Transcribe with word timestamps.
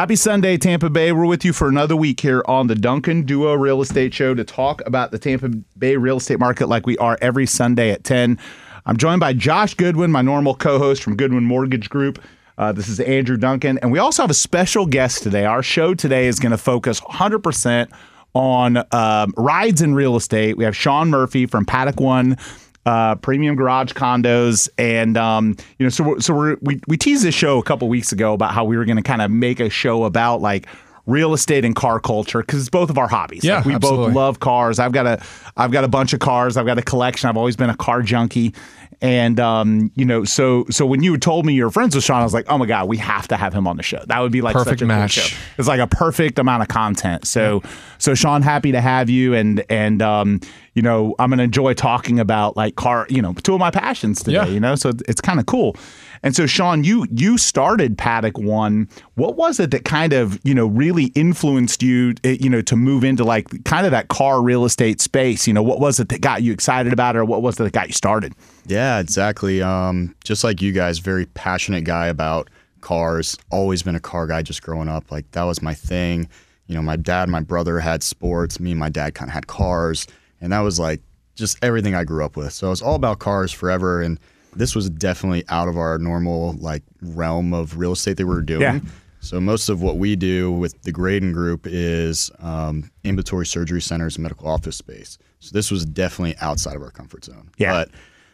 Happy 0.00 0.16
Sunday, 0.16 0.56
Tampa 0.56 0.88
Bay. 0.88 1.12
We're 1.12 1.26
with 1.26 1.44
you 1.44 1.52
for 1.52 1.68
another 1.68 1.94
week 1.94 2.20
here 2.20 2.42
on 2.46 2.68
the 2.68 2.74
Duncan 2.74 3.26
Duo 3.26 3.52
Real 3.52 3.82
Estate 3.82 4.14
Show 4.14 4.32
to 4.32 4.44
talk 4.44 4.80
about 4.86 5.10
the 5.10 5.18
Tampa 5.18 5.50
Bay 5.76 5.98
real 5.98 6.16
estate 6.16 6.38
market 6.38 6.70
like 6.70 6.86
we 6.86 6.96
are 6.96 7.18
every 7.20 7.44
Sunday 7.44 7.90
at 7.90 8.02
10. 8.02 8.38
I'm 8.86 8.96
joined 8.96 9.20
by 9.20 9.34
Josh 9.34 9.74
Goodwin, 9.74 10.10
my 10.10 10.22
normal 10.22 10.54
co 10.54 10.78
host 10.78 11.02
from 11.02 11.16
Goodwin 11.16 11.44
Mortgage 11.44 11.90
Group. 11.90 12.18
Uh, 12.56 12.72
this 12.72 12.88
is 12.88 12.98
Andrew 12.98 13.36
Duncan. 13.36 13.76
And 13.82 13.92
we 13.92 13.98
also 13.98 14.22
have 14.22 14.30
a 14.30 14.34
special 14.34 14.86
guest 14.86 15.22
today. 15.22 15.44
Our 15.44 15.62
show 15.62 15.92
today 15.92 16.28
is 16.28 16.38
going 16.38 16.52
to 16.52 16.58
focus 16.58 16.98
100% 17.02 17.90
on 18.32 18.82
um, 18.92 19.34
rides 19.36 19.82
in 19.82 19.94
real 19.94 20.16
estate. 20.16 20.56
We 20.56 20.64
have 20.64 20.74
Sean 20.74 21.10
Murphy 21.10 21.44
from 21.44 21.66
Paddock 21.66 22.00
One 22.00 22.38
uh, 22.86 23.14
premium 23.16 23.56
garage 23.56 23.92
condos, 23.92 24.68
and 24.78 25.16
um, 25.16 25.56
you 25.78 25.86
know, 25.86 25.90
so 25.90 26.04
we're, 26.04 26.20
so 26.20 26.34
we're, 26.34 26.56
we 26.62 26.80
we 26.88 26.96
teased 26.96 27.24
this 27.24 27.34
show 27.34 27.58
a 27.58 27.62
couple 27.62 27.88
weeks 27.88 28.12
ago 28.12 28.32
about 28.32 28.52
how 28.52 28.64
we 28.64 28.76
were 28.76 28.84
going 28.84 28.96
to 28.96 29.02
kind 29.02 29.22
of 29.22 29.30
make 29.30 29.60
a 29.60 29.68
show 29.68 30.04
about 30.04 30.40
like 30.40 30.66
real 31.06 31.34
estate 31.34 31.64
and 31.64 31.74
car 31.74 31.98
culture 31.98 32.40
because 32.40 32.60
it's 32.60 32.70
both 32.70 32.90
of 32.90 32.96
our 32.96 33.08
hobbies. 33.08 33.44
Yeah, 33.44 33.56
like, 33.56 33.64
we 33.66 33.74
absolutely. 33.74 34.06
both 34.06 34.14
love 34.14 34.40
cars. 34.40 34.78
I've 34.78 34.92
got 34.92 35.06
a 35.06 35.22
I've 35.56 35.72
got 35.72 35.84
a 35.84 35.88
bunch 35.88 36.12
of 36.12 36.20
cars. 36.20 36.56
I've 36.56 36.66
got 36.66 36.78
a 36.78 36.82
collection. 36.82 37.28
I've 37.28 37.36
always 37.36 37.56
been 37.56 37.70
a 37.70 37.76
car 37.76 38.02
junkie. 38.02 38.54
And 39.02 39.40
um, 39.40 39.90
you 39.94 40.04
know, 40.04 40.24
so 40.24 40.66
so 40.68 40.84
when 40.84 41.02
you 41.02 41.16
told 41.16 41.46
me 41.46 41.54
you're 41.54 41.70
friends 41.70 41.94
with 41.94 42.04
Sean, 42.04 42.20
I 42.20 42.24
was 42.24 42.34
like, 42.34 42.46
oh 42.48 42.58
my 42.58 42.66
god, 42.66 42.86
we 42.86 42.98
have 42.98 43.28
to 43.28 43.36
have 43.36 43.54
him 43.54 43.66
on 43.66 43.78
the 43.78 43.82
show. 43.82 44.02
That 44.06 44.20
would 44.20 44.32
be 44.32 44.42
like 44.42 44.52
Perfect 44.52 44.80
such 44.80 44.82
a 44.82 44.86
match. 44.86 45.16
Cool 45.16 45.24
show. 45.24 45.36
It's 45.58 45.68
like 45.68 45.80
a 45.80 45.86
perfect 45.86 46.38
amount 46.38 46.62
of 46.62 46.68
content. 46.68 47.26
So 47.26 47.62
so 47.96 48.14
Sean, 48.14 48.42
happy 48.42 48.72
to 48.72 48.80
have 48.80 49.08
you, 49.08 49.34
and 49.34 49.64
and 49.70 50.02
um, 50.02 50.40
you 50.80 50.82
know, 50.82 51.14
I'm 51.18 51.28
gonna 51.28 51.42
enjoy 51.42 51.74
talking 51.74 52.18
about 52.18 52.56
like 52.56 52.76
car, 52.76 53.06
you 53.10 53.20
know, 53.20 53.34
two 53.34 53.52
of 53.52 53.60
my 53.60 53.70
passions 53.70 54.22
today. 54.22 54.32
Yeah. 54.32 54.46
You 54.46 54.60
know, 54.60 54.76
so 54.76 54.92
it's 55.06 55.20
kind 55.20 55.38
of 55.38 55.44
cool. 55.44 55.76
And 56.22 56.34
so, 56.34 56.46
Sean, 56.46 56.84
you 56.84 57.06
you 57.10 57.36
started 57.36 57.98
Paddock 57.98 58.38
One. 58.38 58.88
What 59.16 59.36
was 59.36 59.60
it 59.60 59.72
that 59.72 59.84
kind 59.84 60.14
of 60.14 60.40
you 60.42 60.54
know 60.54 60.66
really 60.66 61.08
influenced 61.08 61.82
you, 61.82 62.14
eh, 62.24 62.38
you 62.40 62.48
know, 62.48 62.62
to 62.62 62.76
move 62.76 63.04
into 63.04 63.24
like 63.24 63.62
kind 63.64 63.84
of 63.84 63.92
that 63.92 64.08
car 64.08 64.40
real 64.40 64.64
estate 64.64 65.02
space? 65.02 65.46
You 65.46 65.52
know, 65.52 65.62
what 65.62 65.80
was 65.80 66.00
it 66.00 66.08
that 66.08 66.22
got 66.22 66.42
you 66.42 66.50
excited 66.50 66.94
about 66.94 67.14
it, 67.14 67.18
or 67.18 67.26
what 67.26 67.42
was 67.42 67.60
it 67.60 67.64
that 67.64 67.74
got 67.74 67.88
you 67.88 67.92
started? 67.92 68.32
Yeah, 68.64 69.00
exactly. 69.00 69.60
Um, 69.60 70.14
just 70.24 70.44
like 70.44 70.62
you 70.62 70.72
guys, 70.72 70.98
very 70.98 71.26
passionate 71.26 71.84
guy 71.84 72.06
about 72.06 72.48
cars. 72.80 73.36
Always 73.50 73.82
been 73.82 73.96
a 73.96 74.00
car 74.00 74.26
guy 74.26 74.40
just 74.40 74.62
growing 74.62 74.88
up. 74.88 75.12
Like 75.12 75.30
that 75.32 75.42
was 75.42 75.60
my 75.60 75.74
thing. 75.74 76.26
You 76.68 76.76
know, 76.76 76.82
my 76.82 76.96
dad, 76.96 77.24
and 77.24 77.32
my 77.32 77.40
brother 77.40 77.80
had 77.80 78.02
sports. 78.02 78.58
Me 78.58 78.70
and 78.70 78.80
my 78.80 78.88
dad 78.88 79.14
kind 79.14 79.28
of 79.28 79.34
had 79.34 79.46
cars, 79.46 80.06
and 80.40 80.52
that 80.52 80.60
was 80.60 80.78
like 80.78 81.00
just 81.34 81.58
everything 81.62 81.94
I 81.94 82.04
grew 82.04 82.24
up 82.24 82.36
with. 82.36 82.52
So 82.52 82.68
it 82.68 82.70
was 82.70 82.82
all 82.82 82.94
about 82.94 83.18
cars 83.18 83.52
forever. 83.52 84.02
And 84.02 84.18
this 84.54 84.74
was 84.74 84.90
definitely 84.90 85.44
out 85.48 85.68
of 85.68 85.76
our 85.76 85.98
normal 85.98 86.52
like 86.54 86.82
realm 87.02 87.52
of 87.54 87.78
real 87.78 87.92
estate 87.92 88.16
that 88.16 88.26
we 88.26 88.34
were 88.34 88.42
doing. 88.42 88.60
Yeah. 88.60 88.80
So 89.20 89.40
most 89.40 89.68
of 89.68 89.82
what 89.82 89.96
we 89.96 90.16
do 90.16 90.50
with 90.50 90.80
the 90.82 90.92
Graydon 90.92 91.32
Group 91.32 91.66
is 91.66 92.30
um, 92.38 92.90
ambulatory 93.04 93.46
surgery 93.46 93.82
centers 93.82 94.16
and 94.16 94.22
medical 94.22 94.48
office 94.48 94.76
space. 94.76 95.18
So 95.40 95.50
this 95.52 95.70
was 95.70 95.84
definitely 95.84 96.36
outside 96.40 96.74
of 96.74 96.82
our 96.82 96.90
comfort 96.90 97.26
zone. 97.26 97.50
Yeah. 97.58 97.72
But 97.72 97.90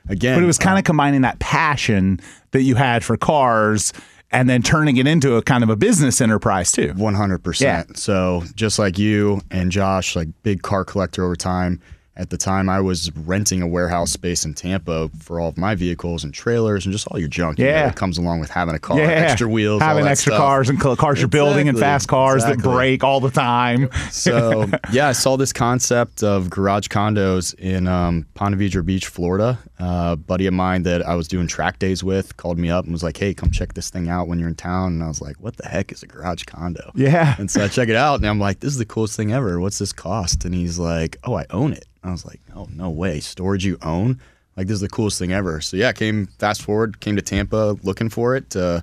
again, 0.09 0.37
But 0.37 0.45
it 0.45 0.47
was 0.47 0.59
kind 0.59 0.75
um, 0.75 0.79
of 0.79 0.85
combining 0.85 1.23
that 1.23 1.39
passion 1.41 2.21
that 2.53 2.63
you 2.63 2.77
had 2.77 3.05
for 3.05 3.17
cars 3.17 3.93
and 4.31 4.49
then 4.49 4.63
turning 4.63 4.97
it 4.97 5.07
into 5.07 5.37
a 5.37 5.43
kind 5.43 5.63
of 5.65 5.71
a 5.71 5.77
business 5.77 6.21
enterprise 6.21 6.73
too. 6.73 6.93
100%. 6.95 7.61
Yeah. 7.61 7.85
So 7.95 8.45
just 8.55 8.79
like 8.79 8.99
you 8.99 9.41
and 9.51 9.71
Josh, 9.71 10.17
like 10.17 10.29
big 10.43 10.63
car 10.63 10.85
collector 10.85 11.25
over 11.25 11.37
time. 11.37 11.81
At 12.19 12.31
the 12.31 12.39
time, 12.39 12.71
I 12.71 12.81
was 12.81 13.11
renting 13.15 13.61
a 13.61 13.67
warehouse 13.67 14.11
space 14.11 14.47
in 14.47 14.55
Tampa 14.55 15.11
for 15.21 15.39
all 15.39 15.49
of 15.51 15.59
my 15.59 15.75
vehicles 15.75 16.25
and 16.25 16.33
trailers 16.33 16.87
and 16.87 16.93
just 16.93 17.07
all 17.09 17.19
your 17.19 17.29
junk 17.29 17.59
you 17.59 17.67
know, 17.67 17.71
Yeah. 17.71 17.87
that 17.89 17.97
comes 17.97 18.17
along 18.17 18.41
with 18.41 18.49
having 18.49 18.75
a 18.75 18.79
car, 18.79 18.99
Yeah, 18.99 19.09
extra 19.09 19.47
wheels, 19.47 19.83
all 19.83 19.89
having 19.89 20.07
extra 20.07 20.31
stuff. 20.33 20.41
cars 20.41 20.71
and 20.71 20.81
cars 20.81 21.19
you're 21.21 21.29
building 21.29 21.69
and 21.69 21.79
fast 21.79 22.09
cars 22.09 22.43
that 22.45 22.59
break 22.59 23.05
all 23.05 23.21
the 23.21 23.31
time. 23.31 23.91
So 24.11 24.65
yeah, 24.93 25.09
I 25.09 25.13
saw 25.13 25.37
this 25.37 25.53
concept 25.53 26.23
of 26.23 26.49
garage 26.49 26.89
condos 26.89 27.55
in 27.59 27.87
um, 27.87 28.25
Ponte 28.35 28.57
Vedra 28.57 28.85
Beach, 28.85 29.07
Florida. 29.09 29.59
Uh, 29.79 30.11
a 30.13 30.17
buddy 30.17 30.47
of 30.47 30.55
mine 30.55 30.85
that 30.85 31.07
I 31.07 31.15
was 31.15 31.29
doing 31.29 31.47
track 31.47 31.79
days 31.79 32.03
with 32.03 32.37
called 32.39 32.59
me 32.59 32.71
up 32.71 32.85
and 32.85 32.93
was 32.93 33.03
like, 33.03 33.19
"Hey, 33.19 33.35
come 33.35 33.51
check 33.51 33.75
this 33.75 33.91
thing 33.91 34.09
out 34.09 34.27
when 34.27 34.39
you're 34.39 34.49
in 34.49 34.55
town." 34.55 34.95
And 34.95 35.03
I 35.03 35.09
was 35.09 35.21
like, 35.21 35.37
"What 35.37 35.57
the 35.59 35.69
heck 35.69 35.93
is 35.93 36.03
a 36.03 36.07
garage 36.07 36.45
condo?" 36.45 36.93
Yeah. 36.95 37.35
And 37.39 37.51
so 37.51 37.65
I 37.65 37.69
check 37.69 37.89
it 37.91 37.97
out, 37.97 38.17
and 38.17 38.27
I'm 38.27 38.41
like, 38.41 38.61
"This 38.61 38.73
is 38.73 38.79
the 38.79 38.87
coolest 38.87 39.17
thing 39.17 39.33
ever. 39.33 39.61
What's 39.61 39.79
this 39.79 39.93
cost?" 39.93 40.45
And 40.47 40.55
he's 40.55 40.79
like, 40.79 41.19
"Oh, 41.25 41.35
I 41.35 41.45
own 41.51 41.73
it." 41.75 41.85
I 42.03 42.11
was 42.11 42.25
like, 42.25 42.41
"Oh, 42.55 42.69
no 42.73 42.89
way! 42.89 43.21
Storage 43.21 43.67
you 43.67 43.77
own? 43.83 44.19
Like 44.57 44.67
this 44.67 44.77
is 44.77 44.81
the 44.81 44.89
coolest 44.89 45.19
thing 45.19 45.33
ever." 45.33 45.61
So 45.61 45.77
yeah, 45.77 45.93
came 45.93 46.29
fast 46.39 46.63
forward, 46.63 47.01
came 47.01 47.17
to 47.17 47.23
Tampa 47.23 47.77
looking 47.83 48.09
for 48.09 48.35
it 48.35 48.49
to 48.51 48.83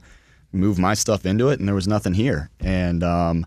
move 0.51 0.77
my 0.77 0.93
stuff 0.93 1.25
into 1.25 1.49
it, 1.49 1.59
and 1.59 1.67
there 1.67 1.73
was 1.75 1.87
nothing 1.87 2.13
here. 2.13 2.51
And 2.59 3.03
um, 3.03 3.45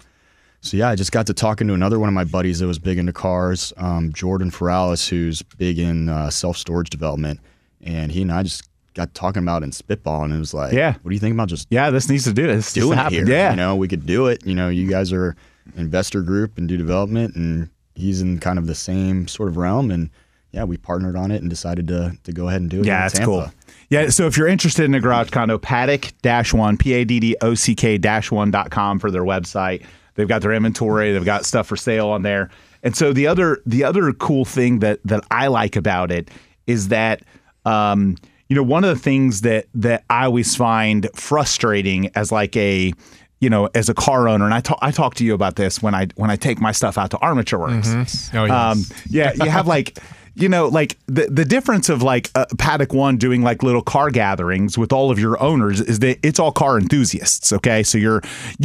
so 0.67 0.77
yeah, 0.77 0.89
I 0.89 0.95
just 0.95 1.13
got 1.13 1.27
to 1.29 1.35
talking 1.35 1.67
to 1.69 1.75
another 1.75 1.99
one 1.99 2.09
of 2.09 2.15
my 2.15 2.25
buddies 2.25 2.59
that 2.61 2.67
was 2.67 2.79
big 2.79 2.99
into 2.99 3.13
cars, 3.13 3.73
um, 3.77 4.13
Jordan 4.13 4.51
Ferralis, 4.51 5.09
who's 5.09 5.43
big 5.43 5.79
in 5.79 6.09
uh, 6.09 6.31
self 6.31 6.57
storage 6.57 6.91
development, 6.91 7.41
and 7.83 8.11
he 8.13 8.23
and 8.23 8.33
I 8.33 8.43
just 8.43 8.69
got 8.95 9.13
talking 9.15 9.43
about 9.43 9.63
it 9.63 9.65
and 9.65 9.73
spitballing. 9.73 10.25
And 10.27 10.35
it 10.35 10.39
was 10.39 10.55
like, 10.55 10.73
Yeah. 10.73 10.95
what 11.03 11.11
do 11.11 11.15
you 11.15 11.21
think 11.21 11.35
about 11.35 11.49
just 11.49 11.67
Yeah, 11.71 11.91
this 11.91 12.09
needs 12.09 12.25
to 12.25 12.33
do. 12.33 12.47
This 12.47 12.73
doing 12.73 12.99
it 12.99 13.13
here? 13.13 13.29
Yeah. 13.29 13.51
you 13.51 13.57
know, 13.57 13.77
we 13.77 13.89
could 13.89 14.07
do 14.07 14.27
it. 14.27 14.45
You 14.47 14.55
know, 14.55 14.69
you 14.69 14.89
guys 14.89 15.13
are 15.13 15.37
investor 15.77 16.23
group 16.23 16.59
and 16.59 16.67
do 16.69 16.77
development, 16.77 17.35
and 17.37 17.69
he's 17.95 18.21
in 18.23 18.39
kind 18.41 18.59
of 18.59 18.67
the 18.67 18.75
same 18.75 19.29
sort 19.29 19.49
of 19.49 19.57
realm, 19.57 19.91
and 19.91 20.11
yeah, 20.53 20.65
we 20.65 20.77
partnered 20.79 21.17
on 21.17 21.31
it 21.31 21.43
and 21.43 21.51
decided 21.51 21.87
to 21.89 22.17
to 22.25 22.33
go 22.33 22.49
ahead 22.49 22.61
and 22.63 22.71
do 22.71 22.81
it. 22.81 22.87
Yeah, 22.87 23.01
that's 23.03 23.15
Tampa. 23.15 23.27
cool. 23.27 23.51
Yeah, 23.91 24.09
so 24.09 24.27
if 24.27 24.37
you're 24.37 24.49
interested 24.49 24.85
in 24.85 24.95
a 24.95 25.01
garage 25.01 25.31
condo, 25.31 25.59
paddock 25.59 26.13
dash 26.23 26.53
one, 26.55 26.77
P 26.77 26.93
A 26.95 27.05
D 27.05 27.21
D 27.21 27.37
O 27.43 27.55
C 27.55 27.75
K 27.75 27.99
dash 27.99 28.31
one 28.31 28.51
dot 28.51 28.71
com 28.71 28.99
for 28.99 29.11
their 29.11 29.23
website. 29.23 29.85
They've 30.17 30.29
got 30.29 30.43
their 30.43 30.53
inventory, 30.53 31.13
they've 31.13 31.25
got 31.25 31.45
stuff 31.45 31.67
for 31.69 31.77
sale 31.77 32.09
on 32.09 32.23
there. 32.23 32.51
And 32.83 32.97
so 32.97 33.13
the 33.13 33.27
other 33.27 33.63
the 33.67 33.85
other 33.85 34.13
cool 34.13 34.45
thing 34.45 34.81
that 34.81 35.01
that 35.05 35.25
I 35.31 35.47
like 35.47 35.77
about 35.77 36.11
it 36.11 36.31
is 36.67 36.89
that 36.89 37.23
um, 37.65 38.17
you 38.49 38.57
know, 38.57 38.63
one 38.63 38.85
of 38.85 38.95
the 38.95 39.01
things 39.01 39.41
that 39.43 39.67
that 39.75 40.05
I 40.09 40.27
always 40.27 40.55
find 40.55 41.09
frustrating 41.15 42.11
as 42.15 42.31
like 42.31 42.57
a 42.57 42.93
you 43.39 43.51
know, 43.51 43.69
as 43.75 43.89
a 43.91 43.95
car 43.95 44.29
owner, 44.29 44.45
and 44.47 44.55
I 44.55 44.61
talk 44.61 44.79
I 44.81 44.91
talk 44.91 45.15
to 45.17 45.25
you 45.25 45.35
about 45.35 45.57
this 45.57 45.83
when 45.83 45.95
I 45.95 46.07
when 46.17 46.31
I 46.31 46.37
take 46.37 46.61
my 46.61 46.73
stuff 46.73 46.97
out 46.97 47.11
to 47.11 47.19
Armature 47.19 47.59
Works. 47.59 48.31
Oh, 48.33 48.45
yes. 48.45 48.51
Um, 48.51 48.97
yeah, 49.11 49.33
you 49.35 49.51
have 49.51 49.67
like, 49.67 49.99
you 50.39 50.49
know, 50.51 50.69
like 50.69 50.99
the 51.07 51.27
the 51.29 51.45
difference 51.45 51.89
of 51.89 52.03
like 52.03 52.31
uh, 52.35 52.45
Paddock 52.59 52.93
One 52.93 53.17
doing 53.17 53.43
like 53.43 53.63
little 53.63 53.81
car 53.83 54.11
gatherings 54.11 54.77
with 54.77 54.93
all 54.93 55.11
of 55.11 55.19
your 55.19 55.43
owners 55.43 55.81
is 55.81 55.99
that 56.01 56.19
it's 56.23 56.39
all 56.39 56.53
car 56.53 56.79
enthusiasts. 56.79 57.53
Okay, 57.53 57.83
so 57.83 57.97
you're, 57.97 58.21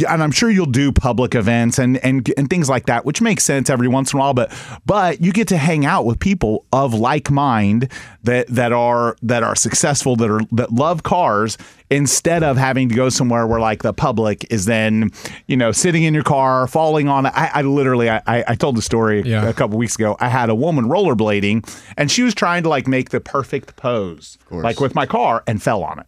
and 0.08 0.22
I'm 0.22 0.30
sure 0.32 0.50
you'll 0.50 0.66
do 0.66 0.92
public 0.92 1.34
events 1.34 1.78
and 1.78 1.96
and 2.04 2.30
and 2.36 2.50
things 2.50 2.68
like 2.68 2.86
that, 2.86 3.04
which 3.06 3.22
makes 3.22 3.42
sense 3.44 3.70
every 3.70 3.88
once 3.88 4.12
in 4.12 4.18
a 4.18 4.20
while. 4.20 4.34
But 4.34 4.52
but 4.84 5.22
you 5.22 5.32
get 5.32 5.48
to 5.48 5.56
hang 5.56 5.86
out 5.86 6.04
with 6.04 6.20
people 6.20 6.66
of 6.72 6.92
like 6.94 7.30
mind 7.30 7.90
that 8.22 8.48
that 8.48 8.72
are 8.72 9.16
that 9.22 9.42
are 9.42 9.56
successful 9.56 10.14
that 10.16 10.30
are 10.30 10.42
that 10.52 10.72
love 10.72 11.02
cars 11.02 11.56
instead 11.90 12.42
of 12.42 12.56
having 12.56 12.88
to 12.88 12.94
go 12.94 13.08
somewhere 13.10 13.46
where 13.46 13.60
like 13.60 13.82
the 13.82 13.92
public 13.92 14.46
is 14.50 14.64
then 14.64 15.10
you 15.46 15.56
know 15.56 15.72
sitting 15.72 16.04
in 16.04 16.14
your 16.14 16.22
car 16.22 16.66
falling 16.66 17.08
on 17.08 17.26
it. 17.26 17.32
I, 17.34 17.50
I 17.54 17.62
literally 17.62 18.10
I, 18.10 18.22
I 18.26 18.44
I 18.48 18.54
told 18.56 18.76
the 18.76 18.82
story 18.82 19.22
Yeah. 19.22 19.48
a 19.48 19.52
couple 19.54 19.78
weeks 19.78 19.94
ago. 19.94 20.16
I 20.20 20.28
had 20.28 20.50
a 20.50 20.54
woman 20.54 20.84
rollerblading 20.86 21.61
and 21.96 22.10
she 22.10 22.22
was 22.22 22.34
trying 22.34 22.62
to 22.62 22.68
like 22.68 22.86
make 22.86 23.10
the 23.10 23.20
perfect 23.20 23.76
pose 23.76 24.38
like 24.62 24.80
with 24.80 24.94
my 24.94 25.06
car 25.06 25.42
and 25.46 25.62
fell 25.62 25.82
on 25.82 25.98
it. 25.98 26.06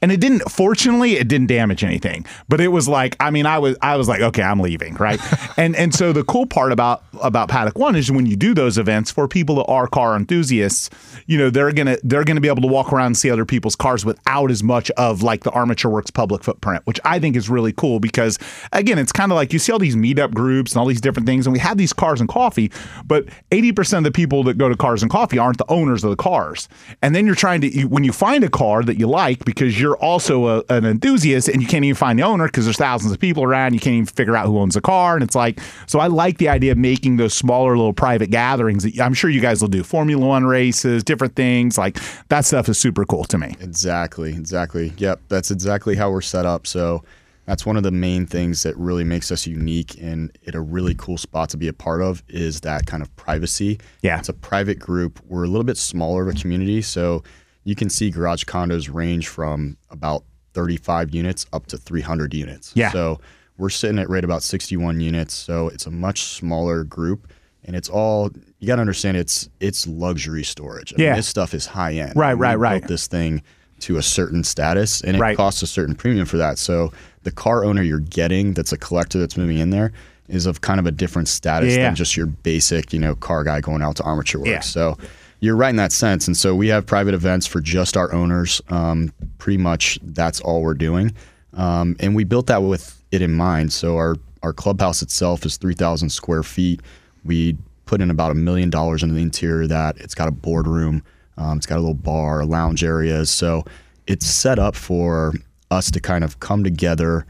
And 0.00 0.12
it 0.12 0.20
didn't 0.20 0.40
fortunately 0.50 1.16
it 1.16 1.28
didn't 1.28 1.48
damage 1.48 1.82
anything. 1.84 2.24
But 2.48 2.60
it 2.60 2.68
was 2.68 2.88
like 2.88 3.16
I 3.20 3.30
mean 3.30 3.46
I 3.46 3.58
was 3.58 3.76
I 3.82 3.96
was 3.96 4.08
like 4.08 4.20
okay, 4.20 4.42
I'm 4.42 4.60
leaving, 4.60 4.94
right? 4.94 5.20
and 5.58 5.74
and 5.76 5.94
so 5.94 6.12
the 6.12 6.24
cool 6.24 6.46
part 6.46 6.72
about 6.72 7.02
about 7.20 7.48
Paddock 7.48 7.78
1 7.78 7.96
is 7.96 8.10
when 8.10 8.26
you 8.26 8.36
do 8.36 8.54
those 8.54 8.78
events 8.78 9.10
for 9.10 9.26
people 9.26 9.56
that 9.56 9.64
are 9.64 9.86
car 9.86 10.14
enthusiasts, 10.16 10.90
you 11.26 11.36
know, 11.36 11.50
they're 11.50 11.72
going 11.72 11.86
to 11.86 12.00
they're 12.04 12.24
to 12.24 12.40
be 12.40 12.48
able 12.48 12.62
to 12.62 12.68
walk 12.68 12.92
around 12.92 13.06
and 13.06 13.16
see 13.16 13.30
other 13.30 13.44
people's 13.44 13.76
cars 13.76 14.04
without 14.04 14.50
as 14.50 14.62
much 14.62 14.90
of 14.92 15.22
like 15.22 15.44
the 15.44 15.50
Armature 15.50 15.90
Works 15.90 16.10
public 16.10 16.42
footprint, 16.42 16.82
which 16.86 17.00
I 17.04 17.18
think 17.18 17.36
is 17.36 17.48
really 17.48 17.72
cool 17.72 18.00
because 18.00 18.38
again, 18.72 18.98
it's 18.98 19.12
kind 19.12 19.32
of 19.32 19.36
like 19.36 19.52
you 19.52 19.58
see 19.58 19.72
all 19.72 19.78
these 19.78 19.96
meetup 19.96 20.34
groups 20.34 20.72
and 20.72 20.80
all 20.80 20.86
these 20.86 21.00
different 21.00 21.26
things 21.26 21.46
and 21.46 21.52
we 21.52 21.58
have 21.58 21.76
these 21.76 21.92
cars 21.92 22.20
and 22.20 22.28
coffee, 22.28 22.70
but 23.04 23.26
80% 23.50 23.98
of 23.98 24.04
the 24.04 24.12
people 24.12 24.42
that 24.44 24.58
go 24.58 24.68
to 24.68 24.76
cars 24.76 25.02
and 25.02 25.10
coffee 25.10 25.38
aren't 25.38 25.58
the 25.58 25.70
owners 25.70 26.04
of 26.04 26.10
the 26.10 26.16
cars. 26.16 26.68
And 27.02 27.14
then 27.14 27.26
you're 27.26 27.34
trying 27.34 27.60
to 27.62 27.84
when 27.84 28.04
you 28.04 28.12
find 28.12 28.44
a 28.44 28.50
car 28.50 28.82
that 28.82 28.98
you 28.98 29.06
like 29.06 29.44
because 29.44 29.77
you're 29.80 29.96
also 29.96 30.58
a, 30.58 30.64
an 30.68 30.84
enthusiast 30.84 31.48
and 31.48 31.62
you 31.62 31.68
can't 31.68 31.84
even 31.84 31.96
find 31.96 32.18
the 32.18 32.22
owner 32.22 32.46
because 32.46 32.64
there's 32.64 32.76
thousands 32.76 33.12
of 33.12 33.18
people 33.18 33.42
around, 33.42 33.74
you 33.74 33.80
can't 33.80 33.94
even 33.94 34.06
figure 34.06 34.36
out 34.36 34.46
who 34.46 34.58
owns 34.58 34.74
the 34.74 34.80
car 34.80 35.14
and 35.14 35.22
it's 35.22 35.34
like 35.34 35.60
so 35.86 35.98
I 35.98 36.06
like 36.06 36.38
the 36.38 36.48
idea 36.48 36.72
of 36.72 36.78
making 36.78 37.16
those 37.16 37.34
smaller 37.34 37.76
little 37.76 37.92
private 37.92 38.30
gatherings 38.30 38.84
that 38.84 39.00
I'm 39.00 39.14
sure 39.14 39.30
you 39.30 39.40
guys 39.40 39.60
will 39.60 39.68
do 39.68 39.82
Formula 39.82 40.24
1 40.24 40.44
races, 40.44 41.04
different 41.04 41.34
things 41.34 41.78
like 41.78 41.98
that 42.28 42.44
stuff 42.44 42.68
is 42.68 42.78
super 42.78 43.04
cool 43.04 43.24
to 43.24 43.38
me. 43.38 43.54
Exactly, 43.60 44.30
exactly. 44.30 44.92
Yep, 44.98 45.20
that's 45.28 45.50
exactly 45.50 45.96
how 45.96 46.10
we're 46.10 46.20
set 46.20 46.46
up. 46.46 46.66
So 46.66 47.02
that's 47.48 47.64
one 47.64 47.78
of 47.78 47.82
the 47.82 47.90
main 47.90 48.26
things 48.26 48.62
that 48.62 48.76
really 48.76 49.04
makes 49.04 49.32
us 49.32 49.46
unique 49.46 49.98
and 49.98 50.30
it 50.42 50.54
a 50.54 50.60
really 50.60 50.94
cool 50.94 51.16
spot 51.16 51.48
to 51.48 51.56
be 51.56 51.66
a 51.66 51.72
part 51.72 52.02
of 52.02 52.22
is 52.28 52.60
that 52.60 52.84
kind 52.84 53.02
of 53.02 53.14
privacy. 53.16 53.80
Yeah. 54.02 54.18
It's 54.18 54.28
a 54.28 54.34
private 54.34 54.78
group. 54.78 55.18
We're 55.26 55.44
a 55.44 55.48
little 55.48 55.64
bit 55.64 55.78
smaller 55.78 56.28
of 56.28 56.36
a 56.36 56.38
community, 56.38 56.82
so 56.82 57.22
you 57.68 57.74
can 57.74 57.90
see 57.90 58.10
garage 58.10 58.44
condos 58.44 58.88
range 58.92 59.28
from 59.28 59.76
about 59.90 60.24
35 60.54 61.14
units 61.14 61.44
up 61.52 61.66
to 61.66 61.76
300 61.76 62.32
units. 62.32 62.72
Yeah. 62.74 62.90
So 62.90 63.20
we're 63.58 63.68
sitting 63.68 63.98
at 63.98 64.08
right 64.08 64.24
about 64.24 64.42
61 64.42 65.00
units, 65.00 65.34
so 65.34 65.68
it's 65.68 65.84
a 65.84 65.90
much 65.90 66.22
smaller 66.22 66.82
group, 66.84 67.28
and 67.64 67.76
it's 67.76 67.90
all 67.90 68.30
you 68.58 68.66
got 68.66 68.76
to 68.76 68.80
understand. 68.80 69.18
It's 69.18 69.50
it's 69.60 69.86
luxury 69.86 70.44
storage. 70.44 70.94
I 70.94 71.02
Yeah. 71.02 71.08
mean, 71.10 71.16
this 71.16 71.26
stuff 71.28 71.52
is 71.52 71.66
high 71.66 71.92
end. 71.92 72.14
Right, 72.16 72.32
We 72.34 72.40
right, 72.40 72.52
built 72.52 72.60
right. 72.62 72.88
This 72.88 73.06
thing 73.06 73.42
to 73.80 73.98
a 73.98 74.02
certain 74.02 74.42
status, 74.44 75.02
and 75.02 75.14
it 75.16 75.20
Right. 75.20 75.36
costs 75.36 75.60
a 75.62 75.66
certain 75.66 75.94
premium 75.94 76.24
for 76.26 76.38
that. 76.38 76.56
So 76.58 76.90
the 77.24 77.30
car 77.30 77.64
owner 77.66 77.82
you're 77.82 77.98
getting, 78.00 78.54
that's 78.54 78.72
a 78.72 78.78
collector 78.78 79.18
that's 79.18 79.36
moving 79.36 79.58
in 79.58 79.68
there, 79.70 79.92
is 80.28 80.46
of 80.46 80.62
kind 80.62 80.80
of 80.80 80.86
a 80.86 80.90
different 80.90 81.28
status 81.28 81.76
Yeah. 81.76 81.82
than 81.84 81.94
just 81.94 82.16
your 82.16 82.26
basic, 82.26 82.94
you 82.94 82.98
know, 82.98 83.14
car 83.14 83.44
guy 83.44 83.60
going 83.60 83.82
out 83.82 83.96
to 83.96 84.02
armature 84.04 84.40
work. 84.40 84.48
Yeah. 84.48 84.60
So 84.60 84.96
you're 85.40 85.56
right 85.56 85.70
in 85.70 85.76
that 85.76 85.92
sense. 85.92 86.26
And 86.26 86.36
so 86.36 86.54
we 86.54 86.68
have 86.68 86.86
private 86.86 87.14
events 87.14 87.46
for 87.46 87.60
just 87.60 87.96
our 87.96 88.12
owners. 88.12 88.60
Um, 88.68 89.12
pretty 89.38 89.58
much 89.58 89.98
that's 90.02 90.40
all 90.40 90.62
we're 90.62 90.74
doing. 90.74 91.14
Um, 91.54 91.96
and 92.00 92.14
we 92.14 92.24
built 92.24 92.46
that 92.48 92.62
with 92.62 93.02
it 93.10 93.22
in 93.22 93.34
mind. 93.34 93.72
So 93.72 93.96
our, 93.96 94.16
our 94.42 94.52
clubhouse 94.52 95.02
itself 95.02 95.44
is 95.46 95.56
3,000 95.56 96.10
square 96.10 96.42
feet. 96.42 96.80
We 97.24 97.56
put 97.86 98.00
in 98.00 98.10
about 98.10 98.30
a 98.30 98.34
million 98.34 98.70
dollars 98.70 99.02
into 99.02 99.14
the 99.14 99.22
interior 99.22 99.62
of 99.62 99.68
that. 99.70 99.96
It's 99.98 100.14
got 100.14 100.28
a 100.28 100.32
boardroom. 100.32 101.02
Um, 101.36 101.56
it's 101.56 101.66
got 101.66 101.76
a 101.76 101.80
little 101.80 101.94
bar, 101.94 102.44
lounge 102.44 102.82
areas. 102.82 103.30
So 103.30 103.64
it's 104.06 104.26
set 104.26 104.58
up 104.58 104.74
for 104.74 105.34
us 105.70 105.90
to 105.92 106.00
kind 106.00 106.24
of 106.24 106.40
come 106.40 106.64
together 106.64 107.26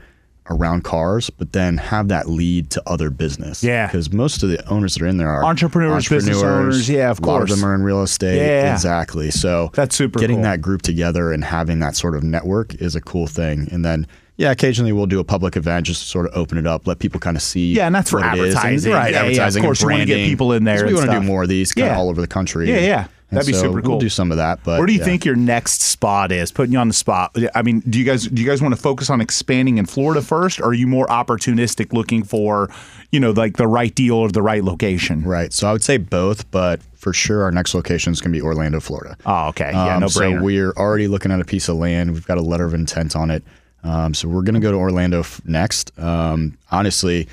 around 0.51 0.85
cars, 0.85 1.31
but 1.31 1.53
then 1.53 1.77
have 1.79 2.09
that 2.09 2.29
lead 2.29 2.71
to 2.71 2.83
other 2.87 3.11
business. 3.11 3.63
Yeah. 3.63 3.87
Because 3.87 4.13
most 4.13 4.43
of 4.43 4.49
the 4.49 4.67
owners 4.69 4.95
that 4.95 5.03
are 5.03 5.07
in 5.07 5.17
there 5.19 5.31
are 5.31 5.45
Entrepreneurs, 5.45 6.09
business 6.09 6.43
owners, 6.43 6.89
yeah, 6.89 7.11
of 7.11 7.21
course. 7.21 7.29
a 7.29 7.33
lot 7.33 7.43
of 7.43 7.49
them 7.49 7.65
are 7.65 7.75
in 7.75 7.83
real 7.83 8.03
estate. 8.03 8.37
Yeah. 8.39 8.73
Exactly. 8.73 9.31
So 9.31 9.71
That's 9.75 9.97
super 9.97 10.19
Getting 10.19 10.37
cool. 10.37 10.43
that 10.45 10.61
group 10.61 10.83
together 10.83 11.33
and 11.33 11.45
having 11.45 11.79
that 11.81 11.97
sort 11.97 12.15
of 12.17 12.23
network 12.23 12.75
is 12.77 12.95
a 12.97 13.01
cool 13.01 13.27
thing. 13.27 13.69
And 13.71 13.85
then, 13.85 14.07
yeah, 14.39 14.51
occasionally 14.51 14.93
we'll 14.93 15.07
do 15.07 15.21
a 15.21 15.25
public 15.25 15.57
event 15.57 15.85
just 15.87 16.01
to 16.03 16.09
sort 16.09 16.27
of 16.27 16.33
open 16.37 16.57
it 16.57 16.67
up, 16.67 16.87
let 16.87 16.99
people 17.01 17.21
kind 17.21 17.37
of 17.37 17.43
see. 17.43 17.75
Yeah, 17.75 17.87
and 17.87 17.95
that's 17.95 18.09
for 18.11 18.21
what 18.21 18.39
it 18.39 18.41
is. 18.41 18.55
And, 18.55 18.65
advertising. 18.65 18.93
right. 18.93 19.13
Yeah, 19.13 19.17
yeah, 19.17 19.21
of 19.21 19.27
advertising. 19.27 19.63
course, 19.65 19.83
you 19.83 19.89
wanna 19.91 20.07
get 20.07 20.27
people 20.27 20.53
in 20.53 20.65
there. 20.65 20.87
We 20.87 20.95
want 20.95 21.11
to 21.11 21.21
do 21.21 21.27
more 21.27 21.43
of 21.43 21.49
these 21.51 21.73
kind 21.73 21.87
Yeah. 21.87 21.93
of 21.93 21.99
all 21.99 22.09
over 22.09 22.21
the 22.23 22.27
country. 22.27 22.71
Yeah, 22.71 22.79
yeah. 22.79 23.07
And 23.31 23.37
That'd 23.37 23.53
be 23.53 23.59
super 23.59 23.83
cool. 23.83 23.91
We'll 23.91 23.99
do 24.01 24.09
some 24.09 24.31
of 24.31 24.39
that. 24.39 24.61
But 24.65 24.79
Where 24.79 24.87
do 24.87 24.93
you 24.95 25.01
yeah. 25.01 25.05
think 25.05 25.27
your 25.27 25.37
next 25.37 25.83
spot 25.83 26.33
is? 26.33 26.51
Putting 26.51 26.73
you 26.73 26.79
on 26.79 26.89
the 26.89 26.95
spot. 26.95 27.37
I 27.55 27.61
mean, 27.61 27.81
do 27.81 27.99
you 27.99 28.05
guys 28.07 28.25
do 28.27 28.41
you 28.41 28.49
guys 28.49 28.63
want 28.63 28.75
to 28.75 28.81
focus 28.81 29.11
on 29.11 29.21
expanding 29.21 29.77
in 29.77 29.85
Florida 29.85 30.23
first, 30.23 30.61
or 30.63 30.69
are 30.69 30.73
you 30.73 30.87
more 30.87 31.07
opportunistic, 31.09 31.93
looking 31.93 32.23
for, 32.23 32.71
you 33.13 33.21
know, 33.21 33.33
like 33.33 33.59
the 33.59 33.67
right 33.67 33.95
deal 33.95 34.15
or 34.15 34.31
the 34.31 34.41
right 34.41 34.65
location? 34.65 35.25
Right. 35.25 35.53
So 35.53 35.69
I 35.69 35.73
would 35.73 35.85
say 35.85 35.99
both, 35.99 36.51
but 36.51 36.81
for 36.97 37.13
sure 37.13 37.43
our 37.43 37.51
next 37.53 37.75
location 37.75 38.15
is 38.15 38.21
going 38.23 38.33
to 38.33 38.39
be 38.39 38.43
Orlando, 38.43 38.81
Florida. 38.81 39.15
Oh, 39.27 39.49
okay. 39.49 39.73
Yeah, 39.75 39.97
Um, 39.97 40.01
no 40.01 40.09
so 40.09 40.41
we're 40.41 40.73
already 40.79 41.07
looking 41.07 41.31
at 41.31 41.39
a 41.41 41.45
piece 41.45 41.69
of 41.69 41.77
land. 41.77 42.13
We've 42.15 42.27
got 42.27 42.39
a 42.39 42.43
letter 42.43 42.65
of 42.65 42.73
intent 42.73 43.15
on 43.15 43.31
it. 43.31 43.43
Um, 43.85 44.15
so 44.15 44.29
we're 44.29 44.43
going 44.43 44.55
to 44.55 44.61
go 44.61 44.71
to 44.73 44.77
Orlando 44.77 45.21
f- 45.21 45.41
next. 45.45 45.97
Um, 45.99 46.59
honestly, 46.71 47.29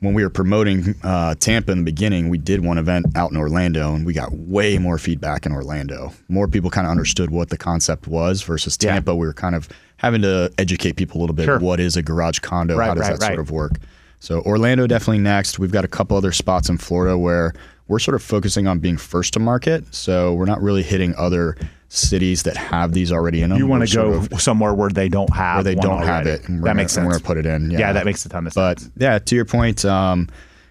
when 0.00 0.14
we 0.14 0.22
were 0.22 0.30
promoting 0.30 0.94
uh, 1.02 1.34
Tampa 1.34 1.72
in 1.72 1.78
the 1.78 1.84
beginning, 1.84 2.28
we 2.28 2.38
did 2.38 2.64
one 2.64 2.78
event 2.78 3.06
out 3.16 3.30
in 3.32 3.36
Orlando, 3.36 3.94
and 3.94 4.06
we 4.06 4.12
got 4.12 4.32
way 4.32 4.78
more 4.78 4.96
feedback 4.98 5.44
in 5.44 5.52
Orlando. 5.52 6.12
More 6.28 6.46
people 6.46 6.70
kind 6.70 6.86
of 6.86 6.92
understood 6.92 7.30
what 7.30 7.48
the 7.50 7.58
concept 7.58 8.06
was 8.06 8.42
versus 8.42 8.78
Yeah. 8.80 8.92
Tampa. 8.92 9.14
We 9.16 9.26
were 9.26 9.32
kind 9.34 9.56
of 9.56 9.68
having 9.96 10.22
to 10.22 10.52
educate 10.56 10.94
people 10.94 11.18
a 11.18 11.20
little 11.22 11.34
bit. 11.34 11.46
Sure. 11.46 11.58
What 11.58 11.80
is 11.80 11.96
a 11.96 12.02
garage 12.02 12.38
condo? 12.38 12.76
Right, 12.76 12.86
How 12.88 12.94
does 12.94 13.08
right, 13.08 13.18
that 13.18 13.26
sort 13.26 13.38
of 13.40 13.50
work? 13.50 13.72
So 14.20 14.40
Orlando 14.42 14.86
definitely 14.86 15.18
next. 15.18 15.58
We've 15.58 15.72
got 15.72 15.84
a 15.84 15.88
couple 15.88 16.16
other 16.16 16.32
spots 16.32 16.68
in 16.68 16.78
Florida 16.78 17.18
where 17.18 17.52
we're 17.88 17.98
sort 17.98 18.14
of 18.14 18.22
focusing 18.22 18.66
on 18.68 18.78
being 18.78 18.96
first 18.96 19.32
to 19.34 19.40
market. 19.40 19.92
So 19.94 20.34
we're 20.34 20.44
not 20.44 20.60
really 20.62 20.82
hitting 20.84 21.14
other 21.16 21.56
cities 21.88 22.42
that 22.42 22.56
have 22.56 22.92
these 22.92 23.10
already 23.10 23.40
in 23.42 23.50
them. 23.50 23.58
you 23.58 23.66
want 23.66 23.88
to 23.88 23.94
go 23.94 24.12
of 24.30 24.40
somewhere 24.42 24.74
where 24.74 24.90
they 24.90 25.08
don't 25.08 25.32
have 25.34 25.56
where 25.56 25.64
they 25.64 25.74
don't 25.74 26.02
have 26.02 26.26
it. 26.26 26.42
That 26.42 26.48
gonna- 26.60 26.74
makes 26.74 26.96
and 26.96 27.06
We're 27.06 27.14
sense. 27.14 27.22
gonna 27.22 27.34
put 27.34 27.38
it 27.38 27.46
in. 27.46 27.70
Yeah, 27.70 27.78
Yeah, 27.78 27.92
that 27.94 28.04
makes 28.04 28.24
a 28.26 28.28
ton 28.28 28.46
of 28.46 28.52
sense. 28.52 28.84
But 28.84 29.02
yeah, 29.02 29.18
to 29.18 29.34
your 29.34 29.44
point, 29.46 29.84
um, 29.84 30.28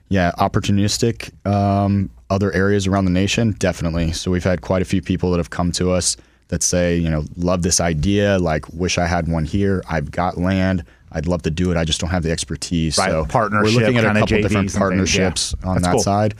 yeah, 0.09 0.31
opportunistic. 0.37 1.31
Um, 1.45 2.09
other 2.29 2.51
areas 2.53 2.87
around 2.87 3.05
the 3.05 3.11
nation, 3.11 3.55
definitely. 3.57 4.11
So 4.11 4.29
we've 4.31 4.43
had 4.43 4.61
quite 4.61 4.81
a 4.81 4.85
few 4.85 5.01
people 5.01 5.31
that 5.31 5.37
have 5.37 5.49
come 5.49 5.71
to 5.73 5.91
us 5.91 6.17
that 6.49 6.61
say, 6.61 6.97
you 6.97 7.09
know, 7.09 7.23
love 7.37 7.61
this 7.61 7.79
idea. 7.81 8.37
Like, 8.37 8.65
wish 8.73 8.97
I 8.97 9.05
had 9.07 9.27
one 9.27 9.45
here. 9.45 9.83
I've 9.89 10.11
got 10.11 10.37
land. 10.37 10.83
I'd 11.13 11.25
love 11.25 11.41
to 11.43 11.49
do 11.49 11.71
it. 11.71 11.77
I 11.77 11.83
just 11.85 11.99
don't 12.01 12.09
have 12.09 12.23
the 12.23 12.31
expertise. 12.31 12.97
Right, 12.97 13.09
So 13.09 13.25
partnership, 13.25 13.75
We're 13.77 13.81
looking 13.87 13.97
at 13.97 14.05
a 14.17 14.19
couple 14.19 14.27
JVs 14.37 14.41
different 14.41 14.53
things, 14.53 14.73
yeah. 14.73 14.79
partnerships 14.79 15.55
on 15.63 15.75
That's 15.75 15.87
that 15.87 15.91
cool. 15.93 15.99
side. 16.01 16.35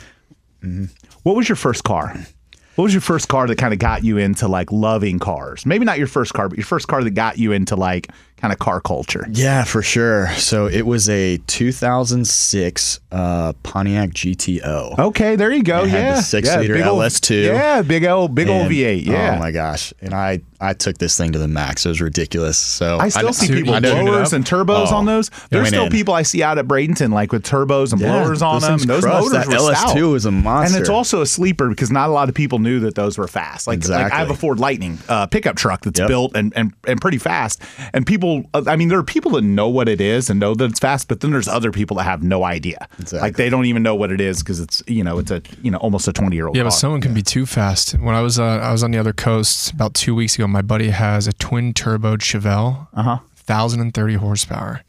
What 1.23 1.35
was 1.35 1.47
your 1.49 1.55
first 1.55 1.83
car? 1.83 2.15
What 2.77 2.83
was 2.83 2.93
your 2.93 3.01
first 3.01 3.27
car 3.27 3.47
that 3.47 3.57
kind 3.57 3.73
of 3.73 3.79
got 3.79 4.03
you 4.03 4.19
into 4.19 4.47
like 4.47 4.71
loving 4.71 5.17
cars? 5.17 5.65
Maybe 5.65 5.83
not 5.83 5.97
your 5.97 6.05
first 6.05 6.35
car, 6.35 6.47
but 6.47 6.59
your 6.59 6.65
first 6.65 6.87
car 6.87 7.03
that 7.03 7.09
got 7.09 7.39
you 7.39 7.51
into 7.51 7.75
like 7.75 8.09
kind 8.37 8.53
of 8.53 8.59
car 8.59 8.79
culture. 8.79 9.25
Yeah, 9.31 9.63
for 9.63 9.81
sure. 9.81 10.31
So 10.35 10.67
it 10.67 10.85
was 10.85 11.09
a 11.09 11.37
2006 11.47 12.99
uh, 13.11 13.53
Pontiac 13.63 14.09
GTO. 14.11 14.97
Okay, 14.99 15.35
there 15.35 15.51
you 15.51 15.63
go. 15.63 15.83
It 15.83 15.89
yeah, 15.91 16.15
the 16.15 16.21
six-liter 16.21 16.75
big 16.75 16.85
old- 16.85 17.01
LS2. 17.01 17.45
Yeah, 17.45 17.81
big 17.81 18.05
old, 18.05 18.35
big 18.35 18.47
old 18.49 18.67
V8. 18.71 19.05
Yeah. 19.05 19.35
Oh 19.35 19.39
my 19.39 19.51
gosh. 19.51 19.93
And 20.01 20.13
I 20.13 20.41
I 20.59 20.73
took 20.73 20.97
this 20.97 21.15
thing 21.15 21.33
to 21.33 21.39
the 21.39 21.47
max. 21.47 21.85
It 21.85 21.89
was 21.89 22.01
ridiculous. 22.01 22.57
So 22.57 22.97
I 22.99 23.09
still 23.09 23.25
know- 23.25 23.31
see 23.31 23.47
people 23.47 23.73
tuned 23.79 23.85
blowers 23.85 24.33
and 24.33 24.43
turbos 24.43 24.87
Oh, 24.91 24.95
on 24.95 25.05
those. 25.05 25.29
There's 25.51 25.67
still 25.67 25.85
in. 25.85 25.91
people 25.91 26.15
I 26.15 26.23
see 26.23 26.41
out 26.41 26.57
at 26.57 26.65
Bradenton 26.67 27.11
like 27.13 27.31
with 27.31 27.43
turbos 27.43 27.91
and 27.91 28.01
Yeah, 28.01 28.23
blowers 28.23 28.41
on 28.41 28.61
them. 28.61 28.79
Those 28.79 29.03
crushed. 29.03 29.31
motors 29.31 29.31
That 29.31 29.47
were 29.47 29.53
LS2 29.71 29.75
stout. 29.91 30.11
was 30.11 30.25
a 30.25 30.31
monster. 30.31 30.75
And 30.75 30.81
it's 30.81 30.89
also 30.89 31.21
a 31.21 31.27
sleeper 31.27 31.69
because 31.69 31.91
not 31.91 32.09
a 32.09 32.11
lot 32.11 32.27
of 32.27 32.33
people 32.35 32.57
knew 32.59 32.79
that 32.81 32.95
those 32.95 33.17
were 33.19 33.27
fast. 33.27 33.67
Like, 33.67 33.87
like 33.87 34.11
I 34.11 34.17
have 34.17 34.31
a 34.31 34.35
Ford 34.35 34.59
Lightning 34.59 34.97
uh, 35.07 35.27
pickup 35.27 35.55
truck 35.57 35.81
that's 35.83 35.99
Yep. 35.99 36.07
built 36.07 36.35
and, 36.35 36.51
and 36.55 36.73
and 36.87 36.99
pretty 36.99 37.17
fast. 37.19 37.61
And 37.93 38.05
people, 38.05 38.26
uh, 38.53 38.63
I 38.67 38.75
mean, 38.75 38.87
there 38.89 38.99
are 38.99 39.03
people 39.03 39.31
that 39.31 39.41
know 39.43 39.67
what 39.69 39.87
it 39.89 39.99
is 40.01 40.29
and 40.29 40.39
know 40.39 40.53
that 40.55 40.65
it's 40.71 40.79
fast, 40.79 41.07
but 41.07 41.19
then 41.21 41.31
there's 41.31 41.47
other 41.47 41.71
people 41.71 41.97
that 41.97 42.03
have 42.03 42.21
no 42.23 42.43
idea. 42.43 42.87
Exactly. 42.99 43.19
Like 43.19 43.35
they 43.37 43.49
don't 43.49 43.65
even 43.65 43.83
know 43.83 43.95
what 43.95 44.11
it 44.11 44.21
is 44.21 44.41
because 44.43 44.59
it's 44.59 44.81
you 44.87 45.03
know 45.03 45.17
it's 45.19 45.31
a 45.31 45.41
you 45.61 45.71
know 45.71 45.77
almost 45.79 46.07
a 46.07 46.13
20 46.13 46.35
year 46.35 46.47
old. 46.47 46.55
Yeah, 46.57 46.63
but 46.63 46.71
someone 46.71 47.01
can 47.01 47.13
be 47.13 47.21
too 47.21 47.45
fast. 47.45 47.91
When 47.99 48.15
I 48.15 48.21
was 48.21 48.39
uh, 48.39 48.43
I 48.45 48.71
was 48.71 48.83
on 48.83 48.91
the 48.91 48.97
other 48.97 49.13
coast 49.13 49.71
about 49.71 49.93
two 49.93 50.13
weeks 50.15 50.35
ago, 50.35 50.47
my 50.47 50.61
buddy 50.61 50.89
has 50.89 51.27
a 51.27 51.33
twin 51.33 51.73
turbo 51.73 52.17
Chevelle, 52.17 52.87
Uh 52.93 53.03
huh. 53.03 53.17
thousand 53.35 53.81
and 53.81 53.93
thirty 53.93 54.15
horsepower. 54.15 54.81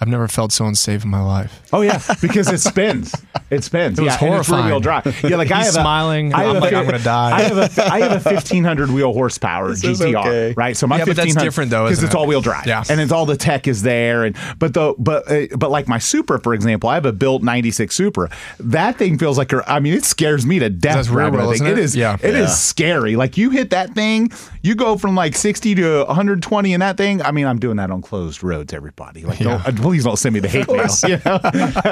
I've 0.00 0.08
never 0.08 0.28
felt 0.28 0.52
so 0.52 0.64
unsafe 0.66 1.02
in 1.04 1.10
my 1.10 1.20
life. 1.22 1.60
Oh 1.72 1.80
yeah, 1.80 2.00
because 2.22 2.48
it 2.52 2.58
spins. 2.58 3.12
It 3.50 3.64
spins. 3.64 3.98
It 3.98 4.02
was 4.02 4.14
yeah, 4.20 4.24
and 4.28 4.34
it's 4.36 4.48
rear 4.48 4.64
wheel 4.64 4.78
drive. 4.80 5.22
Yeah, 5.24 5.36
like 5.36 5.50
I 5.50 5.64
have 5.64 5.72
smiling. 5.72 6.32
A, 6.32 6.36
I 6.36 6.40
have 6.44 6.50
I'm 6.50 6.56
a 6.56 6.60
like, 6.60 6.72
I'm 6.72 6.84
gonna 6.84 6.98
die. 7.00 7.36
I 7.36 7.42
have 7.42 7.56
a 7.78 7.82
I 7.84 7.98
have 8.00 8.10
a 8.12 8.30
1500 8.30 8.90
wheel 8.90 9.12
horsepower 9.12 9.70
This 9.70 9.82
is 9.84 10.00
GTR. 10.00 10.16
okay. 10.20 10.54
Right. 10.56 10.76
So 10.76 10.86
my 10.86 10.98
Yeah, 10.98 11.04
but 11.06 11.16
that's 11.16 11.34
different 11.34 11.70
though, 11.72 11.84
because 11.86 12.02
it's 12.04 12.14
it? 12.14 12.16
all 12.16 12.26
wheel 12.28 12.40
drive. 12.40 12.66
Yeah. 12.66 12.84
And 12.88 13.00
it's 13.00 13.10
all 13.10 13.26
the 13.26 13.36
tech 13.36 13.66
is 13.66 13.82
there. 13.82 14.24
And 14.24 14.36
but 14.58 14.72
the 14.74 14.94
but 14.98 15.30
uh, 15.30 15.46
but 15.56 15.70
like 15.72 15.88
my 15.88 15.98
Supra 15.98 16.38
for 16.40 16.54
example, 16.54 16.88
I 16.90 16.94
have 16.94 17.06
a 17.06 17.12
built 17.12 17.42
96 17.42 17.92
Supra. 17.94 18.30
That 18.60 18.98
thing 18.98 19.18
feels 19.18 19.36
like 19.36 19.52
I 19.68 19.80
mean 19.80 19.94
it 19.94 20.04
scares 20.04 20.46
me 20.46 20.60
to 20.60 20.70
death. 20.70 20.94
That's 20.94 21.08
rear 21.08 21.30
wheel, 21.30 21.50
isn't 21.50 21.66
it? 21.66 21.72
It 21.72 21.78
is. 21.78 21.96
Yeah. 21.96 22.14
It 22.22 22.34
is 22.34 22.40
Yeah. 22.40 22.46
scary. 22.46 23.16
Like 23.16 23.36
you 23.36 23.50
hit 23.50 23.70
that 23.70 23.94
thing, 23.94 24.30
you 24.62 24.74
go 24.76 24.96
from 24.96 25.16
like 25.16 25.34
60 25.34 25.74
to 25.76 26.04
120 26.04 26.72
in 26.72 26.80
that 26.80 26.96
thing. 26.96 27.20
I 27.22 27.32
mean 27.32 27.46
I'm 27.46 27.58
doing 27.58 27.78
that 27.78 27.90
on 27.90 28.00
closed 28.00 28.44
roads. 28.44 28.72
Everybody 28.72 29.24
like 29.24 29.38
don't, 29.40 29.66
uh, 29.66 29.70
please 29.88 30.04
don't 30.04 30.18
send 30.18 30.34
me 30.34 30.40
the 30.40 30.48
hate 30.48 30.68
mail. 30.68 30.86
You 31.08 31.18
know? 31.24 31.38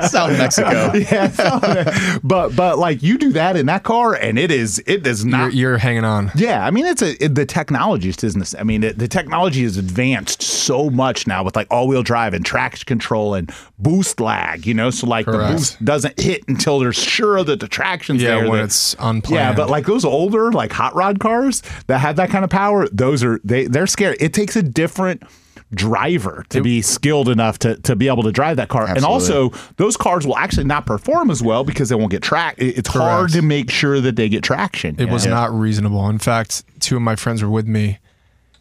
South 0.07 0.37
Mexico. 0.37 0.93
yeah, 0.95 2.19
but 2.23 2.55
but 2.55 2.79
like 2.79 3.03
you 3.03 3.17
do 3.17 3.33
that 3.33 3.57
in 3.57 3.65
that 3.67 3.85
car, 3.85 4.12
and 4.15 4.38
it 4.38 4.50
is 4.50 4.83
it 4.87 5.03
does 5.03 5.25
You're, 5.25 5.31
not. 5.31 5.55
you're 5.55 5.79
hanging 5.79 6.05
on. 6.05 6.31
yeah, 6.35 6.67
I 6.67 6.71
mean 6.71 6.85
it's 6.85 7.00
a 7.00 7.25
it, 7.25 7.35
the 7.35 7.47
technology 7.47 8.09
just 8.09 8.23
isn't. 8.23 8.55
I 8.61 8.65
mean 8.65 8.85
it, 8.85 8.99
the 8.99 9.09
technology 9.09 9.62
has 9.62 9.79
advanced 9.79 10.43
so 10.43 10.91
much 10.91 11.26
now 11.26 11.43
with 11.43 11.57
like 11.57 11.69
all 11.71 11.88
wheel 11.88 12.03
drive 12.03 12.35
and 12.35 12.45
traction 12.45 12.85
control 12.85 13.33
and 13.33 13.50
boost 13.79 14.21
lag. 14.21 14.67
You 14.67 14.75
know, 14.75 14.91
so 14.91 15.07
like 15.07 15.25
the 15.25 15.33
boost 15.33 15.83
doesn't 15.83 16.21
hit 16.21 16.45
until 16.49 16.79
they're 16.79 16.93
sure 16.93 17.43
that 17.45 17.61
the 17.61 17.69
traction's 17.69 18.21
Yeah, 18.23 18.37
there. 18.41 18.50
when 18.50 18.59
that- 18.59 18.65
it's 18.67 18.95
unplanned. 18.99 19.23
yeah, 19.41 19.55
but 19.55 19.71
like 19.71 19.87
those 19.87 20.05
older 20.05 20.53
like 20.53 20.71
hot 20.73 20.95
rod 20.95 21.19
cars 21.19 21.62
that 21.87 21.99
have 22.00 22.17
that 22.17 22.29
kind 22.29 22.45
of 22.45 22.50
power, 22.50 22.87
those 22.93 23.25
are 23.25 23.41
they 23.43 23.67
they're 23.67 23.87
scary. 23.87 24.17
It 24.21 24.35
takes 24.35 24.55
a 24.55 24.62
different 24.62 25.23
driver 25.75 26.44
to 26.50 26.62
be 26.62 26.80
skilled 26.80 27.28
enough 27.28 27.58
to, 27.61 27.76
to 27.82 27.96
be 27.96 28.06
able 28.08 28.23
to 28.23 28.32
drive 28.32 28.56
that 28.56 28.68
car. 28.68 28.87
And 28.88 29.04
also 29.04 29.50
those 29.76 29.96
cars 29.96 30.26
will 30.26 30.37
actually 30.37 30.64
not 30.64 30.87
perform 30.87 31.30
as 31.30 31.42
well 31.42 31.64
because 31.64 31.88
they 31.88 31.94
won't 31.96 32.11
get 32.11 32.23
track. 32.23 32.54
it- 32.58 32.78
It's 32.78 32.88
hard 32.88 33.30
to 33.32 33.42
make 33.42 33.70
sure 33.70 34.00
that 34.00 34.16
they 34.16 34.28
get 34.28 34.42
traction. 34.44 34.96
It 34.99 35.08
was 35.11 35.25
Yeah. 35.25 35.32
not 35.32 35.52
reasonable. 35.52 36.08
In 36.08 36.18
fact, 36.18 36.64
two 36.80 36.96
of 36.96 37.02
my 37.02 37.16
friends 37.16 37.42
were 37.42 37.50
with 37.50 37.66
me. 37.66 37.99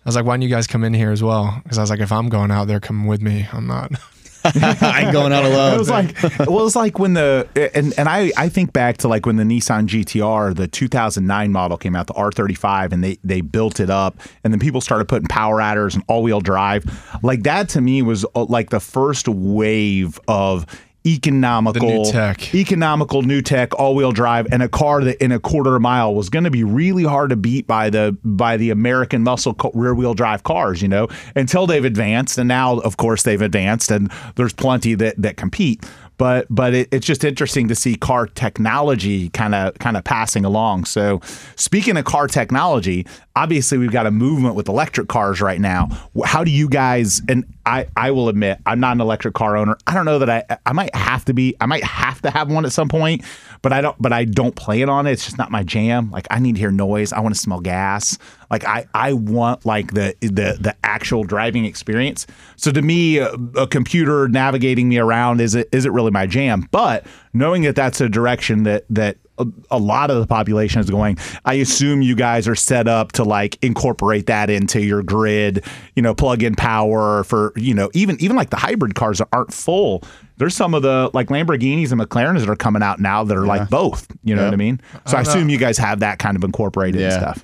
I 0.06 0.10
was 0.10 0.16
like, 0.16 0.26
"Why 0.26 0.34
don't 0.34 0.44
you 0.44 0.50
guys 0.50 0.68
come 0.68 0.84
in 0.84 0.94
here 0.94 1.12
as 1.12 1.24
well?" 1.24 1.60
Because 1.64 1.78
I 1.78 1.82
was 1.82 1.90
like, 1.90 2.00
"If 2.00 2.12
I'm 2.12 2.30
going 2.30 2.52
out, 2.52 2.68
there, 2.68 2.80
come 2.80 3.08
with 3.08 3.22
me. 3.22 3.48
I'm 3.52 3.68
not." 3.68 3.92
I 4.46 5.02
ain't 5.04 5.12
going 5.12 5.34
out 5.34 5.44
alone. 5.44 5.54
It 5.54 5.56
alone. 5.56 5.80
was 5.80 5.90
like 5.90 6.22
well, 6.40 6.60
it 6.60 6.64
was 6.64 6.76
like 6.76 7.00
when 7.00 7.14
the 7.14 7.48
and 7.74 7.94
and 7.98 8.08
I 8.08 8.32
I 8.38 8.50
think 8.50 8.74
back 8.74 8.98
to 8.98 9.08
like 9.08 9.26
when 9.26 9.38
the 9.38 9.44
Nissan 9.44 9.88
GTR, 9.88 10.56
the 10.56 10.68
2009 10.68 11.52
model 11.52 11.78
came 11.78 11.96
out, 11.96 12.06
the 12.08 12.14
R35, 12.14 12.92
and 12.92 13.04
they 13.04 13.18
they 13.24 13.42
built 13.42 13.80
it 13.80 13.90
up, 13.90 14.20
and 14.44 14.54
then 14.54 14.60
people 14.60 14.82
started 14.82 15.08
putting 15.08 15.28
power 15.28 15.62
adders 15.62 15.96
and 15.96 16.04
all 16.08 16.22
wheel 16.22 16.42
drive. 16.42 16.86
Like 17.24 17.44
that 17.44 17.70
to 17.70 17.82
me 17.82 18.04
was 18.04 18.24
uh, 18.36 18.46
like 18.46 18.70
the 18.70 18.80
first 18.80 19.28
wave 19.28 20.20
of 20.28 20.66
economical 21.06 22.04
new 22.06 22.12
tech. 22.12 22.54
economical 22.56 23.22
new 23.22 23.42
tech 23.42 23.74
all-wheel 23.78 24.12
drive 24.12 24.48
and 24.52 24.64
a 24.64 24.70
car 24.70 25.04
that 25.04 25.22
in 25.24 25.32
a 25.32 25.40
quarter 25.40 25.80
mile 25.80 26.16
was 26.16 26.30
going 26.30 26.44
to 26.44 26.52
be 26.52 26.64
really 26.64 27.04
hard 27.04 27.30
to 27.30 27.36
beat 27.36 27.68
by 27.68 27.90
the 27.90 28.18
by 28.24 28.58
the 28.58 28.70
American 28.70 29.24
muscle 29.24 29.54
co- 29.54 29.72
rear-wheel 29.74 30.14
drive 30.14 30.44
cars, 30.44 30.82
you 30.82 30.88
know, 30.88 31.08
until 31.36 31.68
they've 31.68 31.86
advanced 31.86 32.38
and 32.38 32.48
now 32.48 32.80
of 32.80 32.98
course 32.98 33.24
they've 33.24 33.42
advanced 33.42 33.92
and 33.92 34.12
there's 34.36 34.54
plenty 34.54 34.96
that 34.96 35.16
that 35.22 35.38
compete. 35.38 35.86
But 36.18 36.48
but 36.50 36.74
it, 36.74 36.90
it's 36.92 37.06
just 37.06 37.24
interesting 37.24 37.68
to 37.68 37.76
see 37.76 37.96
car 37.96 38.28
technology 38.28 39.30
kind 39.30 39.54
of 39.54 39.74
kind 39.80 39.98
of 39.98 40.04
passing 40.04 40.46
along. 40.46 40.86
So 40.86 41.22
speaking 41.56 41.98
of 41.98 42.06
car 42.06 42.28
technology, 42.28 43.06
obviously 43.36 43.78
we've 43.78 43.92
got 43.92 44.06
a 44.06 44.12
movement 44.12 44.56
with 44.56 44.70
electric 44.70 45.10
cars 45.10 45.42
right 45.42 45.60
now. 45.60 45.90
How 46.24 46.44
do 46.44 46.52
you 46.52 46.70
guys 46.70 47.22
and 47.28 47.46
I 47.66 47.88
I 47.98 48.12
will 48.12 48.30
admit 48.30 48.60
I'm 48.66 48.80
not 48.80 48.94
an 48.94 49.02
electric 49.02 49.34
car 49.34 49.58
owner. 49.58 49.78
I 49.88 49.94
don't 49.94 50.06
know 50.06 50.20
that 50.20 50.30
I 50.30 50.58
I 50.66 50.74
might 50.74 50.96
have 50.96 51.26
to 51.26 51.34
be. 51.34 51.56
I 51.60 51.66
might 51.66 51.84
have 51.84 52.22
to 52.22 52.30
have 52.30 52.52
one 52.52 52.66
at 52.66 52.72
some 52.72 52.88
point, 52.88 53.24
but 53.62 53.74
I 53.74 53.82
don't 53.82 54.00
but 54.02 54.14
I 54.14 54.26
don't 54.26 54.56
plan 54.56 54.90
on 54.90 55.08
it. 55.08 55.12
It's 55.14 55.26
just 55.26 55.38
not 55.38 55.52
my 55.52 55.64
jam. 55.64 56.12
Like 56.12 56.28
I 56.32 56.40
need 56.40 56.56
to 56.56 56.60
hear 56.60 56.72
noise. 56.72 57.12
I 57.12 57.20
want 57.20 57.36
to 57.36 57.42
smell 57.42 57.60
gas. 57.60 58.18
Like 58.56 58.66
I 58.66 58.88
I 58.94 59.12
want 59.12 59.66
like 59.66 59.94
the 59.94 60.16
the 60.22 60.58
the 60.62 60.74
actual 60.84 61.26
driving 61.26 61.66
experience. 61.66 62.26
So 62.56 62.72
to 62.72 62.82
me 62.82 63.18
a, 63.18 63.34
a 63.58 63.68
computer 63.68 64.30
navigating 64.30 64.88
me 64.88 64.98
around 64.98 65.42
is 65.42 65.56
it 65.56 65.68
is 65.74 65.86
it 65.86 65.92
really 65.92 66.12
my 66.12 66.26
jam? 66.26 66.70
But 66.72 67.06
knowing 67.34 67.64
that 67.64 67.76
that's 67.76 68.00
a 68.00 68.08
direction 68.08 68.64
that 68.64 68.86
that 68.90 69.18
a, 69.38 69.46
a 69.72 69.78
lot 69.78 70.10
of 70.10 70.22
the 70.22 70.26
population 70.28 70.80
is 70.80 70.90
going. 70.90 71.18
I 71.44 71.56
assume 71.56 72.02
you 72.02 72.16
guys 72.16 72.48
are 72.48 72.56
set 72.56 72.88
up 72.88 73.12
to 73.14 73.26
like 73.26 73.62
incorporate 73.62 74.28
that 74.28 74.50
into 74.50 74.80
your 74.82 75.04
grid, 75.04 75.66
you 75.98 76.02
know, 76.02 76.16
plug 76.16 76.42
in 76.42 76.56
power 76.56 77.26
for, 77.26 77.52
you 77.58 77.74
know, 77.74 77.90
even 77.94 78.16
even 78.22 78.38
like 78.38 78.52
the 78.52 78.56
hybrid 78.56 78.96
cars 78.96 79.22
aren't 79.34 79.52
full. 79.54 80.04
There's 80.38 80.56
some 80.56 80.74
of 80.74 80.84
the 80.84 81.10
like 81.14 81.28
Lamborghinis 81.28 81.92
and 81.92 82.00
McLarens 82.00 82.40
that 82.40 82.50
are 82.50 82.56
coming 82.56 82.82
out 82.82 83.02
now 83.02 83.26
that 83.26 83.36
are 83.36 83.46
like 83.46 83.70
both. 83.70 84.08
You 84.24 84.36
know 84.36 84.44
Yeah. 84.44 84.48
what 84.48 84.54
I 84.54 84.58
mean? 84.58 84.80
So 85.06 85.18
I, 85.18 85.24
know. 85.24 85.30
assume 85.30 85.50
you 85.50 85.58
guys 85.58 85.78
have 85.80 86.00
that 86.00 86.18
kind 86.20 86.38
of 86.38 86.44
incorporated 86.46 87.02
Yeah. 87.02 87.20
stuff. 87.20 87.44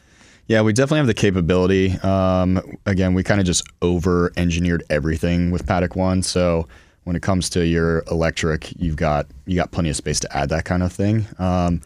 Yeah, 0.51 0.63
we 0.63 0.74
definitely 0.74 0.98
have 0.98 1.08
the 1.08 1.13
capability. 1.13 1.98
Um, 2.00 2.62
again, 2.86 3.13
we 3.13 3.24
kind 3.24 3.39
of 3.39 3.46
just 3.46 3.63
over 3.81 4.34
engineered 4.36 4.84
everything 4.89 5.50
with 5.50 5.65
Paddock 5.65 5.96
One. 5.96 6.22
So 6.24 6.67
when 7.05 7.15
it 7.15 7.22
comes 7.22 7.50
to 7.51 7.65
your 7.65 8.03
electric, 8.12 8.74
you've 8.77 8.98
got 8.98 9.27
you 9.46 9.55
got 9.55 9.72
plenty 9.72 9.89
of 9.89 9.96
space 9.96 10.20
to 10.20 10.38
add 10.38 10.50
that 10.50 10.65
kind 10.65 10.84
of 10.84 10.91
thing. 10.91 11.25
Um, 11.39 11.79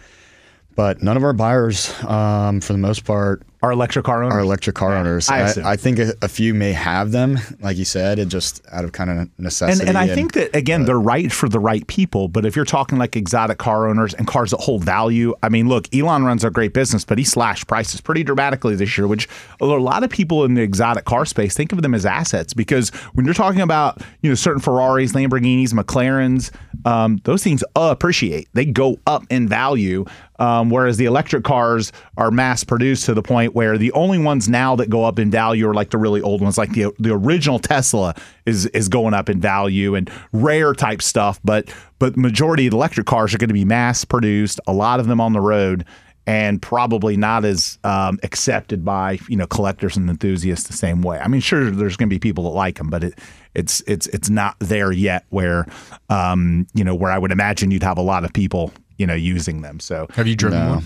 but 0.75 1.03
none 1.03 1.15
of 1.15 1.23
our 1.23 1.31
buyers, 1.31 1.93
um, 2.05 2.59
for 2.59 2.73
the 2.73 2.79
most 2.79 3.05
part, 3.05 3.43
Are 3.65 3.71
electric 3.71 4.05
car 4.05 4.23
owners? 4.23 4.35
are 4.35 4.39
electric 4.39 4.75
car 4.75 4.95
owners. 4.95 5.29
I 5.29 5.49
I. 5.49 5.71
I 5.71 5.75
think 5.75 5.99
a, 5.99 6.13
a 6.21 6.27
few 6.27 6.53
may 6.53 6.71
have 6.71 7.11
them, 7.11 7.39
like 7.61 7.77
you 7.77 7.85
said, 7.85 8.19
it 8.19 8.27
just 8.27 8.61
out 8.71 8.85
of 8.85 8.91
kind 8.91 9.09
of 9.09 9.39
necessity. 9.39 9.87
and 9.87 9.97
I 9.97 10.07
think 10.07 10.33
that 10.33 10.55
again 10.55 10.85
they're 10.85 10.99
right 10.99 11.31
for 11.31 11.49
the 11.49 11.59
right 11.59 11.85
people. 11.87 12.27
But 12.27 12.45
if 12.45 12.55
you're 12.55 12.65
talking 12.65 12.97
like 12.97 13.15
exotic 13.15 13.57
car 13.57 13.87
owners 13.87 14.13
and 14.13 14.27
cars 14.27 14.51
that 14.51 14.59
hold 14.61 14.83
value, 14.83 15.33
I 15.41 15.49
mean, 15.49 15.67
look, 15.67 15.93
Elon 15.93 16.23
runs 16.23 16.43
a 16.43 16.49
great 16.49 16.73
business, 16.73 17.03
but 17.03 17.17
he 17.17 17.23
slashed 17.23 17.67
prices 17.67 18.01
pretty 18.01 18.23
dramatically 18.23 18.75
this 18.75 18.97
year, 18.97 19.07
which 19.07 19.27
a 19.59 19.65
lot 19.65 20.03
of 20.03 20.09
people 20.09 20.45
in 20.45 20.53
the 20.53 20.61
exotic 20.61 21.05
car 21.05 21.25
space 21.25 21.55
think 21.55 21.71
of 21.71 21.81
them 21.81 21.93
as 21.93 22.05
assets 22.05 22.53
because 22.53 22.89
when 23.13 23.25
you're 23.25 23.33
talking 23.33 23.61
about 23.61 24.01
you 24.21 24.29
know 24.29 24.35
certain 24.35 24.61
Ferraris, 24.61 25.13
Lamborghinis, 25.13 25.73
McLarens, 25.73 26.51
um, 26.85 27.19
those 27.23 27.43
things 27.43 27.63
appreciate. 27.75 28.47
They 28.53 28.65
go 28.65 28.99
up 29.07 29.23
in 29.29 29.47
value. 29.47 30.05
Um, 30.39 30.69
whereas 30.69 30.97
the 30.97 31.05
electric 31.05 31.43
cars 31.43 31.91
are 32.17 32.31
mass 32.31 32.63
produced 32.63 33.05
to 33.05 33.13
the 33.13 33.21
point 33.21 33.55
where 33.55 33.77
the 33.77 33.91
only 33.93 34.17
ones 34.17 34.49
now 34.49 34.75
that 34.75 34.89
go 34.89 35.03
up 35.03 35.19
in 35.19 35.31
value 35.31 35.67
are 35.69 35.73
like 35.73 35.91
the 35.91 35.97
really 35.97 36.21
old 36.21 36.41
ones, 36.41 36.57
like 36.57 36.71
the 36.71 36.93
the 36.99 37.13
original 37.13 37.59
Tesla 37.59 38.15
is 38.45 38.65
is 38.67 38.89
going 38.89 39.13
up 39.13 39.29
in 39.29 39.39
value 39.39 39.95
and 39.95 40.09
rare 40.33 40.73
type 40.73 41.01
stuff. 41.01 41.39
But 41.43 41.73
but 41.99 42.17
majority 42.17 42.67
of 42.67 42.71
the 42.71 42.77
electric 42.77 43.07
cars 43.07 43.33
are 43.33 43.37
going 43.37 43.49
to 43.49 43.53
be 43.53 43.65
mass 43.65 44.03
produced. 44.03 44.59
A 44.67 44.73
lot 44.73 44.99
of 44.99 45.07
them 45.07 45.21
on 45.21 45.33
the 45.33 45.41
road. 45.41 45.85
And 46.27 46.59
probably 46.59 47.17
not 47.17 47.45
as 47.45 47.77
um, 47.83 48.19
accepted 48.23 48.83
by 48.83 49.19
you 49.29 49.37
know 49.37 49.45
collectors 49.45 49.95
and 49.95 50.09
enthusiasts 50.09 50.67
the 50.67 50.73
same 50.73 51.03
way. 51.03 51.19
I 51.19 51.27
mean, 51.27 51.39
sure, 51.39 51.69
there's 51.69 51.95
going 51.97 52.09
to 52.09 52.15
be 52.15 52.17
people 52.17 52.45
that 52.45 52.49
like 52.49 52.79
them, 52.79 52.89
but 52.89 53.03
it, 53.03 53.19
it's 53.53 53.83
it's 53.85 54.07
it's 54.07 54.27
not 54.27 54.55
there 54.57 54.91
yet. 54.91 55.25
Where 55.29 55.67
um, 56.09 56.65
you 56.73 56.83
know 56.83 56.95
where 56.95 57.11
I 57.11 57.19
would 57.19 57.31
imagine 57.31 57.69
you'd 57.69 57.83
have 57.83 57.99
a 57.99 58.01
lot 58.01 58.25
of 58.25 58.33
people 58.33 58.73
you 58.97 59.05
know 59.07 59.13
using 59.15 59.61
them. 59.61 59.79
So 59.79 60.07
Have 60.15 60.27
you 60.27 60.35
driven 60.35 60.59
No. 60.59 60.69
one? 60.75 60.85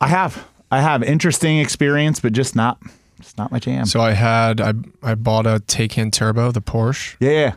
I 0.00 0.08
have. 0.08 0.46
I 0.70 0.80
have 0.80 1.02
interesting 1.02 1.58
experience, 1.58 2.20
but 2.20 2.32
just 2.32 2.54
not 2.56 2.78
It's 3.18 3.36
not 3.36 3.50
my 3.52 3.58
jam. 3.58 3.86
So 3.86 4.00
I 4.00 4.12
had 4.12 4.60
I 4.60 4.72
I 5.02 5.14
bought 5.14 5.46
a 5.46 5.60
Taycan 5.66 6.12
Turbo, 6.12 6.52
the 6.52 6.62
Porsche. 6.62 7.16
yeah, 7.20 7.54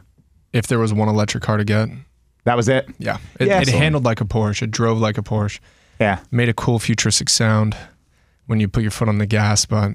If 0.52 0.68
there 0.68 0.80
was 0.80 0.94
one 0.94 1.08
electric 1.10 1.44
car 1.44 1.58
to 1.58 1.64
get, 1.64 1.90
that 2.44 2.58
was 2.58 2.68
it. 2.68 2.88
yeah, 3.00 3.18
it, 3.40 3.48
Yeah, 3.48 3.62
it 3.62 3.68
so- 3.70 3.78
handled 3.78 4.04
like 4.04 4.20
a 4.22 4.26
Porsche. 4.26 4.64
It 4.64 4.72
drove 4.72 5.00
like 5.00 5.18
a 5.18 5.22
Porsche. 5.24 5.60
Yeah. 6.00 6.20
Made 6.32 6.50
a 6.50 6.54
cool 6.54 6.80
futuristic 6.80 7.30
sound 7.30 7.78
when 8.48 8.60
you 8.60 8.68
put 8.68 8.82
your 8.82 8.92
foot 8.92 9.08
on 9.08 9.20
the 9.20 9.26
gas, 9.26 9.66
but 9.66 9.92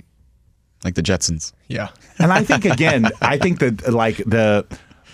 like 0.84 0.94
the 0.94 1.02
Jetsons. 1.02 1.52
yeah, 1.66 1.88
And 2.18 2.32
I 2.32 2.44
think 2.44 2.64
again, 2.64 3.10
I 3.20 3.36
think 3.36 3.58
that 3.58 3.92
like 3.92 4.16
the 4.18 4.64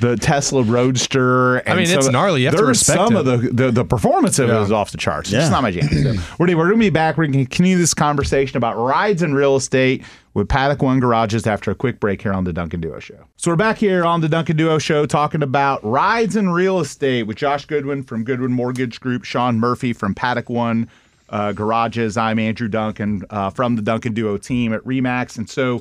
the 0.01 0.17
Tesla 0.17 0.63
Roadster. 0.63 1.59
And 1.59 1.69
I 1.75 1.77
mean, 1.83 1.89
it's 1.91 2.05
some- 2.07 2.13
gnarly. 2.13 2.41
You 2.43 2.49
have 2.49 2.55
to 2.57 2.65
there's 2.65 2.81
respect 2.81 2.99
some 2.99 3.17
it. 3.17 3.21
of 3.21 3.25
the, 3.27 3.37
the 3.51 3.71
the 3.71 3.85
performance 3.85 4.39
of 4.39 4.49
it 4.49 4.53
Yeah. 4.53 4.63
is 4.63 4.73
off 4.73 4.91
the 4.91 4.99
charts. 4.99 5.29
It's 5.29 5.35
Yeah. 5.35 5.41
just 5.41 5.53
not 5.53 5.63
my 5.63 5.71
jam. 5.71 5.89
So 5.89 6.15
we're, 6.39 6.47
we're 6.57 6.65
going 6.69 6.71
to 6.73 6.77
be 6.79 6.91
back. 6.91 7.17
We're 7.17 7.25
going 7.27 7.33
to 7.33 7.39
continue 7.45 7.77
this 7.79 7.95
conversation 7.95 8.57
about 8.57 8.77
rides 8.77 9.23
and 9.23 9.35
real 9.37 9.57
estate 9.57 10.05
with 10.35 10.49
Paddock 10.49 10.83
One 10.83 10.99
Garages 10.99 11.47
after 11.47 11.71
a 11.71 11.75
quick 11.77 12.01
break 12.01 12.21
here 12.23 12.33
on 12.33 12.43
the 12.45 12.53
Duncan 12.53 12.81
Duo 12.81 12.99
Show. 12.99 13.25
So 13.37 13.53
we're 13.53 13.57
back 13.57 13.79
here 13.79 14.05
on 14.05 14.21
the 14.21 14.29
Duncan 14.29 14.57
Duo 14.57 14.79
Show 14.79 15.07
talking 15.07 15.43
about 15.43 15.83
rides 15.85 16.35
and 16.35 16.53
real 16.53 16.81
estate 16.81 17.23
with 17.25 17.37
Josh 17.37 17.65
Goodwin 17.67 18.03
from 18.03 18.25
Goodwin 18.25 18.53
Mortgage 18.53 19.01
Group, 19.01 19.23
Sean 19.25 19.61
Murphy 19.61 19.93
from 19.93 20.13
Paddock 20.15 20.51
One 20.51 20.89
uh, 21.31 21.53
Garages. 21.53 22.17
I'm 22.17 22.41
Andrew 22.41 22.67
Duncan 22.69 23.23
uh, 23.31 23.51
from 23.51 23.77
the 23.77 23.83
Duncan 23.83 24.13
Duo 24.13 24.37
team 24.39 24.73
at 24.73 24.81
Remax, 24.83 25.39
and 25.39 25.49
so. 25.49 25.81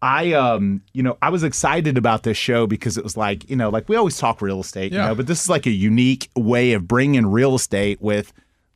I 0.00 0.32
um 0.32 0.82
you 0.92 1.02
know 1.02 1.18
I 1.22 1.30
was 1.30 1.42
excited 1.42 1.98
about 1.98 2.22
this 2.22 2.36
show 2.36 2.66
because 2.66 2.96
it 2.96 3.02
was 3.04 3.16
like 3.16 3.48
you 3.50 3.56
know 3.56 3.68
like 3.68 3.88
we 3.88 3.96
always 3.96 4.16
talk 4.18 4.40
real 4.40 4.60
estate 4.60 4.92
you 4.92 4.98
Yeah. 4.98 5.08
know 5.08 5.14
but 5.14 5.26
this 5.26 5.42
is 5.42 5.48
like 5.48 5.66
a 5.66 5.70
unique 5.70 6.30
way 6.36 6.72
of 6.72 6.86
bringing 6.86 7.26
real 7.26 7.54
estate 7.56 8.00
with 8.00 8.32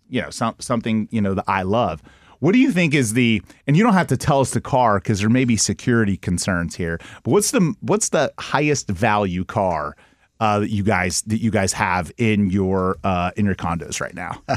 you 0.09 0.21
know 0.21 0.31
some 0.31 0.55
something 0.59 1.09
you 1.11 1.21
know 1.21 1.35
that 1.35 1.45
I 1.47 1.63
love. 1.63 2.03
What 2.41 2.53
do 2.55 2.59
you 2.59 2.73
think 2.73 2.93
is 2.93 3.13
the 3.13 3.41
and 3.69 3.77
you 3.77 3.85
don't 3.85 3.93
have 3.95 4.09
to 4.09 4.17
tell 4.17 4.41
us 4.41 4.51
the 4.51 4.61
car 4.61 4.99
because 4.99 5.21
there 5.21 5.29
may 5.31 5.45
be 5.45 5.57
security 5.57 6.17
concerns 6.17 6.75
here. 6.75 6.99
But 7.23 7.31
what's 7.31 7.53
the 7.53 7.73
what's 7.81 8.09
the 8.09 8.33
highest 8.39 8.89
value 8.89 9.45
car 9.45 9.97
uh, 10.41 10.59
that 10.59 10.71
you 10.71 10.83
guys 10.83 11.23
that 11.29 11.39
you 11.39 11.53
guys 11.53 11.73
have 11.73 12.11
in 12.19 12.51
your 12.51 12.97
uh, 13.05 13.31
in 13.37 13.47
your 13.47 13.55
condos 13.55 14.01
right 14.01 14.15
now? 14.15 14.43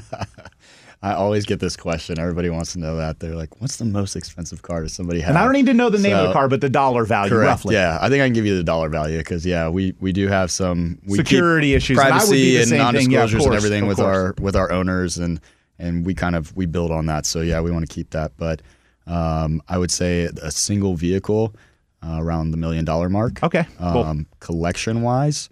I 1.05 1.13
always 1.13 1.45
get 1.45 1.59
this 1.59 1.77
question. 1.77 2.17
Everybody 2.17 2.49
wants 2.49 2.73
to 2.73 2.79
know 2.79 2.97
that. 2.97 3.19
They're 3.19 3.35
like, 3.35 3.61
"What's 3.61 3.75
the 3.75 3.85
most 3.85 4.15
expensive 4.15 4.63
car 4.63 4.81
does 4.81 4.93
somebody 4.93 5.19
have?" 5.19 5.29
And 5.29 5.37
I 5.37 5.43
don't 5.43 5.53
need 5.53 5.67
to 5.67 5.73
know 5.75 5.91
the 5.91 5.99
name 5.99 6.15
of 6.15 6.27
the 6.27 6.33
car, 6.33 6.47
but 6.47 6.61
the 6.61 6.69
dollar 6.69 7.05
value 7.05 7.29
Correct. 7.29 7.47
roughly. 7.47 7.75
Yeah, 7.75 7.99
I 8.01 8.09
think 8.09 8.23
I 8.23 8.25
can 8.25 8.33
give 8.33 8.47
you 8.47 8.57
the 8.57 8.63
dollar 8.63 8.89
value 8.89 9.19
because 9.19 9.45
yeah, 9.45 9.69
we 9.69 9.93
we 9.99 10.11
do 10.11 10.27
have 10.27 10.49
some 10.49 10.97
we 11.05 11.17
Security 11.17 11.75
issues, 11.75 11.99
and 11.99 12.07
privacy 12.07 12.53
the 12.53 12.57
and 12.57 12.69
same 12.69 12.93
thing. 12.93 13.11
Yeah, 13.11 13.27
and 13.27 13.53
everything 13.53 13.85
with 13.85 13.99
our 13.99 14.33
with 14.41 14.55
our 14.55 14.71
owners 14.71 15.19
and 15.19 15.39
and 15.77 16.07
we 16.07 16.15
kind 16.15 16.35
of 16.35 16.55
we 16.55 16.65
build 16.65 16.89
on 16.89 17.05
that. 17.05 17.27
So 17.27 17.41
yeah, 17.41 17.61
we 17.61 17.69
want 17.69 17.87
to 17.87 17.93
keep 17.93 18.09
that. 18.09 18.31
But 18.37 18.63
um, 19.05 19.61
I 19.69 19.77
would 19.77 19.91
say 19.91 20.23
a 20.23 20.49
single 20.49 20.95
vehicle 20.95 21.55
uh, 22.01 22.17
around 22.19 22.49
the 22.49 22.57
million 22.57 22.83
dollar 22.83 23.09
mark. 23.09 23.43
Okay, 23.43 23.67
cool. 23.77 24.03
Um, 24.03 24.25
collection 24.39 25.03
wise, 25.03 25.49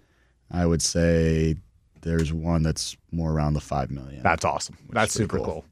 I 0.50 0.66
would 0.66 0.82
say 0.82 1.54
there's 2.04 2.32
one 2.32 2.62
that's 2.62 2.96
more 3.10 3.32
around 3.32 3.54
the 3.54 3.60
five 3.60 3.90
million. 3.90 4.22
That's 4.22 4.44
awesome. 4.44 4.76
That's 4.90 5.12
super 5.12 5.38
cool. 5.38 5.44
cool. 5.44 5.64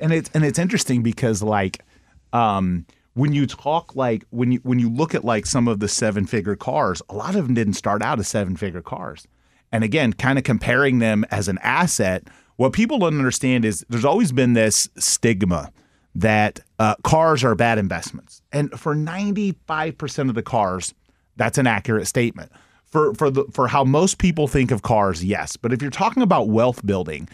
And 0.00 0.12
it's 0.12 0.30
and 0.34 0.44
it's 0.44 0.58
interesting 0.58 1.02
because 1.02 1.42
like 1.42 1.84
um 2.32 2.84
when 3.14 3.32
you 3.32 3.46
talk 3.46 3.96
like 3.96 4.24
when 4.30 4.52
you 4.52 4.60
when 4.62 4.78
you 4.78 4.90
look 4.90 5.14
at 5.14 5.24
like 5.24 5.46
some 5.46 5.68
of 5.68 5.80
the 5.80 5.88
seven 5.88 6.26
figure 6.26 6.56
cars, 6.56 7.00
a 7.08 7.14
lot 7.14 7.34
of 7.34 7.46
them 7.46 7.54
didn't 7.54 7.74
start 7.74 8.02
out 8.02 8.18
as 8.18 8.28
seven 8.28 8.56
figure 8.56 8.82
cars. 8.82 9.26
And 9.72 9.82
again, 9.82 10.12
kind 10.12 10.38
of 10.38 10.44
comparing 10.44 10.98
them 10.98 11.24
as 11.30 11.48
an 11.48 11.58
asset, 11.62 12.24
what 12.56 12.72
people 12.72 12.98
don't 12.98 13.16
understand 13.18 13.64
is 13.64 13.84
there's 13.88 14.04
always 14.04 14.32
been 14.32 14.52
this 14.52 14.88
stigma 14.96 15.72
that 16.14 16.60
uh, 16.78 16.94
cars 17.04 17.44
are 17.44 17.54
bad 17.54 17.78
investments. 17.78 18.40
And 18.52 18.70
for 18.78 18.94
95% 18.94 20.28
of 20.28 20.34
the 20.34 20.42
cars, 20.42 20.94
that's 21.36 21.58
an 21.58 21.66
accurate 21.66 22.06
statement. 22.06 22.50
For 22.90 23.14
for 23.14 23.30
the 23.30 23.44
for 23.52 23.68
how 23.68 23.84
most 23.84 24.18
people 24.18 24.46
think 24.48 24.70
of 24.70 24.82
cars, 24.82 25.24
yes. 25.24 25.56
But 25.56 25.72
if 25.72 25.82
you're 25.82 25.90
talking 25.90 26.22
about 26.22 26.48
wealth 26.48 26.86
building, 26.86 27.28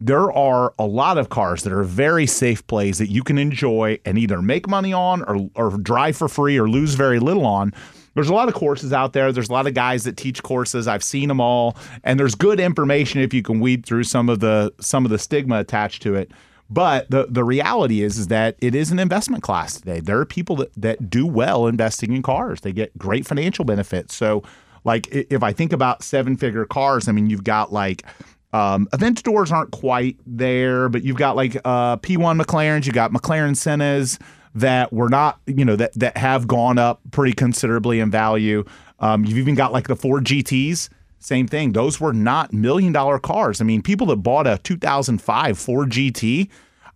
there 0.00 0.30
are 0.32 0.74
a 0.78 0.84
lot 0.84 1.16
of 1.16 1.28
cars 1.28 1.62
that 1.62 1.72
are 1.72 1.84
very 1.84 2.26
safe 2.26 2.66
plays 2.66 2.98
that 2.98 3.08
you 3.08 3.22
can 3.22 3.38
enjoy 3.38 3.98
and 4.04 4.18
either 4.18 4.42
make 4.42 4.68
money 4.68 4.92
on 4.92 5.22
or, 5.22 5.48
or 5.54 5.78
drive 5.78 6.16
for 6.16 6.28
free 6.28 6.58
or 6.58 6.68
lose 6.68 6.94
very 6.94 7.18
little 7.18 7.46
on. 7.46 7.72
There's 8.14 8.28
a 8.28 8.34
lot 8.34 8.48
of 8.48 8.54
courses 8.54 8.92
out 8.92 9.12
there. 9.12 9.30
There's 9.30 9.48
a 9.48 9.52
lot 9.52 9.66
of 9.66 9.74
guys 9.74 10.04
that 10.04 10.16
teach 10.16 10.42
courses. 10.42 10.88
I've 10.88 11.04
seen 11.04 11.28
them 11.28 11.40
all, 11.40 11.76
and 12.02 12.18
there's 12.18 12.34
good 12.34 12.58
information 12.60 13.20
if 13.20 13.34
you 13.34 13.42
can 13.42 13.60
weed 13.60 13.84
through 13.84 14.04
some 14.04 14.28
of 14.28 14.40
the 14.40 14.72
some 14.80 15.04
of 15.04 15.10
the 15.10 15.18
stigma 15.18 15.60
attached 15.60 16.02
to 16.02 16.14
it. 16.14 16.30
But 16.68 17.10
the 17.10 17.26
the 17.28 17.44
reality 17.44 18.02
is 18.02 18.18
is 18.18 18.26
that 18.28 18.56
it 18.60 18.74
is 18.74 18.90
an 18.90 18.98
investment 18.98 19.42
class 19.42 19.78
today. 19.78 20.00
There 20.00 20.18
are 20.18 20.24
people 20.24 20.56
that, 20.56 20.72
that 20.76 21.08
do 21.10 21.26
well 21.26 21.66
investing 21.66 22.12
in 22.12 22.22
cars. 22.22 22.62
They 22.62 22.72
get 22.72 22.96
great 22.98 23.26
financial 23.26 23.64
benefits. 23.64 24.14
So 24.14 24.42
like 24.86 25.08
if 25.12 25.42
I 25.42 25.52
think 25.52 25.74
about 25.74 26.02
seven 26.02 26.36
figure 26.38 26.64
cars, 26.64 27.08
I 27.08 27.12
mean 27.12 27.28
you've 27.28 27.44
got 27.44 27.72
like 27.72 28.04
Um, 28.52 28.86
Aventadors 28.94 29.52
aren't 29.52 29.72
quite 29.72 30.16
there, 30.26 30.88
but 30.88 31.02
you've 31.04 31.18
got 31.18 31.36
like 31.36 31.56
uh, 31.64 31.98
P1 31.98 32.40
McLarens, 32.40 32.86
you've 32.86 32.94
got 32.94 33.12
McLaren 33.12 33.54
Sennas 33.54 34.18
that 34.54 34.90
were 34.92 35.10
not, 35.10 35.38
you 35.46 35.64
know, 35.66 35.76
that 35.76 35.92
that 35.94 36.16
have 36.16 36.46
gone 36.46 36.78
up 36.78 37.00
pretty 37.10 37.34
considerably 37.34 38.00
in 38.00 38.10
value. 38.10 38.64
Um, 39.00 39.26
you've 39.26 39.36
even 39.36 39.54
got 39.56 39.72
like 39.72 39.88
the 39.88 39.96
Ford 39.96 40.24
GTs. 40.24 40.88
Same 41.18 41.46
thing. 41.48 41.72
Those 41.72 42.00
were 42.00 42.14
not 42.14 42.52
million 42.54 42.92
dollar 42.92 43.18
cars. 43.18 43.60
I 43.60 43.64
mean, 43.64 43.82
people 43.82 44.06
that 44.06 44.16
bought 44.16 44.46
a 44.46 44.58
2005 44.62 45.58
Ford 45.58 45.90
GT, 45.90 46.48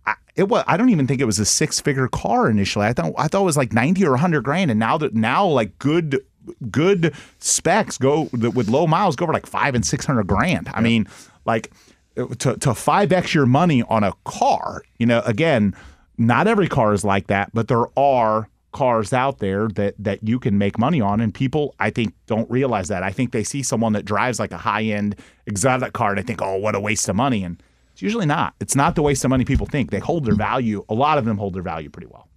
I, 0.07 0.15
it 0.35 0.47
was. 0.47 0.63
I 0.67 0.77
don't 0.77 0.89
even 0.89 1.05
think 1.05 1.21
it 1.21 1.25
was 1.25 1.37
a 1.37 1.45
six 1.45 1.79
figure 1.79 2.07
car 2.07 2.49
initially. 2.49 2.87
I 2.87 2.93
thought 2.93 3.13
I 3.17 3.27
thought 3.27 3.41
it 3.41 3.45
was 3.45 3.57
like 3.57 3.73
90 3.73 4.05
or 4.05 4.11
100 4.11 4.41
grand, 4.43 4.71
and 4.71 4.79
now 4.79 4.97
that 4.97 5.13
now 5.13 5.45
like 5.45 5.77
good 5.77 6.23
good 6.69 7.13
specs 7.39 7.97
go 7.97 8.29
with 8.31 8.69
low 8.69 8.87
miles 8.87 9.15
go 9.15 9.25
for 9.25 9.33
like 9.33 9.45
five 9.45 9.75
and 9.75 9.85
six 9.85 10.05
hundred 10.05 10.27
grand. 10.27 10.69
I 10.73 10.81
mean, 10.81 11.07
like 11.45 11.71
to 12.15 12.55
to 12.57 12.73
five 12.73 13.11
x 13.11 13.33
your 13.33 13.45
money 13.45 13.83
on 13.83 14.03
a 14.03 14.13
car. 14.25 14.83
You 14.97 15.05
know, 15.05 15.21
again, 15.25 15.75
not 16.17 16.47
every 16.47 16.67
car 16.67 16.93
is 16.93 17.03
like 17.03 17.27
that, 17.27 17.51
but 17.53 17.67
there 17.67 17.87
are 17.97 18.49
cars 18.71 19.11
out 19.11 19.39
there 19.39 19.67
that 19.69 19.95
that 19.99 20.25
you 20.27 20.39
can 20.39 20.57
make 20.57 20.77
money 20.79 21.01
on 21.01 21.19
and 21.19 21.33
people 21.33 21.75
I 21.79 21.89
think 21.89 22.13
don't 22.25 22.49
realize 22.49 22.87
that. 22.87 23.03
I 23.03 23.11
think 23.11 23.31
they 23.31 23.43
see 23.43 23.63
someone 23.63 23.93
that 23.93 24.05
drives 24.05 24.39
like 24.39 24.51
a 24.51 24.57
high-end 24.57 25.17
exotic 25.45 25.93
car 25.93 26.09
and 26.09 26.17
they 26.17 26.23
think, 26.23 26.41
"Oh, 26.41 26.57
what 26.57 26.75
a 26.75 26.79
waste 26.79 27.07
of 27.09 27.15
money." 27.15 27.43
And 27.43 27.61
it's 27.91 28.01
usually 28.01 28.25
not. 28.25 28.53
It's 28.59 28.75
not 28.75 28.95
the 28.95 29.01
waste 29.01 29.23
of 29.25 29.29
money 29.29 29.45
people 29.45 29.65
think. 29.65 29.91
They 29.91 29.99
hold 29.99 30.25
their 30.25 30.35
value. 30.35 30.85
A 30.89 30.93
lot 30.93 31.17
of 31.17 31.25
them 31.25 31.37
hold 31.37 31.53
their 31.53 31.63
value 31.63 31.89
pretty 31.89 32.07
well. 32.07 32.27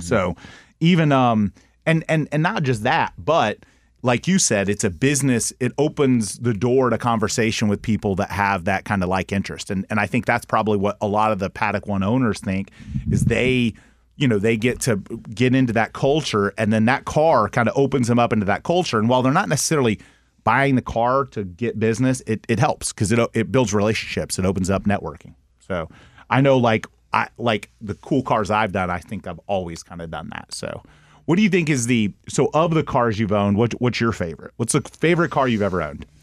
So, 0.00 0.36
even 0.80 1.12
um 1.12 1.52
and 1.86 2.04
and 2.08 2.28
and 2.32 2.42
not 2.42 2.62
just 2.62 2.82
that, 2.82 3.12
but 3.18 3.58
like 4.04 4.28
you 4.28 4.38
said, 4.38 4.68
it's 4.68 4.84
a 4.84 4.90
business. 4.90 5.50
It 5.60 5.72
opens 5.78 6.38
the 6.38 6.52
door 6.52 6.90
to 6.90 6.98
conversation 6.98 7.68
with 7.68 7.80
people 7.80 8.14
that 8.16 8.30
have 8.30 8.66
that 8.66 8.84
kind 8.84 9.02
of 9.02 9.08
like 9.08 9.32
interest, 9.32 9.70
and 9.70 9.86
and 9.88 9.98
I 9.98 10.06
think 10.06 10.26
that's 10.26 10.44
probably 10.44 10.76
what 10.76 10.98
a 11.00 11.08
lot 11.08 11.32
of 11.32 11.38
the 11.38 11.48
Paddock 11.48 11.86
One 11.86 12.02
owners 12.02 12.38
think 12.38 12.70
is 13.10 13.24
they, 13.24 13.72
you 14.16 14.28
know, 14.28 14.38
they 14.38 14.58
get 14.58 14.80
to 14.82 14.96
get 15.34 15.54
into 15.54 15.72
that 15.72 15.94
culture, 15.94 16.52
and 16.58 16.70
then 16.70 16.84
that 16.84 17.06
car 17.06 17.48
kind 17.48 17.66
of 17.66 17.76
opens 17.78 18.08
them 18.08 18.18
up 18.18 18.32
into 18.32 18.44
that 18.44 18.62
culture. 18.62 18.98
And 18.98 19.08
while 19.08 19.22
they're 19.22 19.32
not 19.32 19.48
necessarily 19.48 19.98
buying 20.44 20.74
the 20.74 20.82
car 20.82 21.24
to 21.24 21.42
get 21.42 21.80
business, 21.80 22.22
it 22.26 22.44
it 22.46 22.58
helps 22.58 22.92
because 22.92 23.10
it 23.10 23.18
it 23.32 23.50
builds 23.50 23.72
relationships. 23.72 24.38
It 24.38 24.44
opens 24.44 24.68
up 24.68 24.84
networking. 24.84 25.34
So 25.60 25.88
I 26.28 26.42
know 26.42 26.58
like 26.58 26.86
I 27.14 27.28
like 27.38 27.70
the 27.80 27.94
cool 27.94 28.22
cars 28.22 28.50
I've 28.50 28.72
done. 28.72 28.90
I 28.90 28.98
think 28.98 29.26
I've 29.26 29.40
always 29.46 29.82
kind 29.82 30.02
of 30.02 30.10
done 30.10 30.28
that. 30.34 30.52
So. 30.52 30.82
What 31.26 31.36
do 31.36 31.42
you 31.42 31.48
think 31.48 31.70
is 31.70 31.86
the 31.86 32.12
so 32.28 32.50
of 32.54 32.74
the 32.74 32.82
cars 32.82 33.18
you've 33.18 33.32
owned? 33.32 33.56
What, 33.56 33.72
what's 33.80 34.00
your 34.00 34.12
favorite? 34.12 34.52
What's 34.56 34.72
the 34.74 34.82
favorite 34.82 35.30
car 35.30 35.48
you've 35.48 35.62
ever 35.62 35.82
owned? 35.82 36.06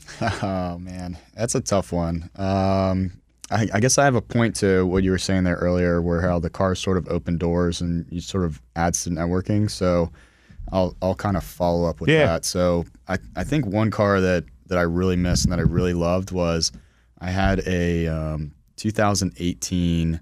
Oh 0.43 0.77
man, 0.77 1.17
that's 1.35 1.55
a 1.55 1.61
tough 1.61 1.91
one. 1.91 2.29
Um, 2.35 3.13
I, 3.49 3.67
I, 3.73 3.79
guess 3.79 3.97
I 3.97 4.03
have 4.05 4.15
a 4.15 4.21
point 4.21 4.55
to 4.57 4.85
what 4.85 5.03
you 5.03 5.11
were 5.11 5.17
saying 5.17 5.45
there 5.45 5.55
earlier, 5.55 6.01
where 6.01 6.21
how 6.21 6.37
the 6.39 6.49
cars 6.49 6.79
sort 6.79 6.97
of 6.97 7.07
open 7.07 7.37
doors 7.37 7.81
and 7.81 8.05
you 8.11 8.21
sort 8.21 8.43
of 8.45 8.61
adds 8.75 9.03
to 9.05 9.09
networking. 9.09 9.69
So 9.71 10.11
I'll 10.71 10.95
I'll 11.01 11.15
kind 11.15 11.37
of 11.37 11.43
follow 11.43 11.89
up 11.89 11.99
with 12.01 12.09
Yeah. 12.09 12.25
that. 12.27 12.45
So 12.45 12.85
I, 13.07 13.17
I 13.35 13.43
think 13.43 13.65
one 13.65 13.89
car 13.89 14.21
that 14.21 14.43
that 14.67 14.77
I 14.77 14.83
really 14.83 15.15
missed 15.15 15.45
and 15.45 15.51
that 15.53 15.59
I 15.59 15.63
really 15.63 15.93
loved 15.93 16.31
was 16.31 16.71
I 17.19 17.31
had 17.31 17.65
a 17.67 18.07
um, 18.07 18.53
2018 18.77 20.19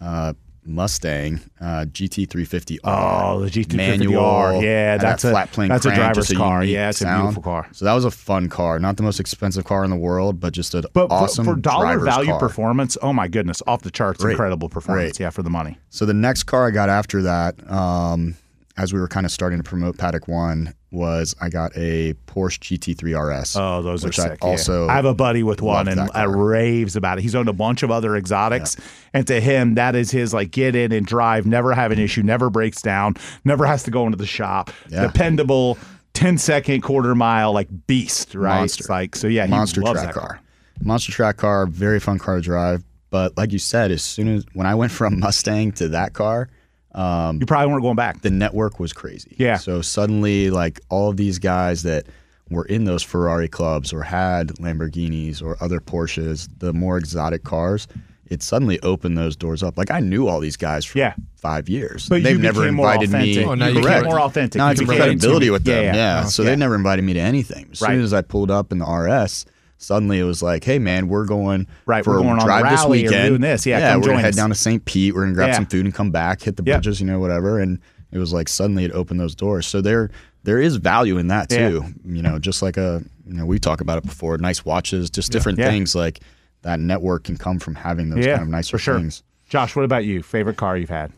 uh, 0.00 0.32
Mustang 0.64 1.40
uh, 1.60 1.86
GT350R. 1.88 2.78
Oh, 2.84 3.40
the 3.40 3.50
GT350R. 3.50 4.62
Yeah, 4.62 4.96
that's 4.98 5.22
that 5.22 5.28
a- 5.28 5.32
flat 5.32 5.52
plane 5.52 5.68
that's 5.68 5.86
a 5.86 5.94
driver's 5.94 6.32
car. 6.32 6.62
Yeah, 6.64 6.90
it's 6.90 7.00
a 7.02 7.06
beautiful 7.16 7.42
car. 7.42 7.68
So 7.72 7.84
that 7.84 7.92
was 7.94 8.04
a 8.04 8.10
fun 8.10 8.48
car. 8.48 8.78
Not 8.78 8.96
the 8.96 9.02
most 9.02 9.20
expensive 9.20 9.64
car 9.64 9.84
in 9.84 9.90
the 9.90 9.96
world, 9.96 10.38
but 10.40 10.52
just 10.52 10.74
an 10.74 10.84
But 10.92 11.08
for- 11.08 11.12
awesome 11.14 11.44
for, 11.44 11.56
dollar 11.56 11.98
value 11.98 12.30
car. 12.30 12.38
performance, 12.38 12.96
oh 13.02 13.12
my 13.12 13.28
goodness, 13.28 13.62
off 13.66 13.82
the 13.82 13.90
charts, 13.90 14.22
Great. 14.22 14.32
incredible 14.32 14.68
performance. 14.68 15.12
Great. 15.18 15.20
Yeah, 15.24 15.30
for 15.30 15.42
the 15.42 15.50
money. 15.50 15.78
So 15.88 16.04
the 16.06 16.14
next 16.14 16.44
car 16.44 16.68
I 16.68 16.70
got 16.70 16.88
after 16.88 17.22
that, 17.22 17.54
um, 17.70 18.36
as 18.76 18.92
we 18.92 19.00
were 19.00 19.08
kind 19.08 19.26
of 19.26 19.32
starting 19.32 19.58
to 19.58 19.64
promote 19.64 19.98
Paddock 19.98 20.28
One, 20.28 20.74
was 20.90 21.34
I 21.40 21.48
got 21.48 21.72
a 21.76 22.14
Porsche 22.26 22.58
GT3 22.78 23.40
RS. 23.42 23.56
Oh, 23.56 23.82
those 23.82 24.04
which 24.04 24.18
are 24.18 24.22
I 24.22 24.28
sick. 24.30 24.38
yeah. 24.42 24.48
also 24.48 24.88
I 24.88 24.94
have 24.94 25.04
a 25.04 25.14
buddy 25.14 25.42
with 25.42 25.62
one, 25.62 25.86
and 25.88 26.00
I 26.14 26.24
raves 26.24 26.96
about 26.96 27.18
it. 27.18 27.22
He's 27.22 27.34
owned 27.34 27.48
a 27.48 27.52
bunch 27.52 27.82
of 27.82 27.90
other 27.90 28.16
exotics, 28.16 28.76
and 29.14 29.26
to 29.28 29.40
him, 29.40 29.74
that 29.76 29.94
is 29.94 30.10
his 30.10 30.34
like 30.34 30.50
get 30.50 30.74
in 30.74 30.92
and 30.92 31.06
drive, 31.06 31.46
never 31.46 31.72
have 31.72 31.92
an 31.92 31.98
issue, 31.98 32.22
never 32.22 32.50
breaks 32.50 32.82
down, 32.82 33.14
never 33.44 33.66
has 33.66 33.82
to 33.84 33.90
go 33.90 34.04
into 34.06 34.16
the 34.18 34.26
shop, 34.26 34.70
Yeah. 34.88 35.02
dependable. 35.06 35.78
10 36.14 36.38
second 36.38 36.80
quarter 36.82 37.14
mile 37.14 37.52
like 37.52 37.68
beast 37.86 38.34
right 38.34 38.58
Monster. 38.58 38.82
It's 38.82 38.90
like 38.90 39.14
so 39.14 39.28
yeah 39.28 39.44
he 39.46 39.50
monster 39.52 39.80
loves 39.80 40.02
track 40.02 40.14
that 40.14 40.20
car. 40.20 40.40
Monster 40.82 41.12
track 41.12 41.36
car, 41.36 41.66
very 41.66 42.00
fun 42.00 42.18
car 42.18 42.36
to 42.36 42.42
drive. 42.42 42.82
But 43.10 43.36
like 43.36 43.52
you 43.52 43.60
said, 43.60 43.90
as 43.92 44.02
soon 44.02 44.28
as 44.34 44.44
when 44.52 44.66
I 44.66 44.74
went 44.74 44.90
from 44.92 45.20
Mustang 45.20 45.70
to 45.72 45.88
that 45.90 46.12
car, 46.12 46.48
Um, 46.94 47.38
you 47.40 47.46
probably 47.46 47.70
weren't 47.70 47.82
going 47.82 47.96
back 47.96 48.22
the 48.22 48.30
network 48.30 48.80
was 48.80 48.92
crazy. 48.92 49.34
Yeah. 49.38 49.56
So 49.58 49.80
suddenly, 49.82 50.50
like 50.50 50.80
all 50.88 51.08
of 51.10 51.16
these 51.16 51.38
guys 51.38 51.82
that 51.84 52.06
were 52.50 52.64
in 52.64 52.84
those 52.84 53.02
Ferrari 53.02 53.46
clubs 53.48 53.92
or 53.92 54.02
had 54.02 54.48
Lamborghinis 54.58 55.40
or 55.40 55.56
other 55.62 55.78
Porsches, 55.80 56.48
the 56.58 56.72
more 56.72 56.98
exotic 56.98 57.44
cars, 57.44 57.86
it 58.26 58.42
suddenly 58.42 58.80
opened 58.82 59.16
those 59.16 59.36
doors 59.36 59.62
up. 59.62 59.78
Like 59.78 59.90
I 59.92 60.00
knew 60.00 60.26
all 60.26 60.40
these 60.40 60.56
guys 60.56 60.84
for 60.84 60.98
Yeah. 60.98 61.14
five 61.36 61.68
years. 61.68 62.08
But 62.08 62.22
they've 62.24 62.36
you 62.36 62.42
never 62.42 62.62
became 62.62 62.74
more 62.74 62.92
invited 62.92 63.10
me. 63.10 63.18
authentic. 63.32 63.46
Oh, 63.46 63.54
now 63.54 63.66
you 63.68 63.74
you 63.76 63.82
became 63.82 64.04
more 64.04 64.20
authentic. 64.20 64.58
Now 64.58 64.66
I 64.66 64.72
You 64.72 64.86
have 64.86 64.96
credibility 64.96 65.50
with 65.50 65.64
them. 65.64 65.84
Yeah, 65.84 65.92
Yeah. 65.92 65.94
yeah. 66.22 66.24
So 66.24 66.42
Yeah. 66.42 66.50
they 66.50 66.56
never 66.56 66.74
invited 66.74 67.04
me 67.04 67.12
to 67.14 67.20
anything. 67.20 67.68
As 67.72 67.80
Right. 67.80 67.90
soon 67.90 68.02
as 68.02 68.12
I 68.12 68.22
pulled 68.22 68.50
up 68.50 68.72
in 68.72 68.78
the 68.78 68.86
RS, 68.86 69.46
suddenly 69.82 70.20
it 70.20 70.24
was 70.24 70.42
like, 70.42 70.62
hey 70.62 70.78
man, 70.78 71.08
we're 71.08 71.24
going 71.24 71.66
Right, 71.86 72.04
for 72.04 72.10
we're 72.12 72.18
a 72.20 72.22
going 72.22 72.38
on 72.38 72.44
drive 72.46 72.64
this 72.70 72.80
rally 72.80 73.02
weekend. 73.04 73.28
doing 73.30 73.40
this. 73.40 73.64
Yeah, 73.66 73.78
yeah, 73.78 73.96
we're 73.96 74.06
gonna 74.08 74.20
head 74.20 74.34
down 74.36 74.50
to 74.50 74.54
St. 74.54 74.84
Pete. 74.84 75.14
We're 75.14 75.22
gonna 75.24 75.34
grab 75.34 75.48
Yeah. 75.48 75.54
some 75.56 75.66
food 75.66 75.84
and 75.86 75.94
come 75.94 76.10
back, 76.10 76.42
hit 76.42 76.56
the 76.56 76.62
Yeah. 76.64 76.76
bridges, 76.76 77.00
you 77.00 77.06
know, 77.06 77.18
whatever. 77.18 77.58
And 77.58 77.78
it 78.12 78.18
was 78.18 78.32
like 78.32 78.48
suddenly 78.48 78.84
it 78.84 78.92
opened 78.92 79.18
those 79.20 79.34
doors. 79.34 79.66
So 79.66 79.80
there 79.80 80.10
there 80.44 80.58
is 80.60 80.76
value 80.76 81.18
in 81.18 81.28
that 81.28 81.50
Yeah. 81.52 81.68
too. 81.68 81.84
You 82.04 82.22
know, 82.22 82.38
just 82.38 82.62
like 82.62 82.76
a 82.76 83.02
you 83.26 83.34
know, 83.34 83.46
we 83.46 83.58
talk 83.58 83.80
about 83.80 83.98
it 83.98 84.04
before, 84.04 84.36
nice 84.38 84.64
watches, 84.64 85.08
just 85.10 85.30
different 85.32 85.58
Yeah. 85.58 85.68
things 85.70 85.94
like 85.94 86.20
that 86.62 86.78
network 86.80 87.24
can 87.24 87.36
come 87.36 87.58
from 87.58 87.74
having 87.74 88.10
those 88.10 88.24
yeah 88.26 88.32
kind 88.36 88.42
of 88.42 88.48
nicer 88.48 88.72
for 88.76 88.78
sure 88.82 88.98
things. 88.98 89.22
josh 89.48 89.74
what 89.74 89.84
about 89.84 90.04
you 90.04 90.22
favorite 90.22 90.56
car 90.58 90.76
you've 90.76 90.90
had 90.90 91.10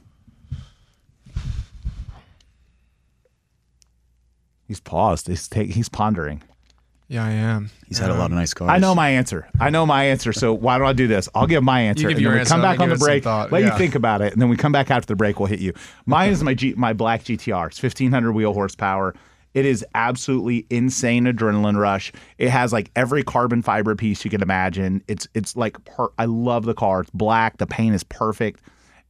he's 4.68 4.80
paused 4.80 5.26
he's 5.26 5.48
take, 5.48 5.70
he's 5.72 5.88
pondering 5.88 6.42
Yeah, 7.12 7.24
I 7.26 7.30
am. 7.32 7.68
He's 7.88 7.98
had 7.98 8.08
a 8.08 8.14
lot 8.14 8.30
of 8.30 8.36
nice 8.38 8.54
cars. 8.54 8.70
I 8.70 8.78
know 8.78 8.94
my 8.94 9.10
answer. 9.10 9.46
I 9.60 9.68
know 9.68 9.84
my 9.84 10.04
answer. 10.04 10.32
So 10.32 10.54
why 10.54 10.78
don't 10.78 10.86
I 10.86 10.94
do 10.94 11.06
this? 11.06 11.28
I'll 11.34 11.46
give 11.46 11.62
my 11.62 11.80
answer. 11.82 12.04
You 12.04 12.08
give 12.08 12.16
and 12.16 12.22
your 12.22 12.30
then 12.32 12.36
we 12.36 12.40
answer, 12.40 12.52
come 12.54 12.62
let 12.62 12.68
back 12.70 12.78
me 12.78 12.82
on 12.84 12.88
the 12.88 12.94
give 12.94 12.96
it 12.96 13.00
some 13.00 13.06
break. 13.06 13.22
thought. 13.24 13.52
Let 13.52 13.58
you 13.60 13.66
Yeah. 13.68 13.76
think 13.76 13.94
about 13.94 14.22
it, 14.22 14.32
and 14.32 14.40
then 14.40 14.48
we 14.48 14.56
come 14.56 14.72
back 14.72 14.90
after 14.90 15.06
the 15.08 15.14
break. 15.16 15.38
We'll 15.38 15.48
hit 15.48 15.60
you. 15.60 15.74
Mine 16.06 16.30
is 16.30 16.42
my 16.42 16.54
G, 16.54 16.72
my 16.74 16.94
black 16.94 17.22
GTR. 17.24 17.66
It's 17.66 17.78
fifteen 17.78 18.10
hundred 18.12 18.32
wheel 18.32 18.54
horsepower. 18.54 19.14
It 19.52 19.66
is 19.66 19.84
absolutely 19.94 20.64
insane 20.70 21.24
adrenaline 21.26 21.76
rush. 21.76 22.10
It 22.38 22.48
has 22.48 22.72
like 22.72 22.90
every 22.96 23.22
carbon 23.22 23.60
fiber 23.60 23.94
piece 23.94 24.24
you 24.24 24.30
can 24.30 24.40
imagine. 24.40 25.02
It's 25.06 25.28
it's 25.34 25.54
like 25.54 25.84
per- 25.84 26.08
I 26.18 26.24
love 26.24 26.64
the 26.64 26.72
car. 26.72 27.02
It's 27.02 27.10
black. 27.10 27.58
The 27.58 27.66
paint 27.66 27.94
is 27.94 28.04
perfect. 28.04 28.60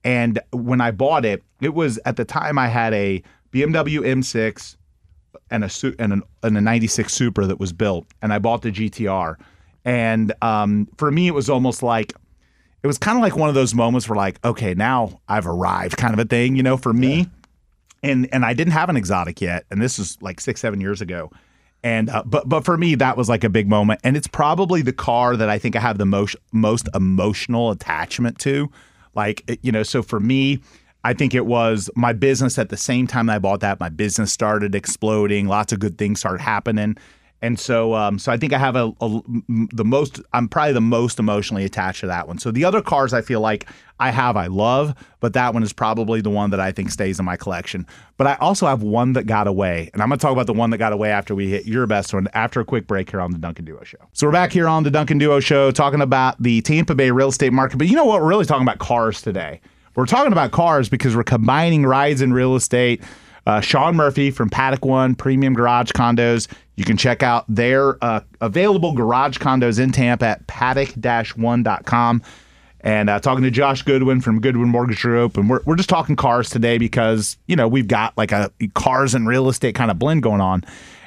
And 0.03 0.41
when 0.53 0.81
I 0.81 0.91
bought 0.91 1.25
it, 1.25 1.45
it 1.61 1.75
was 1.75 2.01
at 2.05 2.17
the 2.17 2.25
time 2.25 2.59
I 2.59 2.67
had 2.67 2.93
a 2.95 3.23
BMW 3.53 4.01
M6 4.01 4.77
and 5.53 5.65
a 5.65 5.71
and, 5.99 6.12
an, 6.15 6.23
and 6.43 6.59
a 6.59 6.61
96 6.61 7.12
Supra 7.12 7.47
that 7.47 7.61
was 7.61 7.73
built, 7.73 8.07
and 8.21 8.33
I 8.33 8.38
bought 8.38 8.62
the 8.62 8.73
GTR. 8.73 9.37
And 9.85 10.33
um, 10.43 10.88
for 10.97 11.11
me, 11.11 11.29
it 11.29 11.35
was 11.35 11.51
almost 11.51 11.83
like 11.83 12.12
it 12.83 12.87
was 12.87 12.99
kind 12.99 13.17
of 13.17 13.23
like 13.23 13.37
one 13.37 13.49
of 13.49 13.55
those 13.55 13.75
moments 13.75 14.09
where 14.09 14.17
like, 14.17 14.45
okay, 14.45 14.75
now 14.75 15.21
I've 15.29 15.47
arrived, 15.47 15.97
kind 15.97 16.15
of 16.15 16.19
a 16.19 16.25
thing, 16.25 16.57
you 16.57 16.62
know, 16.62 16.77
for 16.77 16.93
me. 16.93 17.29
And 18.03 18.29
and 18.33 18.45
I 18.45 18.55
didn't 18.55 18.73
have 18.73 18.88
an 18.88 18.97
exotic 18.97 19.41
yet, 19.41 19.65
and 19.71 19.81
this 19.81 19.99
was 19.99 20.21
like 20.21 20.41
six 20.41 20.61
seven 20.61 20.81
years 20.81 21.01
ago. 21.01 21.31
And 21.85 22.11
uh, 22.11 22.25
but 22.25 22.49
but 22.49 22.65
for 22.65 22.77
me, 22.77 22.97
that 22.97 23.17
was 23.17 23.29
like 23.29 23.45
a 23.45 23.49
big 23.49 23.69
moment, 23.69 24.01
and 24.03 24.17
it's 24.17 24.27
probably 24.27 24.83
the 24.83 24.93
car 24.93 25.37
that 25.37 25.49
I 25.49 25.59
think 25.59 25.77
I 25.77 25.81
have 25.81 25.99
the 25.99 26.07
most 26.07 26.35
most 26.51 26.88
emotional 26.95 27.71
attachment 27.71 28.38
to. 28.41 28.71
Like 29.15 29.59
you 29.62 29.71
know, 29.71 29.83
so 29.83 30.03
for 30.03 30.19
me, 30.19 30.61
I 31.05 31.12
think 31.15 31.35
it 31.35 31.47
was 31.47 31.91
my 31.97 32.12
business 32.12 32.59
at 32.59 32.69
the 32.69 32.77
same 32.77 33.07
time 33.07 33.27
that 33.27 33.35
I 33.35 33.38
bought 33.38 33.61
that. 33.61 33.81
My 33.81 33.88
business 33.88 34.33
started 34.33 34.75
exploding. 34.75 35.49
Lots 35.49 35.73
of 35.73 35.81
good 35.81 35.99
things 35.99 36.21
started 36.21 36.41
happening. 36.41 36.97
And 37.43 37.59
so, 37.59 37.95
um, 37.95 38.21
so 38.21 38.31
I 38.31 38.37
think 38.37 38.53
I 38.53 38.59
have 38.59 38.77
a 38.77 38.93
the 39.73 39.85
most. 39.85 40.21
I'm 40.33 40.49
probably 40.49 40.75
the 40.75 40.81
most 40.81 41.19
emotionally 41.19 41.65
attached 41.65 42.01
to 42.01 42.07
that 42.07 42.29
one. 42.29 42.38
So 42.38 42.53
the 42.53 42.65
other 42.65 42.81
cars 42.81 43.12
I 43.12 43.21
feel 43.21 43.41
like 43.41 43.69
I 43.99 44.12
have, 44.12 44.37
I 44.37 44.47
love, 44.47 44.95
but 45.19 45.33
that 45.33 45.53
one 45.53 45.65
is 45.65 45.73
probably 45.73 46.21
the 46.21 46.31
one 46.31 46.51
that 46.51 46.61
I 46.61 46.71
think 46.71 46.91
stays 46.91 47.19
in 47.19 47.25
my 47.25 47.37
collection. 47.37 47.85
But 48.17 48.29
I 48.29 48.35
also 48.37 48.67
have 48.67 48.85
one 48.85 49.15
that 49.15 49.25
got 49.25 49.49
away, 49.49 49.91
and 49.93 50.01
I'm 50.01 50.09
going 50.09 50.21
to 50.21 50.23
talk 50.23 50.33
about 50.33 50.47
the 50.47 50.53
one 50.53 50.71
that 50.71 50.79
got 50.79 50.93
away 50.93 51.11
after 51.11 51.35
we 51.35 51.51
hit 51.51 51.67
your 51.67 51.85
best 51.88 52.15
one 52.15 52.29
after 52.33 52.61
a 52.61 52.65
quick 52.65 52.87
break 52.87 53.11
here 53.11 53.21
on 53.21 53.33
the 53.33 53.38
Duncan 53.38 53.65
Duo 53.65 53.83
Show. 53.83 53.99
So 54.12 54.29
we're 54.29 54.33
back 54.33 54.53
here 54.53 54.69
on 54.69 54.85
the 54.85 54.91
Duncan 54.93 55.19
Duo 55.19 55.41
Show 55.41 55.73
talking 55.73 56.01
about 56.01 56.41
the 56.41 56.62
Tampa 56.62 56.95
Bay 56.95 57.11
real 57.11 57.29
estate 57.29 57.53
market. 57.53 57.77
But 57.77 57.88
you 57.88 57.97
know 57.97 58.05
what? 58.05 58.21
We're 58.21 58.29
really 58.29 58.45
talking 58.45 58.62
about 58.62 58.79
cars 58.79 59.21
today. 59.21 59.61
We're 59.94 60.07
talking 60.07 60.33
about 60.33 60.52
cars 60.52 60.88
because 60.88 61.14
we're 61.14 61.22
combining 61.24 61.85
rides 61.85 62.20
and 62.20 62.35
real 62.35 62.57
estate. 62.57 63.02
uh, 63.46 63.61
Sean 63.61 63.96
Murphy 63.96 64.31
from 64.31 64.48
Paddock 64.48 64.85
One 64.85 65.14
Premium 65.14 65.52
Garage 65.55 65.90
Condos. 65.92 66.48
You 66.76 66.85
can 66.85 66.96
check 66.96 67.22
out 67.22 67.44
their 67.48 68.02
uh, 68.02 68.20
available 68.40 68.92
garage 68.92 69.37
condos 69.38 69.78
in 69.78 69.92
Tampa 69.92 70.26
at 70.26 70.46
paddock-one.com. 70.46 72.22
And 72.85 73.11
uh, 73.11 73.20
talking 73.20 73.44
to 73.44 73.50
Josh 73.50 73.83
Goodwin 73.83 74.20
from 74.20 74.40
Goodwin 74.40 74.68
Mortgage 74.68 75.02
Group, 75.02 75.37
and 75.37 75.48
we're 75.48 75.61
we're 75.64 75.76
just 75.76 75.88
talking 75.88 76.16
cars 76.16 76.50
today 76.50 76.78
because 76.78 77.37
you 77.46 77.55
know 77.55 77.68
we've 77.68 77.87
got 77.87 78.16
like 78.16 78.33
a 78.33 78.50
cars 78.74 79.14
and 79.14 79.28
real 79.28 79.48
estate 79.48 79.76
kind 79.76 79.88
of 79.88 80.00
blend 80.00 80.24
going 80.24 80.40
on. 80.40 80.64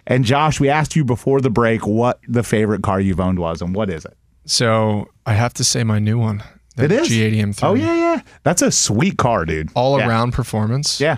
And 0.07 0.23
Josh, 0.23 0.57
we 0.59 0.69
asked 0.69 0.95
you 0.95 1.03
before 1.03 1.41
the 1.41 1.49
break 1.49 1.85
what 1.85 2.21
the 2.29 2.43
favorite 2.43 2.81
car 2.81 3.01
you've 3.01 3.19
owned 3.19 3.39
was, 3.39 3.61
and 3.61 3.75
what 3.75 3.89
is 3.89 4.05
it? 4.05 4.15
So 4.45 5.09
I 5.25 5.33
have 5.33 5.53
to 5.55 5.65
say 5.65 5.83
my 5.83 5.99
new 5.99 6.17
one. 6.17 6.43
The 6.75 6.85
It 6.85 6.91
is 6.91 7.09
G80 7.09 7.38
M3. 7.53 7.63
Oh 7.63 7.73
yeah, 7.73 7.93
yeah. 7.95 8.21
That's 8.43 8.61
a 8.61 8.71
sweet 8.71 9.17
car, 9.17 9.45
dude. 9.45 9.69
All 9.75 9.97
Yeah. 9.99 10.07
around 10.07 10.31
performance. 10.33 10.99
Yeah. 10.99 11.17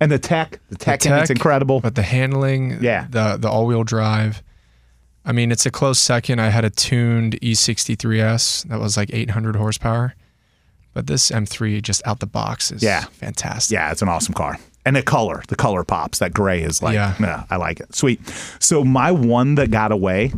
And 0.00 0.12
the 0.12 0.18
tech, 0.18 0.60
the 0.68 0.76
tech, 0.76 1.04
in 1.06 1.12
it's 1.12 1.30
incredible. 1.30 1.80
But 1.80 1.94
the 1.94 2.02
handling, 2.02 2.78
Yeah. 2.82 3.06
the 3.10 3.36
the 3.38 3.48
all 3.48 3.66
wheel 3.66 3.82
drive. 3.84 4.42
I 5.24 5.32
mean, 5.32 5.50
it's 5.50 5.66
a 5.66 5.70
close 5.70 5.98
second. 5.98 6.40
I 6.40 6.50
had 6.50 6.64
a 6.64 6.70
tuned 6.70 7.34
E 7.42 7.52
E63s 7.52 8.68
that 8.68 8.78
was 8.78 8.96
like 8.96 9.10
800 9.12 9.56
horsepower, 9.56 10.14
but 10.94 11.06
this 11.08 11.30
M3 11.32 11.80
just 11.82 12.06
out 12.06 12.20
the 12.20 12.26
box 12.26 12.70
is 12.70 12.82
Yeah. 12.82 13.04
fantastic. 13.10 13.74
Yeah, 13.74 13.90
it's 13.90 14.02
an 14.02 14.08
awesome 14.08 14.34
car. 14.34 14.58
And 14.84 14.94
the 14.94 15.02
color, 15.02 15.42
the 15.48 15.56
color 15.56 15.82
pops. 15.82 16.20
That 16.20 16.32
gray 16.32 16.62
is 16.62 16.80
like, 16.80 16.94
yeah. 16.94 17.14
Yeah. 17.18 17.42
I 17.50 17.56
like 17.56 17.80
it. 17.80 17.92
Sweet. 17.94 18.20
So 18.60 18.84
my 18.84 19.10
one 19.10 19.56
that 19.56 19.72
got 19.72 19.90
away. 19.90 20.32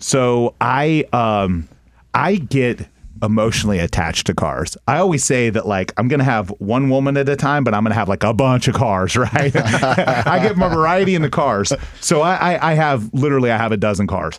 So 0.00 0.54
I 0.60 1.04
um 1.14 1.66
I 2.12 2.34
get 2.36 2.86
emotionally 3.22 3.78
attached 3.78 4.26
to 4.26 4.34
cars. 4.34 4.76
I 4.86 4.98
always 4.98 5.24
say 5.24 5.50
that 5.50 5.66
like 5.66 5.92
I'm 5.96 6.08
gonna 6.08 6.24
have 6.24 6.50
one 6.58 6.90
woman 6.90 7.16
at 7.16 7.28
a 7.28 7.36
time, 7.36 7.64
but 7.64 7.74
I'm 7.74 7.82
gonna 7.82 7.94
have 7.94 8.08
like 8.08 8.24
a 8.24 8.34
bunch 8.34 8.68
of 8.68 8.74
cars, 8.74 9.16
right? 9.16 9.54
I 9.56 10.40
get 10.42 10.56
my 10.56 10.68
variety 10.68 11.14
in 11.14 11.22
the 11.22 11.30
cars. 11.30 11.72
So 12.00 12.22
I, 12.22 12.54
I 12.54 12.72
I 12.72 12.74
have 12.74 13.12
literally 13.12 13.50
I 13.50 13.56
have 13.56 13.72
a 13.72 13.76
dozen 13.76 14.06
cars. 14.06 14.38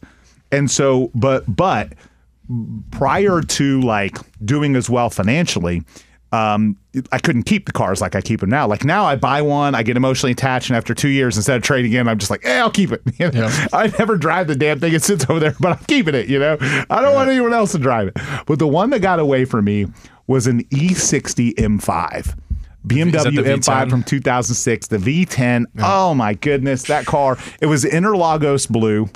And 0.51 0.71
so 0.71 1.11
but 1.13 1.43
but 1.53 1.93
prior 2.91 3.41
to 3.41 3.81
like 3.81 4.17
doing 4.43 4.75
as 4.75 4.89
well 4.89 5.09
financially, 5.09 5.83
um, 6.31 6.75
I 7.11 7.19
couldn't 7.19 7.43
keep 7.43 7.65
the 7.65 7.71
cars 7.71 8.01
like 8.01 8.15
I 8.15 8.21
keep 8.21 8.41
them 8.41 8.49
now. 8.49 8.67
Like 8.67 8.83
now, 8.83 9.05
I 9.05 9.15
buy 9.15 9.41
one, 9.41 9.75
I 9.75 9.83
get 9.83 9.95
emotionally 9.95 10.33
attached, 10.33 10.69
and 10.69 10.75
after 10.75 10.93
two 10.93 11.09
years, 11.09 11.37
instead 11.37 11.55
of 11.55 11.63
trading 11.63 11.93
in, 11.93 12.07
I'm 12.07 12.17
just 12.17 12.29
like, 12.29 12.45
eh, 12.45 12.59
I'll 12.59 12.71
keep 12.71 12.91
it. 12.91 13.01
You 13.17 13.31
know? 13.31 13.47
Yeah. 13.47 13.67
I 13.73 13.87
never 13.97 14.15
drive 14.15 14.47
the 14.47 14.55
damn 14.55 14.79
thing; 14.79 14.93
it 14.93 15.01
sits 15.03 15.27
over 15.29 15.39
there, 15.39 15.55
but 15.59 15.77
I'm 15.79 15.85
keeping 15.85 16.13
it. 16.13 16.27
You 16.27 16.37
know, 16.37 16.57
I 16.61 17.01
don't 17.01 17.15
want 17.15 17.29
anyone 17.29 17.53
else 17.53 17.71
to 17.71 17.79
drive 17.79 18.09
it. 18.09 18.17
But 18.45 18.59
the 18.59 18.67
one 18.67 18.91
that 18.91 18.99
got 18.99 19.19
away 19.19 19.45
from 19.45 19.65
me 19.65 19.87
was 20.27 20.45
an 20.45 20.63
E60 20.65 21.55
M5. 21.55 22.37
BMW 22.85 23.07
Is 23.07 23.23
that 23.23 23.33
the 23.33 23.41
M5 23.41 23.89
from 23.89 24.03
2006, 24.03 24.87
the 24.87 24.97
V10. 24.97 25.65
Oh 25.79 26.13
my 26.13 26.35
goodness, 26.35 26.83
that 26.83 27.05
car! 27.05 27.37
It 27.59 27.65
was 27.65 27.85
Interlagos 27.85 28.69
blue, 28.69 29.09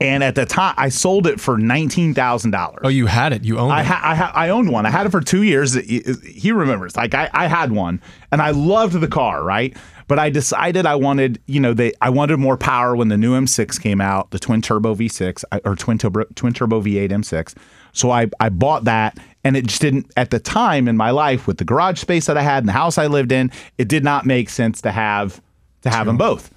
and 0.00 0.24
at 0.24 0.34
the 0.34 0.44
time, 0.44 0.74
I 0.76 0.88
sold 0.88 1.26
it 1.26 1.40
for 1.40 1.56
nineteen 1.56 2.14
thousand 2.14 2.50
dollars. 2.50 2.80
Oh, 2.84 2.88
you 2.88 3.06
had 3.06 3.32
it. 3.32 3.44
You 3.44 3.58
owned 3.58 3.72
I, 3.72 3.80
it. 3.80 3.86
ha- 3.86 4.00
I, 4.02 4.14
ha- 4.14 4.32
I 4.34 4.48
owned 4.48 4.70
one. 4.70 4.86
I 4.86 4.90
had 4.90 5.06
it 5.06 5.10
for 5.10 5.20
two 5.20 5.42
years. 5.42 5.74
He 5.74 6.52
remembers. 6.52 6.96
Like 6.96 7.14
I, 7.14 7.30
I 7.32 7.46
had 7.46 7.72
one, 7.72 8.00
and 8.32 8.42
I 8.42 8.50
loved 8.50 8.94
the 9.00 9.08
car, 9.08 9.42
right? 9.42 9.76
But 10.06 10.18
I 10.18 10.28
decided 10.28 10.84
I 10.84 10.96
wanted, 10.96 11.40
you 11.46 11.60
know, 11.60 11.72
they 11.72 11.92
I 12.00 12.10
wanted 12.10 12.38
more 12.38 12.56
power 12.58 12.94
when 12.94 13.08
the 13.08 13.16
new 13.16 13.32
M6 13.38 13.80
came 13.80 14.00
out, 14.00 14.30
the 14.32 14.38
twin 14.38 14.60
turbo 14.60 14.94
V6 14.94 15.44
uh, 15.50 15.60
or 15.64 15.76
twin 15.76 15.96
turbo 15.98 16.24
twin 16.34 16.52
turbo 16.52 16.82
V8 16.82 17.10
M6. 17.10 17.54
So 17.92 18.10
I 18.10 18.28
I 18.40 18.48
bought 18.50 18.84
that, 18.84 19.18
and 19.44 19.56
it 19.56 19.66
just 19.66 19.80
didn't 19.80 20.10
at 20.16 20.30
the 20.30 20.40
time 20.40 20.88
in 20.88 20.96
my 20.96 21.10
life 21.10 21.46
with 21.46 21.58
the 21.58 21.64
garage 21.64 22.00
space 22.00 22.26
that 22.26 22.36
I 22.36 22.42
had 22.42 22.58
and 22.58 22.68
the 22.68 22.72
house 22.72 22.98
I 22.98 23.06
lived 23.06 23.32
in, 23.32 23.50
it 23.78 23.88
did 23.88 24.04
not 24.04 24.26
make 24.26 24.50
sense 24.50 24.82
to 24.82 24.90
have 24.92 25.40
to 25.82 25.90
have 25.90 26.06
them 26.06 26.16
both. 26.18 26.50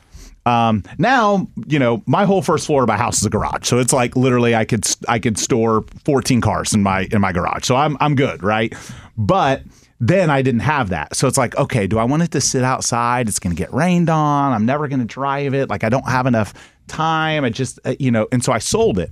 Um, 0.48 0.84
now, 0.98 1.46
you 1.66 1.78
know, 1.78 2.02
my 2.06 2.24
whole 2.24 2.42
first 2.42 2.66
floor 2.68 2.84
of 2.84 2.88
my 2.88 2.96
house 2.96 3.18
is 3.18 3.26
a 3.26 3.30
garage, 3.30 3.68
so 3.68 3.80
it's 3.80 3.92
like 3.92 4.16
literally 4.16 4.56
I 4.56 4.64
could 4.64 4.88
I 5.10 5.20
could 5.20 5.38
store 5.38 5.84
14 6.06 6.40
cars 6.40 6.74
in 6.74 6.82
my 6.84 7.08
in 7.12 7.20
my 7.20 7.34
garage, 7.34 7.66
so 7.66 7.76
I'm 7.76 7.98
I'm 8.00 8.16
good, 8.16 8.42
right? 8.44 8.74
But 9.18 9.64
then 10.00 10.30
I 10.30 10.42
didn't 10.42 10.62
have 10.62 10.90
that, 10.90 11.16
so 11.16 11.28
it's 11.28 11.38
like, 11.38 11.58
okay, 11.58 11.86
do 11.86 12.00
I 12.00 12.06
want 12.06 12.24
it 12.24 12.32
to 12.32 12.40
sit 12.40 12.64
outside? 12.64 13.28
It's 13.28 13.40
going 13.40 13.54
to 13.54 13.62
get 13.62 13.74
rained 13.74 14.10
on. 14.10 14.54
I'm 14.54 14.66
never 14.66 14.88
going 14.88 15.00
to 15.00 15.06
drive 15.06 15.54
it. 15.54 15.70
Like 15.70 15.84
I 15.84 15.90
don't 15.90 16.08
have 16.08 16.26
enough 16.28 16.54
time. 16.88 17.44
I 17.44 17.50
just 17.50 17.80
uh, 17.84 17.96
you 18.00 18.10
know, 18.10 18.28
and 18.32 18.42
so 18.42 18.54
I 18.54 18.60
sold 18.60 19.00
it. 19.00 19.12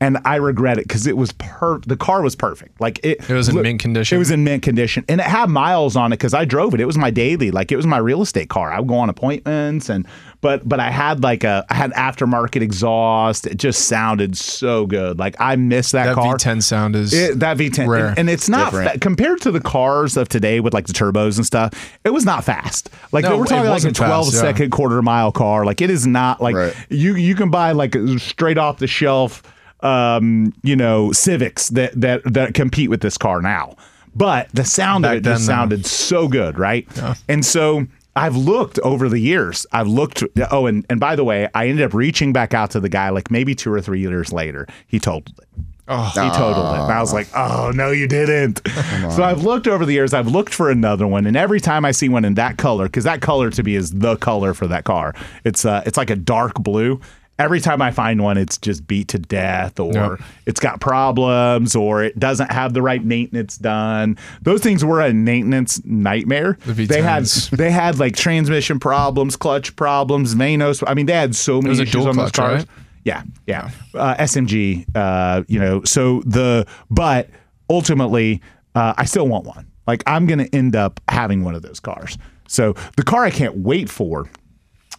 And 0.00 0.18
I 0.24 0.36
regret 0.36 0.76
it 0.76 0.86
because 0.88 1.06
it 1.06 1.16
was 1.16 1.32
per 1.32 1.78
the 1.78 1.96
car 1.96 2.20
was 2.20 2.34
perfect. 2.34 2.78
Like 2.80 2.98
it, 3.04 3.30
It 3.30 3.32
was 3.32 3.48
in 3.48 3.62
mint 3.62 3.80
condition? 3.80 4.16
It 4.16 4.18
was 4.18 4.30
in 4.32 4.42
mint 4.44 4.62
condition, 4.62 5.04
and 5.08 5.20
it 5.20 5.26
had 5.26 5.48
miles 5.48 5.96
on 5.96 6.12
it 6.12 6.16
because 6.16 6.34
I 6.34 6.44
drove 6.44 6.74
it. 6.74 6.80
It 6.80 6.84
was 6.84 6.98
my 6.98 7.10
daily, 7.10 7.52
like 7.52 7.70
it 7.70 7.76
was 7.76 7.86
my 7.86 7.98
real 7.98 8.20
estate 8.20 8.50
car. 8.50 8.72
I 8.72 8.80
would 8.80 8.88
go 8.88 8.96
on 8.96 9.08
appointments, 9.08 9.88
and 9.88 10.04
but 10.44 10.68
but 10.68 10.78
I 10.78 10.90
had 10.90 11.22
like 11.22 11.42
a 11.42 11.64
I 11.70 11.74
had 11.74 11.90
aftermarket 11.92 12.60
exhaust. 12.60 13.46
It 13.46 13.56
just 13.56 13.88
sounded 13.88 14.36
so 14.36 14.84
good. 14.84 15.18
Like 15.18 15.36
I 15.38 15.56
miss 15.56 15.92
that, 15.92 16.04
that 16.04 16.14
car. 16.16 16.36
V10 16.36 16.62
sound 16.62 16.94
is 16.96 17.14
It, 17.14 17.40
that 17.40 17.56
V10, 17.56 17.88
Rare. 17.88 18.08
and, 18.08 18.18
and 18.18 18.30
it's 18.30 18.46
not 18.46 18.70
fa- 18.70 18.98
compared 19.00 19.40
to 19.40 19.50
the 19.50 19.60
cars 19.60 20.18
of 20.18 20.28
today 20.28 20.60
with 20.60 20.74
like 20.74 20.86
the 20.86 20.92
turbos 20.92 21.38
and 21.38 21.46
stuff. 21.46 21.72
It 22.04 22.10
was 22.10 22.26
not 22.26 22.44
fast. 22.44 22.90
Like 23.10 23.24
No, 23.24 23.38
we're 23.38 23.46
talking 23.46 23.60
like 23.60 23.68
a 23.68 23.70
wasn't 23.70 23.96
fast, 23.96 24.32
12 24.34 24.58
yeah. 24.60 24.66
quarter 24.68 25.00
mile 25.00 25.32
car. 25.32 25.64
Like 25.64 25.80
it 25.80 25.88
is 25.88 26.06
not 26.06 26.42
like 26.42 26.54
Right. 26.54 26.76
you 26.90 27.14
you 27.14 27.34
can 27.34 27.48
buy 27.50 27.72
like 27.72 27.96
straight 28.18 28.58
off 28.58 28.80
the 28.80 28.86
shelf, 28.86 29.42
um, 29.80 30.52
you 30.62 30.76
know, 30.76 31.10
Civics 31.12 31.70
that 31.70 31.98
that 31.98 32.20
that 32.34 32.52
compete 32.52 32.90
with 32.90 33.00
this 33.00 33.16
car 33.16 33.40
now. 33.40 33.76
But 34.14 34.50
the 34.52 34.66
sound 34.66 35.04
Back 35.04 35.12
of 35.12 35.16
it 35.16 35.24
just 35.24 35.46
sounded 35.46 35.86
so 35.86 36.28
good, 36.28 36.58
right? 36.58 36.86
And 37.30 37.42
so 37.46 37.86
I've 38.16 38.36
looked 38.36 38.78
over 38.80 39.08
the 39.08 39.18
years. 39.18 39.66
I've 39.72 39.88
looked. 39.88 40.22
Oh, 40.50 40.66
and 40.66 40.86
and 40.88 41.00
by 41.00 41.16
the 41.16 41.24
way, 41.24 41.48
I 41.54 41.68
ended 41.68 41.84
up 41.84 41.94
reaching 41.94 42.32
back 42.32 42.54
out 42.54 42.70
to 42.72 42.80
the 42.80 42.88
guy 42.88 43.08
like 43.10 43.30
maybe 43.30 43.54
two 43.54 43.72
or 43.72 43.80
three 43.80 44.00
years 44.00 44.32
later. 44.32 44.66
He 44.86 45.00
totaled 45.00 45.38
it. 45.38 45.48
Oh, 45.86 46.10
He 46.14 46.30
totaled 46.30 46.64
it. 46.74 46.80
And 46.80 46.92
I 46.92 47.00
was 47.00 47.12
like, 47.12 47.28
oh, 47.36 47.70
no, 47.74 47.90
you 47.90 48.08
didn't. 48.08 48.62
So 49.10 49.22
I've 49.22 49.42
looked 49.42 49.66
over 49.68 49.84
the 49.84 49.92
years, 49.92 50.14
I've 50.14 50.28
looked 50.28 50.54
for 50.54 50.70
another 50.70 51.06
one. 51.06 51.26
And 51.26 51.36
every 51.36 51.60
time 51.60 51.84
I 51.84 51.90
see 51.90 52.08
one 52.08 52.24
in 52.24 52.34
that 52.34 52.56
color, 52.56 52.86
because 52.86 53.04
that 53.04 53.20
color 53.20 53.50
to 53.50 53.62
me 53.62 53.74
is 53.74 53.90
the 53.90 54.16
color 54.16 54.54
for 54.54 54.66
that 54.68 54.84
car, 54.84 55.14
it's 55.44 55.66
uh, 55.66 55.82
it's 55.84 55.98
like 55.98 56.08
a 56.08 56.16
dark 56.16 56.54
blue. 56.54 57.00
Every 57.38 57.60
time 57.60 57.82
I 57.82 57.90
find 57.90 58.22
one, 58.22 58.36
it's 58.38 58.58
just 58.58 58.86
beat 58.86 59.08
to 59.08 59.18
death, 59.18 59.80
or 59.80 59.92
Yep. 59.92 60.20
it's 60.46 60.60
got 60.60 60.80
problems, 60.80 61.74
or 61.74 62.04
it 62.04 62.16
doesn't 62.18 62.52
have 62.52 62.74
the 62.74 62.82
right 62.82 63.04
maintenance 63.04 63.58
done. 63.58 64.16
Those 64.42 64.60
things 64.60 64.84
were 64.84 65.00
a 65.00 65.12
maintenance 65.12 65.84
nightmare. 65.84 66.56
The 66.64 66.86
they 66.86 67.02
had 67.02 67.24
they 67.24 67.72
had 67.72 67.98
like 67.98 68.14
transmission 68.14 68.78
problems, 68.78 69.34
clutch 69.36 69.74
problems, 69.74 70.34
Vanos. 70.36 70.84
I 70.86 70.94
mean, 70.94 71.06
they 71.06 71.12
had 71.14 71.34
so 71.34 71.60
many 71.60 71.80
issues 71.82 71.96
on 72.06 72.16
those 72.16 72.30
clutch, 72.30 72.32
cars. 72.34 72.58
right? 72.60 72.68
Yeah, 73.04 73.22
yeah. 73.46 73.70
Uh, 73.94 74.14
SMG, 74.14 74.86
uh, 74.94 75.42
you 75.48 75.58
know, 75.58 75.82
so 75.84 76.22
the, 76.24 76.66
but 76.88 77.28
ultimately, 77.68 78.40
uh, 78.74 78.94
I 78.96 79.04
still 79.04 79.28
want 79.28 79.44
one. 79.44 79.66
Like, 79.86 80.02
I'm 80.06 80.26
going 80.26 80.38
to 80.38 80.54
end 80.54 80.74
up 80.74 81.00
having 81.08 81.44
one 81.44 81.54
of 81.54 81.62
those 81.62 81.80
cars. 81.80 82.16
So 82.48 82.74
the 82.96 83.02
car 83.02 83.24
I 83.24 83.30
can't 83.30 83.56
wait 83.58 83.90
for. 83.90 84.26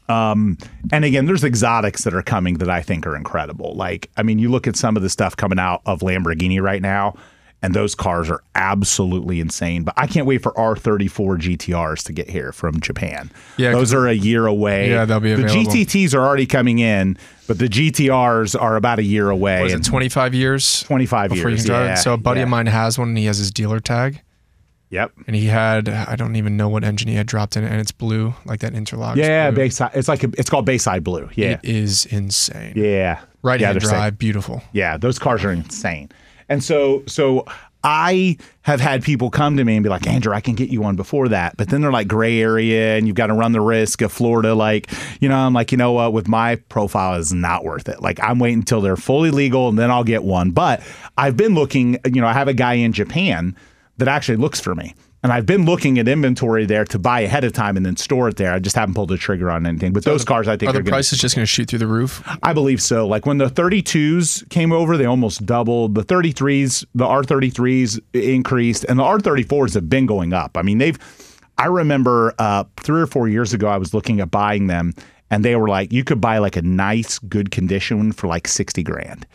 Um, 0.07 0.57
and 0.91 1.03
again, 1.03 1.25
there's 1.25 1.43
exotics 1.43 2.03
that 2.03 2.13
are 2.13 2.21
coming 2.21 2.59
that 2.59 2.69
I 2.69 2.81
think 2.81 3.07
are 3.07 3.15
incredible. 3.15 3.73
Like, 3.75 4.09
I 4.17 4.23
mean, 4.23 4.39
you 4.39 4.49
look 4.49 4.67
at 4.67 4.75
some 4.75 4.95
of 4.95 5.03
the 5.03 5.09
stuff 5.09 5.35
coming 5.35 5.59
out 5.59 5.81
of 5.85 6.01
Lamborghini 6.01 6.61
right 6.61 6.81
now, 6.81 7.15
and 7.61 7.73
those 7.73 7.95
cars 7.95 8.29
are 8.29 8.43
absolutely 8.53 9.39
insane. 9.39 9.83
But 9.83 9.95
I 9.97 10.05
can't 10.05 10.27
wait 10.27 10.43
for 10.43 10.51
R34 10.53 11.57
GTRs 11.57 12.03
to 12.03 12.13
get 12.13 12.29
here 12.29 12.51
from 12.51 12.79
Japan. 12.79 13.31
Yeah, 13.57 13.71
those 13.71 13.93
are 13.93 14.07
a 14.07 14.13
year 14.13 14.45
away. 14.45 14.91
Yeah, 14.91 15.05
they'll 15.05 15.19
be 15.19 15.31
available. 15.31 15.71
the. 15.71 15.85
GTTs 15.85 16.13
are 16.13 16.23
already 16.23 16.45
coming 16.45 16.77
in, 16.77 17.17
but 17.47 17.57
the 17.57 17.67
GTRs 17.67 18.59
are 18.59 18.75
about 18.75 18.99
a 18.99 19.03
year 19.03 19.31
away. 19.31 19.63
was 19.63 19.73
it 19.73 19.83
25 19.83 20.35
years? 20.35 20.83
25 20.83 21.31
before 21.31 21.49
years. 21.49 21.63
you 21.63 21.65
can 21.65 21.75
drive 21.75 21.87
yeah. 21.87 21.95
So 21.95 22.13
a 22.13 22.17
buddy 22.17 22.41
yeah. 22.41 22.43
of 22.43 22.49
mine 22.49 22.67
has 22.67 22.99
one, 22.99 23.09
and 23.09 23.17
he 23.17 23.25
has 23.25 23.39
his 23.39 23.49
dealer 23.49 23.79
tag, 23.79 24.21
Yep. 24.95 25.11
and 25.27 25.35
he 25.35 25.45
had 25.45 25.89
I 25.89 26.15
don't 26.15 26.35
even 26.37 26.55
know 26.55 26.69
what 26.69 26.83
engine 26.83 27.09
he 27.09 27.15
had 27.15 27.27
dropped 27.27 27.57
in 27.57 27.63
it, 27.63 27.71
and 27.71 27.79
it's 27.81 27.91
blue 27.91 28.33
like 28.45 28.61
that 28.61 28.73
interlock. 28.73 29.17
Yeah, 29.17 29.51
blue. 29.51 29.63
Bayside. 29.65 29.91
It's 29.93 30.07
like 30.07 30.23
a, 30.23 30.29
it's 30.37 30.49
called 30.49 30.65
Bayside 30.65 31.03
Blue. 31.03 31.29
Yeah. 31.35 31.51
It 31.51 31.59
is 31.63 32.05
insane. 32.05 32.73
Yeah. 32.75 33.21
Right 33.41 33.59
yeah, 33.59 33.67
hand 33.67 33.79
drive, 33.81 34.17
beautiful. 34.17 34.63
Yeah, 34.71 34.97
those 34.97 35.19
cars 35.19 35.43
are 35.43 35.51
insane. 35.51 36.09
And 36.47 36.63
so 36.63 37.03
so 37.07 37.45
I 37.83 38.37
have 38.63 38.81
had 38.81 39.03
people 39.03 39.29
come 39.29 39.57
to 39.57 39.63
me 39.63 39.75
and 39.75 39.83
be 39.83 39.89
like, 39.89 40.07
Andrew, 40.07 40.33
I 40.33 40.41
can 40.41 40.55
get 40.55 40.69
you 40.69 40.81
one 40.81 40.95
before 40.95 41.27
that. 41.29 41.55
But 41.55 41.69
then 41.69 41.81
they're 41.81 41.91
like 41.91 42.07
gray 42.07 42.41
area 42.41 42.97
and 42.97 43.05
you've 43.05 43.15
got 43.15 43.27
to 43.27 43.35
run 43.35 43.51
the 43.51 43.61
risk 43.61 44.01
of 44.01 44.11
Florida. 44.11 44.55
Like, 44.55 44.89
you 45.21 45.29
know, 45.29 45.35
I'm 45.35 45.53
like, 45.53 45.71
you 45.71 45.77
know 45.77 45.91
what, 45.91 46.11
with 46.11 46.27
my 46.27 46.55
profile 46.55 47.19
is 47.19 47.31
not 47.31 47.63
worth 47.63 47.87
it. 47.87 48.01
Like 48.01 48.19
I'm 48.23 48.39
waiting 48.39 48.59
until 48.59 48.81
they're 48.81 48.97
fully 48.97 49.29
legal 49.29 49.69
and 49.69 49.77
then 49.77 49.91
I'll 49.91 50.03
get 50.03 50.23
one. 50.23 50.49
But 50.49 50.81
I've 51.15 51.37
been 51.37 51.53
looking, 51.53 51.99
you 52.11 52.21
know, 52.21 52.27
I 52.27 52.33
have 52.33 52.47
a 52.47 52.55
guy 52.55 52.73
in 52.73 52.91
Japan 52.91 53.55
that 53.97 54.07
actually 54.07 54.37
looks 54.37 54.59
for 54.59 54.75
me. 54.75 54.95
And 55.23 55.33
I've 55.33 55.47
been 55.47 55.65
looking 55.65 55.97
at 55.97 56.07
inventory 56.07 56.67
there 56.67 56.85
to 56.85 56.99
buy 56.99 57.21
ahead 57.21 57.43
of 57.43 57.51
time 57.51 57.77
and 57.77 57.83
then 57.83 57.97
store 57.97 58.29
it 58.29 58.35
there. 58.35 58.53
I 58.53 58.59
just 58.59 58.75
haven't 58.75 58.93
pulled 58.93 59.09
the 59.09 59.17
trigger 59.17 59.49
on 59.49 59.65
anything. 59.65 59.91
But 59.91 60.03
those 60.03 60.23
cars 60.23 60.47
I 60.47 60.55
think 60.55 60.67
Are 60.67 60.69
are, 60.69 60.73
the 60.73 60.83
gonna 60.83 60.91
prices 60.91 61.17
just 61.17 61.35
going 61.35 61.41
to 61.41 61.47
shoot 61.47 61.67
through 61.67 61.79
the 61.79 61.87
roof? 61.87 62.21
I 62.43 62.53
believe 62.53 62.79
so. 62.79 63.07
Like 63.07 63.25
when 63.25 63.39
the 63.39 63.47
32s 63.47 64.47
came 64.49 64.71
over, 64.71 64.97
they 64.97 65.05
almost 65.05 65.43
doubled. 65.43 65.95
The 65.95 66.03
33s, 66.03 66.85
the 66.93 67.05
R33s 67.05 67.99
increased, 68.13 68.85
and 68.87 68.99
the 68.99 69.03
R34s 69.03 69.73
have 69.73 69.89
been 69.89 70.05
going 70.05 70.31
up. 70.31 70.57
I 70.57 70.61
mean, 70.61 70.77
they've. 70.77 70.99
I 71.57 71.67
remember 71.67 72.35
uh, 72.37 72.65
three 72.77 73.01
or 73.01 73.07
four 73.07 73.27
years 73.27 73.53
ago, 73.53 73.67
I 73.67 73.77
was 73.77 73.93
looking 73.95 74.19
at 74.19 74.29
buying 74.29 74.67
them, 74.67 74.93
and 75.31 75.43
they 75.43 75.55
were 75.55 75.69
like, 75.69 75.91
you 75.91 76.03
could 76.03 76.21
buy 76.21 76.37
like 76.37 76.57
a 76.57 76.61
nice, 76.61 77.17
good 77.17 77.49
condition 77.49 78.11
for 78.11 78.27
like 78.27 78.47
sixty 78.47 78.83
grand. 78.83 79.25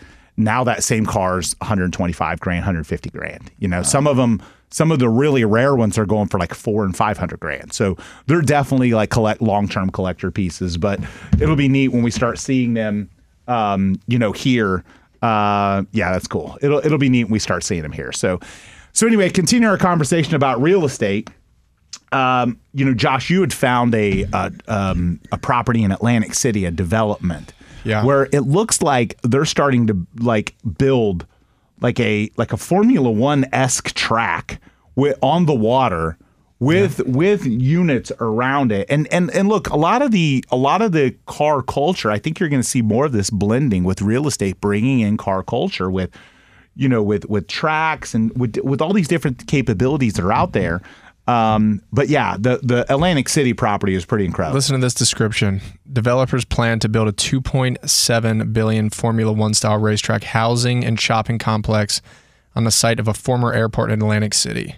Now 0.45 0.65
that 0.65 0.83
same 0.83 1.07
car's 1.07 1.55
125 1.59 2.41
grand, 2.41 2.61
150 2.61 3.11
grand. 3.11 3.51
You 3.59 3.69
know, 3.69 3.83
some 3.83 4.07
of 4.07 4.17
them, 4.17 4.43
some 4.71 4.91
of 4.91 4.99
the 4.99 5.09
really 5.09 5.45
rare 5.45 5.75
ones 5.75 5.99
are 5.99 6.07
going 6.07 6.29
for 6.29 6.39
like 6.39 6.55
four 6.55 6.85
and 6.85 6.97
500 6.97 7.39
grand. 7.41 7.73
So 7.73 7.97
they're 8.27 8.43
definitely 8.43 8.93
like 8.93 9.11
collect 9.11 9.43
long 9.43 9.69
term 9.69 9.91
collector 9.91 10.31
pieces. 10.31 10.77
But 10.77 11.01
it'll 11.41 11.57
be 11.57 11.69
neat 11.69 11.89
when 11.89 12.03
we 12.03 12.11
start 12.11 12.39
seeing 12.39 12.75
them. 12.75 13.11
Um, 13.49 14.01
you 14.07 14.19
know, 14.19 14.33
here. 14.33 14.85
Uh, 15.23 15.85
yeah, 15.93 16.13
that's 16.13 16.27
cool. 16.27 16.57
It'll 16.63 16.79
it'll 16.79 16.99
be 16.99 17.11
neat 17.11 17.25
when 17.25 17.33
we 17.33 17.39
start 17.39 17.63
seeing 17.63 17.83
them 17.83 17.93
here. 17.93 18.13
So, 18.13 18.41
so 18.93 19.07
anyway, 19.07 19.29
continue 19.29 19.69
our 19.69 19.77
conversation 19.77 20.35
about 20.35 20.63
real 20.63 20.85
estate 20.85 21.29
um, 22.13 22.59
you 22.75 22.85
know, 22.85 22.95
Josh, 22.95 23.31
you 23.31 23.41
had 23.41 23.53
found 23.53 23.95
a 23.95 24.27
a, 24.33 24.53
um, 24.69 25.21
a 25.33 25.39
property 25.39 25.83
in 25.83 25.93
Atlantic 25.93 26.35
City, 26.35 26.65
a 26.65 26.71
development, 26.71 27.53
Yeah. 27.85 28.05
where 28.05 28.29
it 28.33 28.41
looks 28.41 28.83
like 28.83 29.21
they're 29.23 29.45
starting 29.45 29.87
to 29.87 30.07
like 30.19 30.55
build 30.79 31.27
like 31.81 31.99
a 32.01 32.31
like 32.37 32.53
a 32.53 32.57
Formula 32.57 33.11
One 33.11 33.47
esque 33.53 33.93
track 33.95 34.61
with 34.95 35.19
on 35.23 35.47
the 35.47 35.55
water 35.55 36.19
with 36.61 37.01
with 37.07 37.47
units 37.47 38.13
around 38.21 38.71
it. 38.71 38.87
And 38.89 39.09
and 39.13 39.31
and 39.31 39.49
look, 39.49 39.69
a 39.71 39.77
lot 39.77 40.03
of 40.03 40.13
the 40.13 40.45
a 40.51 40.57
lot 40.57 40.83
of 40.83 40.93
the 40.93 41.17
car 41.27 41.63
culture, 41.63 42.11
I 42.11 42.19
think 42.19 42.39
you're 42.39 42.51
going 42.51 42.63
to 42.63 42.69
see 42.69 42.83
more 42.83 43.07
of 43.07 43.13
this 43.13 43.31
blending 43.31 43.83
with 43.83 44.03
real 44.03 44.29
estate, 44.29 44.61
bringing 44.61 45.01
in 45.01 45.17
car 45.17 45.43
culture 45.43 45.91
with 45.91 46.11
you 46.77 46.89
know 46.89 47.03
with 47.03 47.25
with 47.29 47.49
tracks 47.49 48.15
and 48.15 48.37
with 48.39 48.59
with 48.59 48.81
all 48.81 48.93
these 48.93 49.09
different 49.09 49.47
capabilities 49.47 50.15
that 50.15 50.25
are 50.25 50.33
out 50.33 50.53
mm-hmm. 50.53 50.61
there. 50.61 50.83
Um, 51.27 51.83
but 51.93 52.09
yeah, 52.09 52.37
the 52.39 52.59
the 52.63 52.93
Atlantic 52.93 53.29
City 53.29 53.53
property 53.55 53.95
is 53.95 54.05
pretty 54.05 54.25
incredible. 54.25 54.55
Listen 54.57 54.75
to 54.75 54.85
this 54.85 54.95
description. 54.95 55.61
Developers 55.93 56.45
plan 56.45 56.79
to 56.81 56.89
build 56.89 57.09
a 57.09 57.13
2.7 57.13 58.53
billion 58.53 58.91
Formula 58.91 59.33
One 59.33 59.55
style 59.55 59.79
racetrack 59.79 60.25
housing 60.25 60.85
and 60.85 61.01
shopping 61.01 61.39
complex 61.39 62.03
on 62.57 62.65
the 62.65 62.71
site 62.71 62.99
of 62.99 63.07
a 63.07 63.15
former 63.15 63.53
airport 63.53 63.91
in 63.91 64.01
Atlantic 64.01 64.35
City. 64.35 64.75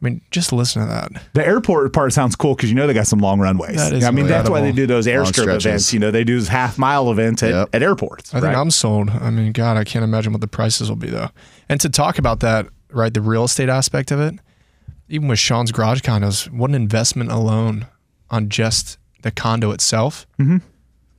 I 0.00 0.04
mean, 0.04 0.20
just 0.30 0.52
listen 0.52 0.82
to 0.82 0.88
that. 0.88 1.10
The 1.32 1.44
airport 1.44 1.92
part 1.92 2.12
sounds 2.12 2.36
cool 2.36 2.54
because 2.54 2.70
you 2.70 2.76
know 2.76 2.86
they 2.86 2.94
got 2.94 3.08
some 3.08 3.18
long 3.18 3.40
runways. 3.40 3.76
That 3.76 3.92
is 3.92 4.04
I 4.04 4.12
mean, 4.12 4.28
that's 4.28 4.48
why 4.48 4.60
they 4.60 4.70
do 4.70 4.86
those 4.86 5.08
Long 5.08 5.16
airstrip 5.16 5.56
events. 5.56 5.92
You 5.92 5.98
know, 5.98 6.12
they 6.12 6.22
do 6.22 6.38
those 6.38 6.46
half 6.48 6.78
mile 6.78 7.10
events 7.10 7.42
at, 7.42 7.50
Yep. 7.50 7.68
at 7.72 7.82
airports. 7.82 8.32
I 8.32 8.40
think 8.40 8.54
right? 8.54 8.60
I'm 8.60 8.70
sold. 8.70 9.10
I 9.10 9.30
mean, 9.30 9.50
God, 9.52 9.76
I 9.76 9.82
can't 9.82 10.04
imagine 10.04 10.32
what 10.32 10.40
the 10.40 10.46
prices 10.46 10.88
will 10.88 10.96
be 10.96 11.10
though. 11.10 11.30
And 11.68 11.80
to 11.80 11.88
talk 11.88 12.18
about 12.18 12.40
that, 12.40 12.68
right, 12.92 13.12
the 13.12 13.20
real 13.20 13.44
estate 13.44 13.68
aspect 13.68 14.12
of 14.12 14.20
it, 14.20 14.34
even 15.08 15.28
with 15.28 15.38
Sean's 15.38 15.72
garage 15.72 16.00
condos, 16.00 16.50
what 16.50 16.70
an 16.70 16.74
investment 16.74 17.30
alone 17.30 17.86
on 18.30 18.48
just 18.48 18.98
the 19.22 19.30
condo 19.30 19.70
itself, 19.72 20.26
Mm-hmm. 20.38 20.58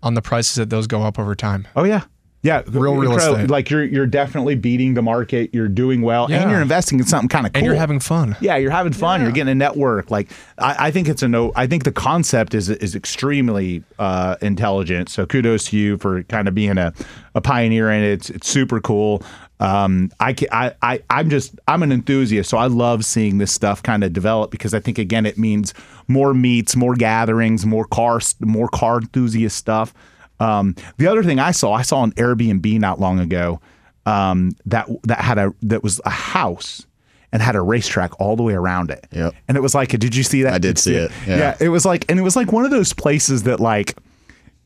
on 0.04 0.14
the 0.14 0.22
prices 0.22 0.56
that 0.56 0.70
those 0.70 0.88
go 0.88 1.04
up 1.04 1.18
over 1.20 1.36
time. 1.36 1.68
Oh 1.76 1.84
yeah. 1.84 2.04
Yeah, 2.42 2.62
Real 2.68 2.96
real 2.96 3.12
incredible. 3.12 3.36
estate. 3.36 3.50
Like 3.50 3.70
you're 3.70 3.84
you're 3.84 4.08
definitely 4.08 4.56
beating 4.56 4.94
the 4.94 5.02
market. 5.02 5.50
You're 5.52 5.68
doing 5.68 6.02
well, 6.02 6.32
and 6.32 6.50
you're 6.50 6.62
investing 6.62 6.98
in 6.98 7.06
something 7.06 7.28
kind 7.28 7.46
of 7.46 7.52
cool. 7.52 7.58
And 7.58 7.66
you're 7.66 7.76
having 7.76 8.00
fun. 8.00 8.38
Yeah, 8.40 8.56
you're 8.56 8.72
having 8.72 8.94
fun. 8.94 9.22
You're 9.22 9.34
getting 9.34 9.52
a 9.52 9.56
network. 9.56 10.10
Like 10.10 10.32
I, 10.58 10.88
I 10.88 10.92
think 10.92 11.10
it's 11.10 11.22
a 11.22 11.28
no. 11.28 11.52
I 11.58 11.68
think 11.68 11.84
the 11.84 11.92
concept 11.92 12.54
is 12.54 12.70
is 12.70 12.96
extremely 12.96 13.84
uh, 14.00 14.38
intelligent. 14.42 15.10
So 15.10 15.26
kudos 15.26 15.66
to 15.66 15.78
you 15.78 15.98
for 15.98 16.24
kind 16.24 16.48
of 16.48 16.56
being 16.56 16.78
a, 16.78 16.94
a 17.36 17.42
pioneer 17.42 17.92
in 17.92 18.04
it. 18.04 18.12
It's, 18.14 18.30
it's 18.30 18.48
super 18.48 18.80
cool. 18.80 19.22
Um, 19.60 20.10
I, 20.22 20.34
ca- 20.34 20.48
I 20.52 20.74
I 20.82 21.02
I'm 21.10 21.30
just 21.30 21.60
I'm 21.68 21.84
an 21.84 21.92
enthusiast, 21.92 22.50
so 22.50 22.58
I 22.58 22.68
love 22.68 23.04
seeing 23.04 23.40
this 23.40 23.52
stuff 23.52 23.84
kind 23.84 24.04
of 24.04 24.14
develop 24.14 24.52
because 24.52 24.74
I 24.74 24.80
think 24.80 24.98
again 24.98 25.26
it 25.26 25.38
means 25.38 25.74
more 26.08 26.34
meets, 26.34 26.76
more 26.76 26.96
gatherings, 26.96 27.66
more 27.66 27.86
cars, 27.86 28.36
more 28.40 28.70
car 28.70 29.00
enthusiast 29.02 29.58
stuff. 29.58 29.94
Um, 30.40 30.76
the 30.98 31.08
other 31.08 31.24
thing 31.24 31.40
I 31.40 31.52
saw, 31.52 31.74
I 31.74 31.82
saw 31.82 32.04
an 32.04 32.14
Airbnb 32.14 32.80
not 32.80 33.02
long 33.02 33.20
ago 33.20 33.60
um, 34.06 34.52
that 34.66 34.88
that 35.04 35.20
had 35.20 35.38
a 35.38 35.54
that 35.64 35.84
was 35.84 36.00
a 36.06 36.10
house 36.10 36.86
and 37.32 37.42
had 37.42 37.56
a 37.56 37.62
racetrack 37.62 38.20
all 38.20 38.36
the 38.36 38.44
way 38.44 38.54
around 38.54 38.90
it. 38.90 39.06
Yep. 39.12 39.36
And 39.48 39.58
it 39.58 39.62
was 39.62 39.76
like, 39.76 39.90
did 39.90 40.16
you 40.16 40.24
see 40.24 40.44
that? 40.44 40.54
I 40.54 40.58
did 40.58 40.80
see 40.80 40.96
it, 40.96 41.12
yeah. 41.28 41.56
It 41.60 41.70
was 41.70 41.86
like, 41.86 42.06
and 42.10 42.18
it 42.18 42.24
was 42.24 42.36
like 42.36 42.52
one 42.52 42.66
of 42.66 42.72
those 42.72 42.92
places 42.94 43.44
that 43.44 43.60
like 43.60 43.98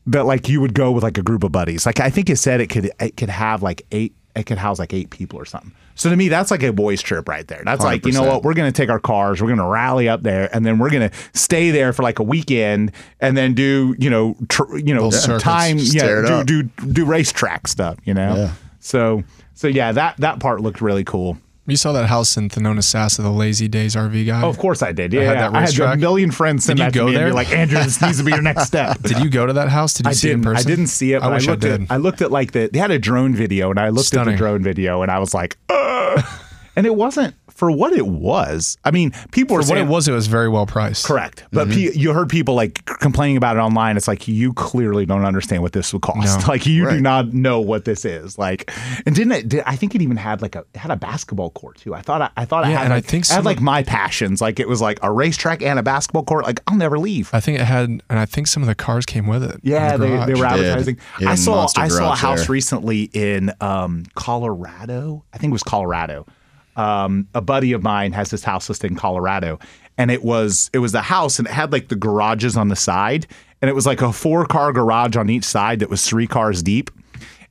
that 0.06 0.24
like 0.24 0.48
you 0.48 0.60
would 0.60 0.74
go 0.74 0.92
with 0.92 1.02
like 1.02 1.18
a 1.18 1.22
group 1.22 1.42
of 1.42 1.52
buddies. 1.52 1.84
Like 1.84 1.98
I 2.00 2.10
think 2.10 2.30
it 2.30 2.36
said 2.36 2.60
it 2.60 2.68
could 2.68 2.92
it 3.00 3.16
could 3.16 3.30
have 3.30 3.62
like 3.62 3.82
eight. 3.90 4.14
It 4.36 4.46
could 4.46 4.58
house 4.58 4.78
like 4.78 4.92
eight 4.92 5.10
people 5.10 5.38
or 5.38 5.44
something. 5.44 5.72
So 5.94 6.10
to 6.10 6.16
me, 6.16 6.28
that's 6.28 6.50
like 6.50 6.62
a 6.62 6.72
boys 6.72 7.00
trip 7.00 7.28
right 7.28 7.46
there. 7.46 7.62
That's 7.64 7.84
like 7.84 8.04
you 8.04 8.12
know 8.12 8.24
what 8.24 8.42
we're 8.42 8.54
gonna 8.54 8.72
take 8.72 8.90
our 8.90 8.98
cars, 8.98 9.40
we're 9.40 9.48
gonna 9.48 9.68
rally 9.68 10.08
up 10.08 10.22
there, 10.22 10.48
and 10.54 10.66
then 10.66 10.78
we're 10.78 10.90
gonna 10.90 11.12
stay 11.34 11.70
there 11.70 11.92
for 11.92 12.02
like 12.02 12.18
a 12.18 12.24
weekend, 12.24 12.92
and 13.20 13.36
then 13.36 13.54
do 13.54 13.94
you 13.98 14.10
know 14.10 14.36
tr- 14.48 14.76
you 14.76 14.92
know 14.94 15.10
time 15.38 15.78
yeah 15.78 16.02
it 16.04 16.46
do, 16.46 16.62
do 16.62 16.92
do 16.92 17.04
racetrack 17.04 17.68
stuff. 17.68 17.98
You 18.04 18.14
know. 18.14 18.34
Yeah. 18.34 18.52
So 18.80 19.22
so 19.54 19.68
yeah, 19.68 19.92
that 19.92 20.16
that 20.18 20.40
part 20.40 20.60
looked 20.60 20.80
really 20.80 21.04
cool. 21.04 21.38
You 21.66 21.78
saw 21.78 21.92
that 21.92 22.06
house 22.10 22.36
in 22.36 22.50
Thonotosassa, 22.50 23.22
the 23.22 23.30
Lazy 23.30 23.68
Days 23.68 23.94
RV 23.96 24.26
guy. 24.26 24.42
Oh, 24.42 24.50
of 24.50 24.58
course 24.58 24.82
I 24.82 24.92
did. 24.92 25.14
Yeah, 25.14 25.22
had 25.22 25.36
yeah. 25.38 25.50
I 25.50 25.60
had 25.62 25.78
a 25.78 25.96
million 25.96 26.30
friends 26.30 26.66
send 26.66 26.76
Did 26.76 26.82
you 26.82 26.86
that 26.88 26.92
to 26.92 26.98
go 26.98 27.06
me 27.06 27.14
and 27.14 27.20
be 27.20 27.24
there? 27.24 27.32
like, 27.32 27.50
Andrew, 27.52 27.78
this 27.82 28.02
needs 28.02 28.18
to 28.18 28.24
be 28.24 28.32
your 28.32 28.42
next 28.50 28.66
step. 28.66 29.00
Did 29.00 29.20
you 29.20 29.30
go 29.30 29.46
to 29.46 29.54
that 29.54 29.70
house? 29.70 29.94
Did 29.94 30.04
you 30.04 30.10
I 30.10 30.12
see 30.12 30.28
it 30.28 30.34
in 30.34 30.42
didn't. 30.42 30.56
I 30.58 30.62
didn't 30.62 30.86
see 30.88 31.14
it. 31.14 31.20
But 31.20 31.32
I 31.32 31.34
wish 31.36 31.48
I, 31.48 31.50
looked 31.52 31.62
did. 31.62 31.82
At, 31.84 31.90
I 31.90 31.96
looked 31.96 32.20
at 32.20 32.30
like 32.30 32.52
the. 32.52 32.68
They 32.70 32.78
had 32.78 32.90
a 32.90 32.98
drone 32.98 33.34
video, 33.34 33.70
and 33.70 33.80
I 33.80 33.88
looked 33.88 34.12
at 34.12 34.26
the 34.26 34.36
drone 34.36 34.62
video, 34.62 35.00
and 35.00 35.10
I 35.10 35.18
was 35.18 35.32
like, 35.32 35.56
Ugh. 35.70 36.24
and 36.76 36.86
it 36.86 36.94
wasn't 36.94 37.34
for 37.50 37.70
what 37.70 37.92
it 37.92 38.06
was. 38.06 38.76
I 38.84 38.90
mean, 38.90 39.12
people 39.30 39.54
For 39.54 39.58
are 39.60 39.62
what 39.62 39.66
saying 39.68 39.86
it 39.86 39.88
was, 39.90 40.08
it 40.08 40.12
was 40.12 40.26
very 40.26 40.48
well 40.48 40.66
priced. 40.66 41.04
correct, 41.06 41.44
but 41.52 41.68
Mm-hmm. 41.68 41.92
pe- 41.92 41.98
you 41.98 42.12
heard 42.12 42.28
people 42.28 42.54
like 42.56 42.84
complaining 42.98 43.36
about 43.36 43.56
it 43.56 43.60
online. 43.60 43.96
It's 43.96 44.08
like 44.08 44.26
you 44.26 44.52
clearly 44.54 45.06
don't 45.06 45.24
understand 45.24 45.62
what 45.62 45.72
this 45.72 45.92
would 45.92 46.02
cost. 46.02 46.40
No. 46.40 46.44
Like 46.54 46.66
you 46.66 46.90
do 46.90 47.00
not 47.00 47.32
know 47.32 47.60
what 47.60 47.84
this 47.84 48.04
is. 48.04 48.38
Like, 48.38 48.70
and 49.06 49.14
didn't 49.14 49.32
it? 49.32 49.48
Did, 49.48 49.62
I 49.66 49.76
think 49.76 49.94
it 49.94 50.02
even 50.02 50.16
had 50.16 50.42
like 50.42 50.56
a 50.56 50.64
it 50.74 50.78
had 50.78 50.90
a 50.90 50.96
basketball 50.96 51.50
court 51.50 51.76
too. 51.78 51.94
I 51.94 52.00
thought 52.02 52.22
I, 52.22 52.30
I 52.36 52.44
thought 52.44 52.64
I 52.64 52.70
had 52.70 52.84
and 52.84 52.92
I 52.92 52.96
like, 52.96 53.04
think 53.04 53.30
I 53.30 53.34
had 53.34 53.44
like 53.44 53.60
my 53.60 53.82
passions. 53.82 54.40
Like 54.40 54.58
it 54.60 54.68
was 54.68 54.80
like 54.80 54.98
a 55.02 55.10
racetrack 55.12 55.62
and 55.62 55.78
a 55.78 55.82
basketball 55.82 56.24
court. 56.24 56.44
Like 56.44 56.60
I'll 56.66 56.76
never 56.76 56.98
leave. 56.98 57.30
I 57.32 57.40
think 57.40 57.60
it 57.60 57.64
had, 57.64 57.88
and 57.88 58.02
I 58.10 58.26
think 58.26 58.46
some 58.48 58.62
of 58.62 58.66
the 58.66 58.74
cars 58.74 59.06
came 59.06 59.26
with 59.26 59.42
it. 59.44 59.60
Yeah, 59.62 59.96
the 59.96 60.06
they, 60.06 60.08
they 60.08 60.16
were 60.34 60.46
Did. 60.48 60.64
advertising. 60.66 60.98
Yeah, 61.20 61.30
I 61.30 61.34
saw 61.36 61.66
I 61.76 61.88
saw 61.88 62.12
a 62.12 62.16
house 62.16 62.40
there. 62.46 62.52
recently 62.52 63.10
in 63.12 63.52
um, 63.60 64.04
Colorado. 64.14 65.24
I 65.32 65.38
think 65.38 65.50
it 65.50 65.54
was 65.54 65.62
Colorado. 65.62 66.26
Um, 66.76 67.28
a 67.34 67.40
buddy 67.40 67.72
of 67.72 67.82
mine 67.82 68.12
has 68.12 68.30
this 68.30 68.44
house 68.44 68.68
listed 68.68 68.90
in 68.90 68.96
Colorado, 68.96 69.58
and 69.98 70.10
it 70.10 70.24
was 70.24 70.70
it 70.72 70.78
was 70.78 70.92
the 70.92 71.02
house, 71.02 71.38
and 71.38 71.46
it 71.48 71.52
had 71.52 71.72
like 71.72 71.88
the 71.88 71.96
garages 71.96 72.56
on 72.56 72.68
the 72.68 72.76
side, 72.76 73.26
and 73.62 73.68
it 73.68 73.74
was 73.74 73.86
like 73.86 74.02
a 74.02 74.12
four 74.12 74.46
car 74.46 74.72
garage 74.72 75.16
on 75.16 75.30
each 75.30 75.44
side 75.44 75.78
that 75.80 75.90
was 75.90 76.06
three 76.06 76.26
cars 76.26 76.62
deep, 76.62 76.90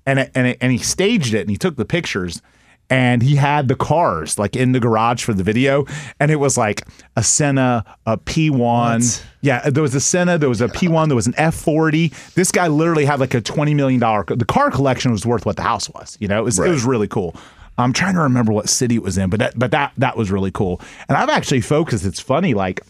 and 0.05 0.19
it, 0.19 0.31
and 0.35 0.47
it, 0.47 0.57
and 0.61 0.71
he 0.71 0.77
staged 0.77 1.33
it, 1.33 1.41
and 1.41 1.49
he 1.49 1.57
took 1.57 1.75
the 1.75 1.85
pictures. 1.85 2.41
And 2.89 3.23
he 3.23 3.37
had 3.37 3.69
the 3.69 3.75
cars 3.75 4.37
like 4.37 4.55
in 4.57 4.73
the 4.73 4.79
garage 4.79 5.23
for 5.23 5.33
the 5.33 5.41
video, 5.41 5.85
and 6.19 6.29
it 6.29 6.35
was 6.35 6.57
like 6.57 6.85
a 7.15 7.23
Senna, 7.23 7.83
a 8.05 8.17
P1, 8.17 8.51
What? 8.59 9.25
yeah, 9.41 9.67
there 9.69 9.81
was 9.81 9.95
a 9.95 10.01
Senna, 10.01 10.37
there 10.37 10.49
was 10.49 10.61
a 10.61 10.67
P1, 10.67 11.07
there 11.07 11.15
was 11.15 11.25
an 11.25 11.33
F40. 11.33 12.33
This 12.35 12.51
guy 12.51 12.67
literally 12.67 13.05
had 13.05 13.19
like 13.19 13.33
a 13.33 13.41
$20 13.41 13.73
million 13.73 13.99
the 13.99 14.45
car 14.47 14.69
collection 14.69 15.11
was 15.11 15.25
worth 15.25 15.43
what 15.45 15.55
the 15.55 15.63
house 15.63 15.89
was. 15.89 16.17
You 16.19 16.27
know, 16.27 16.37
it 16.37 16.43
was 16.43 16.59
it 16.59 16.69
was 16.69 16.83
really 16.83 17.07
cool. 17.07 17.35
I'm 17.77 17.93
trying 17.93 18.13
to 18.15 18.21
remember 18.21 18.51
what 18.51 18.69
city 18.69 18.95
it 18.95 19.03
was 19.03 19.17
in, 19.17 19.29
but 19.29 19.39
that 19.39 19.57
but 19.57 19.71
that 19.71 19.93
that 19.97 20.17
was 20.17 20.31
really 20.31 20.51
cool. 20.51 20.81
And 21.07 21.17
I've 21.17 21.29
actually 21.29 21.61
focused, 21.61 22.05
it's 22.05 22.19
funny, 22.19 22.53
like 22.53 22.81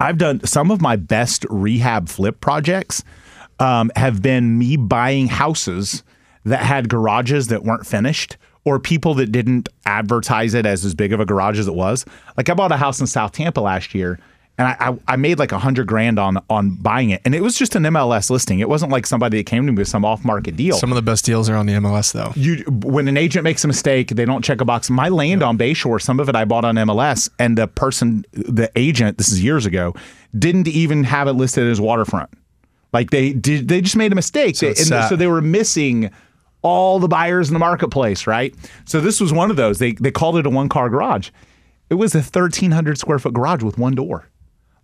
I've 0.00 0.18
done 0.18 0.44
some 0.44 0.70
of 0.70 0.80
my 0.80 0.96
best 0.96 1.44
rehab 1.48 2.08
flip 2.08 2.40
projects 2.40 3.02
um, 3.58 3.90
have 3.96 4.22
been 4.22 4.58
me 4.58 4.76
buying 4.76 5.28
houses 5.28 6.02
that 6.44 6.60
had 6.60 6.88
garages 6.88 7.48
that 7.48 7.64
weren't 7.64 7.86
finished 7.86 8.36
or 8.64 8.78
people 8.78 9.14
that 9.14 9.32
didn't 9.32 9.68
advertise 9.86 10.54
it 10.54 10.66
as 10.66 10.84
as 10.84 10.94
big 10.94 11.12
of 11.12 11.20
a 11.20 11.26
garage 11.26 11.58
as 11.58 11.68
it 11.68 11.74
was. 11.74 12.04
Like 12.36 12.48
I 12.48 12.54
bought 12.54 12.72
a 12.72 12.76
house 12.76 13.00
in 13.00 13.06
South 13.06 13.32
Tampa 13.32 13.60
last 13.60 13.94
year 13.94 14.18
and 14.58 14.68
I, 14.68 14.76
I, 14.88 14.98
I 15.08 15.16
made 15.16 15.38
like 15.38 15.52
a 15.52 15.58
hundred 15.58 15.86
grand 15.86 16.18
on 16.18 16.38
on 16.48 16.76
buying 16.76 17.10
it. 17.10 17.20
And 17.24 17.34
it 17.34 17.42
was 17.42 17.56
just 17.56 17.74
an 17.76 17.82
MLS 17.84 18.30
listing. 18.30 18.58
It 18.60 18.68
wasn't 18.68 18.90
like 18.90 19.06
somebody 19.06 19.36
that 19.38 19.44
came 19.44 19.66
to 19.66 19.72
me 19.72 19.76
with 19.78 19.88
some 19.88 20.04
off 20.04 20.24
market 20.24 20.56
deal 20.56 20.76
Some 20.78 20.90
of 20.90 20.96
the 20.96 21.02
best 21.02 21.24
deals 21.24 21.50
are 21.50 21.56
on 21.56 21.66
the 21.66 21.74
MLS 21.74 22.12
though. 22.12 22.32
you 22.34 22.64
when 22.66 23.06
an 23.08 23.16
agent 23.16 23.44
makes 23.44 23.64
a 23.64 23.68
mistake, 23.68 24.08
they 24.08 24.24
don't 24.24 24.42
check 24.42 24.60
a 24.60 24.64
box. 24.64 24.88
My 24.88 25.08
land 25.10 25.42
on 25.42 25.58
Bayshore, 25.58 26.00
some 26.00 26.20
of 26.20 26.28
it 26.28 26.34
I 26.36 26.44
bought 26.46 26.64
on 26.64 26.74
MLS, 26.76 27.28
and 27.38 27.58
the 27.58 27.68
person, 27.68 28.24
the 28.32 28.70
agent, 28.76 29.18
this 29.18 29.30
is 29.30 29.42
years 29.44 29.66
ago, 29.66 29.94
didn't 30.38 30.68
even 30.68 31.04
have 31.04 31.28
it 31.28 31.32
listed 31.34 31.66
as 31.68 31.80
waterfront. 31.80 32.30
Like 32.92 33.10
they 33.10 33.32
did, 33.34 33.68
they 33.68 33.80
just 33.82 33.96
made 33.96 34.12
a 34.12 34.14
mistake, 34.14 34.56
They- 34.58 34.68
it's 34.68 34.90
and 34.90 35.08
so 35.10 35.16
they 35.16 35.26
were 35.26 35.42
missing 35.42 36.10
all 36.62 36.98
the 36.98 37.08
buyers 37.08 37.48
in 37.48 37.52
the 37.52 37.58
marketplace, 37.60 38.26
right? 38.26 38.54
So 38.86 39.00
this 39.00 39.20
was 39.20 39.32
one 39.32 39.50
of 39.50 39.56
those. 39.56 39.78
They 39.78 39.92
they 39.92 40.10
called 40.10 40.38
it 40.38 40.46
a 40.46 40.50
one 40.50 40.68
car 40.70 40.88
garage. 40.88 41.28
It 41.90 41.94
was 41.94 42.14
a 42.14 42.22
thirteen 42.22 42.70
hundred 42.72 42.96
square 42.98 43.18
foot 43.18 43.34
garage 43.34 43.62
with 43.62 43.76
one 43.78 43.94
door. 43.94 44.28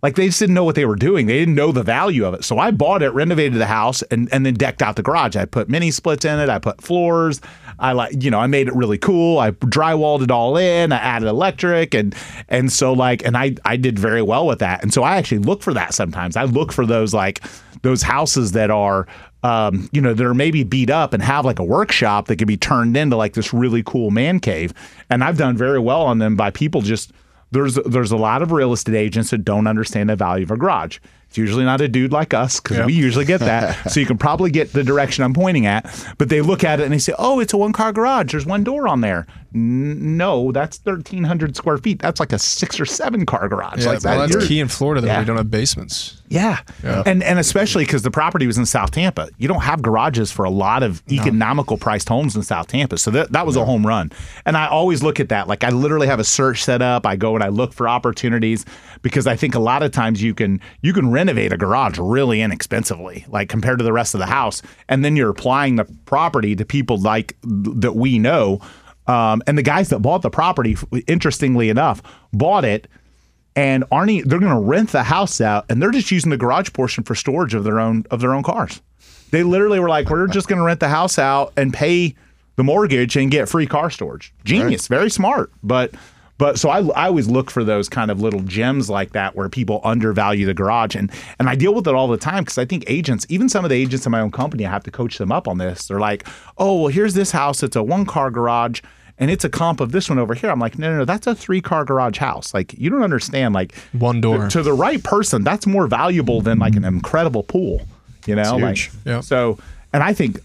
Like 0.03 0.15
they 0.15 0.27
just 0.27 0.39
didn't 0.39 0.53
know 0.53 0.65
what 0.65 0.75
they 0.75 0.85
were 0.85 0.97
doing. 0.97 1.27
They 1.27 1.39
didn't 1.39 1.55
know 1.55 1.71
the 1.71 1.81
value 1.81 2.25
of 2.25 2.33
it. 2.33 2.43
So 2.43 2.59
I 2.59 2.71
bought 2.71 3.01
it, 3.01 3.11
renovated 3.11 3.57
the 3.59 3.65
house, 3.65 4.01
and, 4.03 4.31
and 4.33 4.45
then 4.45 4.53
decked 4.53 4.81
out 4.81 4.97
the 4.97 5.01
garage. 5.01 5.37
I 5.37 5.45
put 5.45 5.69
mini 5.69 5.91
splits 5.91 6.25
in 6.25 6.39
it. 6.39 6.49
I 6.49 6.59
put 6.59 6.81
floors. 6.81 7.39
I 7.79 7.93
like, 7.93 8.21
you 8.21 8.29
know, 8.29 8.39
I 8.39 8.47
made 8.47 8.67
it 8.67 8.75
really 8.75 8.97
cool. 8.97 9.39
I 9.39 9.51
drywalled 9.51 10.21
it 10.21 10.29
all 10.29 10.57
in. 10.57 10.91
I 10.91 10.97
added 10.97 11.29
electric 11.29 11.93
and 11.93 12.13
and 12.49 12.71
so 12.71 12.91
like 12.91 13.25
and 13.25 13.37
I 13.37 13.55
I 13.63 13.77
did 13.77 13.97
very 13.97 14.21
well 14.21 14.45
with 14.45 14.59
that. 14.59 14.83
And 14.83 14.93
so 14.93 15.03
I 15.03 15.15
actually 15.15 15.39
look 15.39 15.63
for 15.63 15.73
that 15.73 15.93
sometimes. 15.93 16.35
I 16.35 16.43
look 16.43 16.73
for 16.73 16.85
those 16.85 17.13
like 17.13 17.41
those 17.81 18.01
houses 18.01 18.51
that 18.51 18.69
are 18.69 19.07
um, 19.43 19.89
you 19.91 19.99
know, 19.99 20.13
that 20.13 20.25
are 20.25 20.33
maybe 20.33 20.63
beat 20.63 20.89
up 20.89 21.13
and 21.13 21.21
have 21.21 21.43
like 21.43 21.59
a 21.59 21.63
workshop 21.63 22.27
that 22.27 22.37
can 22.37 22.47
be 22.47 22.55
turned 22.55 22.95
into 22.95 23.17
like 23.17 23.33
this 23.33 23.53
really 23.53 23.83
cool 23.83 24.09
man 24.09 24.39
cave. 24.39 24.73
And 25.09 25.23
I've 25.23 25.37
done 25.37 25.57
very 25.57 25.79
well 25.79 26.01
on 26.03 26.19
them 26.19 26.37
by 26.37 26.49
people 26.49 26.81
just 26.81 27.11
there's 27.53 27.75
there's 27.85 28.11
a 28.11 28.17
lot 28.17 28.41
of 28.41 28.51
real 28.51 28.73
estate 28.73 28.95
agents 28.95 29.29
that 29.29 29.45
don't 29.45 29.67
understand 29.67 30.09
the 30.09 30.15
value 30.15 30.43
of 30.43 30.51
a 30.51 30.57
garage. 30.57 30.99
It's 31.33 31.37
usually 31.39 31.65
not 31.65 31.81
a 31.81 31.87
dude 31.87 32.11
like 32.11 32.31
us 32.35 32.59
because 32.59 32.77
Yep. 32.77 32.85
we 32.85 32.93
usually 32.93 33.25
get 33.25 33.39
that. 33.39 33.89
so 33.91 33.99
you 33.99 34.05
can 34.05 34.19
probably 34.19 34.51
get 34.51 34.71
the 34.71 34.83
direction 34.83 35.23
I'm 35.23 35.33
pointing 35.33 35.65
at. 35.65 35.83
But 36.19 36.29
they 36.29 36.41
look 36.41 36.63
at 36.63 36.79
it 36.79 36.83
and 36.83 36.93
they 36.93 36.99
say, 36.99 37.15
"Oh, 37.17 37.39
it's 37.39 37.53
a 37.53 37.57
one 37.57 37.73
car 37.73 37.91
garage. 37.91 38.31
There's 38.33 38.45
one 38.45 38.63
door 38.63 38.87
on 38.87 39.01
there." 39.01 39.25
N- 39.55 40.15
no, 40.17 40.51
that's 40.51 40.79
1,300 40.83 41.55
square 41.55 41.77
feet. 41.79 41.99
That's 41.99 42.19
like 42.19 42.33
a 42.33 42.39
six 42.39 42.79
or 42.79 42.85
seven 42.85 43.25
car 43.25 43.47
garage. 43.49 43.79
Yeah, 43.83 43.93
like 43.93 43.99
that. 44.01 44.09
well, 44.11 44.19
that's 44.19 44.33
You're- 44.33 44.47
key 44.47 44.59
in 44.59 44.67
Florida 44.67 45.01
that 45.01 45.07
Yeah. 45.07 45.19
we 45.19 45.25
don't 45.25 45.37
have 45.37 45.49
basements. 45.49 46.21
yeah. 46.29 46.59
Yeah. 46.83 47.01
And 47.05 47.23
and 47.23 47.39
especially 47.39 47.85
because 47.85 48.01
the 48.03 48.11
property 48.11 48.45
was 48.47 48.57
in 48.59 48.65
South 48.67 48.91
Tampa. 48.91 49.29
You 49.39 49.47
don't 49.47 49.61
have 49.61 49.81
garages 49.81 50.31
for 50.31 50.45
a 50.45 50.49
lot 50.51 50.83
of 50.83 51.01
economical 51.11 51.77
priced 51.77 52.09
homes 52.09 52.35
in 52.35 52.43
South 52.43 52.67
Tampa. 52.67 52.97
So 52.99 53.09
that, 53.11 53.31
that 53.31 53.45
was 53.47 53.55
a 53.55 53.65
home 53.65 53.85
run. 53.87 54.11
And 54.45 54.55
I 54.57 54.67
always 54.67 55.01
look 55.01 55.19
at 55.19 55.29
that. 55.29 55.47
Like 55.47 55.63
I 55.63 55.69
literally 55.69 56.05
have 56.07 56.19
a 56.19 56.23
search 56.23 56.63
set 56.63 56.81
up. 56.83 57.05
I 57.07 57.15
go 57.15 57.33
and 57.35 57.43
I 57.43 57.47
look 57.49 57.73
for 57.73 57.87
opportunities 57.87 58.65
because 59.01 59.25
I 59.27 59.35
think 59.35 59.55
a 59.55 59.59
lot 59.59 59.81
of 59.83 59.91
times 59.91 60.21
you 60.21 60.33
can 60.35 60.59
you 60.81 60.93
can 60.93 61.11
renovate 61.23 61.53
a 61.53 61.57
garage 61.57 61.97
really 61.97 62.41
inexpensively, 62.41 63.25
like 63.29 63.47
compared 63.47 63.77
to 63.77 63.83
the 63.85 63.93
rest 63.93 64.13
of 64.13 64.19
the 64.19 64.25
house. 64.25 64.61
And 64.89 65.05
then 65.05 65.15
you're 65.15 65.29
applying 65.29 65.77
the 65.77 65.85
property 66.05 66.53
to 66.55 66.65
people 66.65 66.97
like 66.97 67.37
that 67.43 67.93
we 67.95 68.19
know. 68.19 68.59
Um, 69.07 69.41
and 69.47 69.57
the 69.57 69.63
guys 69.63 69.87
that 69.89 69.99
bought 69.99 70.21
the 70.21 70.29
property, 70.29 70.75
interestingly 71.07 71.69
enough, 71.69 72.01
bought 72.33 72.65
it 72.65 72.87
and 73.55 73.83
Arnie, 73.91 74.23
they're 74.25 74.39
going 74.39 74.51
to 74.51 74.67
rent 74.67 74.91
the 74.91 75.03
house 75.03 75.39
out, 75.39 75.65
and 75.69 75.81
they're 75.81 75.91
just 75.91 76.09
using 76.09 76.31
the 76.31 76.37
garage 76.37 76.73
portion 76.73 77.03
for 77.03 77.13
storage 77.13 77.53
of 77.53 77.63
their 77.63 77.79
own 77.79 78.03
of 78.09 78.19
their 78.19 78.33
own 78.33 78.43
cars. 78.43 78.81
They 79.31 79.43
literally 79.43 79.79
were 79.79 79.89
like, 79.89 80.09
"We're 80.09 80.27
just 80.27 80.47
going 80.47 80.57
to 80.57 80.65
rent 80.65 80.79
the 80.79 80.89
house 80.89 81.19
out 81.19 81.53
and 81.55 81.71
pay 81.71 82.15
the 82.55 82.63
mortgage 82.63 83.15
and 83.15 83.29
get 83.29 83.47
free 83.47 83.67
car 83.67 83.89
storage." 83.91 84.33
Genius, 84.43 84.87
very 84.87 85.11
smart. 85.11 85.51
But 85.61 85.93
but 86.37 86.57
so 86.59 86.69
I, 86.69 86.79
I 86.89 87.07
always 87.07 87.27
look 87.27 87.51
for 87.51 87.63
those 87.63 87.89
kind 87.89 88.09
of 88.09 88.19
little 88.21 88.41
gems 88.41 88.89
like 88.89 89.11
that 89.11 89.35
where 89.35 89.49
people 89.49 89.81
undervalue 89.83 90.45
the 90.45 90.53
garage, 90.53 90.95
and 90.95 91.11
and 91.39 91.49
I 91.49 91.55
deal 91.55 91.73
with 91.73 91.87
it 91.87 91.93
all 91.93 92.07
the 92.07 92.17
time 92.17 92.43
because 92.43 92.57
I 92.57 92.65
think 92.65 92.83
agents, 92.87 93.25
even 93.29 93.49
some 93.49 93.63
of 93.63 93.69
the 93.69 93.75
agents 93.75 94.05
in 94.05 94.11
my 94.11 94.19
own 94.19 94.31
company, 94.31 94.65
I 94.65 94.69
have 94.71 94.83
to 94.83 94.91
coach 94.91 95.17
them 95.17 95.31
up 95.31 95.47
on 95.47 95.57
this. 95.57 95.87
They're 95.87 95.99
like, 95.99 96.27
"Oh, 96.57 96.81
well, 96.81 96.87
here's 96.87 97.13
this 97.13 97.31
house. 97.31 97.63
It's 97.63 97.75
a 97.75 97.83
one 97.83 98.05
car 98.05 98.31
garage." 98.31 98.81
and 99.19 99.29
it's 99.29 99.43
a 99.45 99.49
comp 99.49 99.79
of 99.79 99.91
this 99.91 100.09
one 100.09 100.17
over 100.17 100.33
here. 100.33 100.49
I'm 100.49 100.59
like, 100.59 100.79
no, 100.79 100.89
no, 100.89 100.97
no, 100.97 101.05
that's 101.05 101.27
a 101.27 101.35
three 101.35 101.61
car 101.61 101.85
garage 101.85 102.17
house. 102.17 102.51
Like, 102.51 102.73
you 102.73 102.89
don't 102.89 103.03
understand. 103.03 103.53
Like, 103.53 103.75
One 103.91 104.21
door. 104.21 104.45
to, 104.45 104.49
to 104.49 104.63
the 104.63 104.73
right 104.73 105.03
person, 105.03 105.43
that's 105.43 105.67
more 105.67 105.85
valuable 105.87 106.41
than 106.41 106.57
like 106.59 106.75
an 106.75 106.83
incredible 106.83 107.43
pool. 107.43 107.87
You 108.25 108.35
know, 108.35 108.57
like. 108.57 108.91
Yeah. 109.05 109.19
so. 109.19 109.59
And 109.93 110.03
I 110.03 110.13
think, 110.13 110.39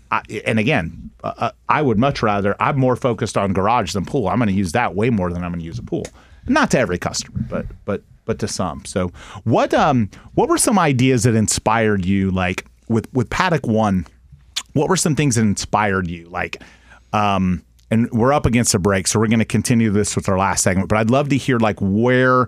and 0.44 0.58
again, 0.58 1.10
uh, 1.24 1.32
uh, 1.38 1.50
I 1.68 1.82
would 1.82 1.98
much 1.98 2.22
rather. 2.22 2.54
I'm 2.60 2.78
more 2.78 2.96
focused 2.96 3.36
on 3.36 3.52
garage 3.52 3.94
than 3.94 4.04
pool. 4.04 4.28
I'm 4.28 4.38
going 4.38 4.48
to 4.48 4.54
use 4.54 4.72
that 4.72 4.94
way 4.94 5.10
more 5.10 5.32
than 5.32 5.42
I'm 5.42 5.50
going 5.50 5.60
to 5.60 5.66
use 5.66 5.78
a 5.78 5.82
pool. 5.82 6.04
Not 6.46 6.70
to 6.72 6.78
every 6.78 6.98
customer, 6.98 7.40
but 7.48 7.66
but 7.84 8.02
but 8.24 8.38
to 8.38 8.48
some. 8.48 8.84
So, 8.84 9.08
what 9.44 9.74
um 9.74 10.10
what 10.34 10.48
were 10.48 10.58
some 10.58 10.78
ideas 10.78 11.24
that 11.24 11.34
inspired 11.34 12.04
you, 12.04 12.30
like 12.30 12.64
with 12.88 13.12
with 13.12 13.28
Paddock 13.30 13.66
One? 13.66 14.06
what 14.74 14.88
were 14.88 14.96
some 14.96 15.16
things 15.16 15.34
that 15.34 15.42
inspired 15.42 16.08
you 16.08 16.28
like 16.28 16.62
um 17.12 17.62
and 17.90 18.10
we're 18.12 18.32
up 18.32 18.46
against 18.46 18.74
a 18.74 18.78
break 18.78 19.06
so 19.06 19.18
we're 19.18 19.26
going 19.26 19.38
to 19.38 19.44
continue 19.44 19.90
this 19.90 20.14
with 20.14 20.28
our 20.28 20.38
last 20.38 20.62
segment 20.62 20.88
but 20.88 20.98
i'd 20.98 21.10
love 21.10 21.28
to 21.28 21.36
hear 21.36 21.58
like 21.58 21.78
where 21.80 22.46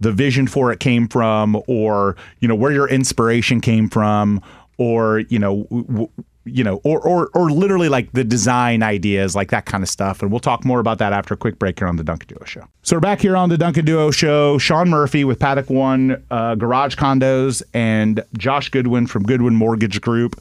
the 0.00 0.12
vision 0.12 0.46
for 0.46 0.72
it 0.72 0.80
came 0.80 1.08
from 1.08 1.60
or 1.66 2.16
you 2.40 2.48
know 2.48 2.54
where 2.54 2.72
your 2.72 2.88
inspiration 2.88 3.60
came 3.60 3.88
from 3.88 4.40
or 4.78 5.20
you 5.20 5.38
know 5.38 5.64
w- 5.70 6.08
you 6.44 6.64
know 6.64 6.80
or, 6.84 7.00
or 7.00 7.30
or 7.34 7.50
literally 7.50 7.88
like 7.88 8.12
the 8.12 8.24
design 8.24 8.82
ideas 8.82 9.36
like 9.36 9.50
that 9.50 9.66
kind 9.66 9.82
of 9.82 9.88
stuff 9.88 10.22
and 10.22 10.30
we'll 10.30 10.40
talk 10.40 10.64
more 10.64 10.80
about 10.80 10.98
that 10.98 11.12
after 11.12 11.34
a 11.34 11.36
quick 11.36 11.58
break 11.58 11.78
here 11.78 11.88
on 11.88 11.96
the 11.96 12.04
duncan 12.04 12.28
duo 12.28 12.44
show 12.44 12.64
so 12.82 12.96
we're 12.96 13.00
back 13.00 13.20
here 13.20 13.36
on 13.36 13.48
the 13.48 13.58
duncan 13.58 13.84
duo 13.84 14.10
show 14.10 14.58
sean 14.58 14.88
murphy 14.88 15.24
with 15.24 15.38
paddock 15.38 15.70
one 15.70 16.22
uh, 16.30 16.54
garage 16.54 16.96
condos 16.96 17.62
and 17.74 18.24
josh 18.36 18.68
goodwin 18.70 19.06
from 19.06 19.22
goodwin 19.22 19.54
mortgage 19.54 20.00
group 20.00 20.40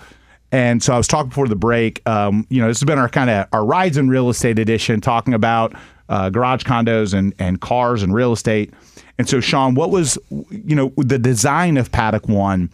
and 0.51 0.83
so 0.83 0.93
I 0.93 0.97
was 0.97 1.07
talking 1.07 1.29
before 1.29 1.47
the 1.47 1.55
break. 1.55 2.05
Um, 2.07 2.45
you 2.49 2.61
know, 2.61 2.67
this 2.67 2.79
has 2.81 2.85
been 2.85 2.99
our 2.99 3.07
kind 3.07 3.29
of 3.29 3.47
our 3.53 3.63
rides 3.63 3.97
in 3.97 4.09
real 4.09 4.29
estate 4.29 4.59
edition, 4.59 4.99
talking 4.99 5.33
about 5.33 5.73
uh, 6.09 6.29
garage 6.29 6.63
condos 6.63 7.13
and 7.13 7.33
and 7.39 7.61
cars 7.61 8.03
and 8.03 8.13
real 8.13 8.33
estate. 8.33 8.73
And 9.17 9.29
so, 9.29 9.39
Sean, 9.39 9.75
what 9.75 9.91
was 9.91 10.17
you 10.29 10.75
know 10.75 10.93
the 10.97 11.17
design 11.17 11.77
of 11.77 11.91
Paddock 11.91 12.27
One? 12.27 12.69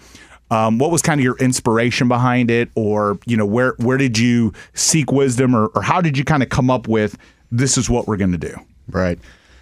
Um, 0.50 0.78
what 0.78 0.92
was 0.92 1.02
kind 1.02 1.20
of 1.20 1.24
your 1.24 1.38
inspiration 1.38 2.08
behind 2.08 2.50
it, 2.50 2.70
or 2.76 3.20
you 3.26 3.36
know, 3.36 3.46
where 3.46 3.74
where 3.78 3.98
did 3.98 4.18
you 4.18 4.54
seek 4.74 5.12
wisdom, 5.12 5.56
or, 5.56 5.68
or 5.68 5.82
how 5.82 6.02
did 6.02 6.18
you 6.18 6.24
kind 6.24 6.42
of 6.42 6.50
come 6.50 6.70
up 6.70 6.88
with 6.88 7.18
this 7.52 7.78
is 7.78 7.90
what 7.90 8.08
we're 8.08 8.18
going 8.18 8.32
to 8.32 8.38
do? 8.38 8.56
Right. 8.90 9.20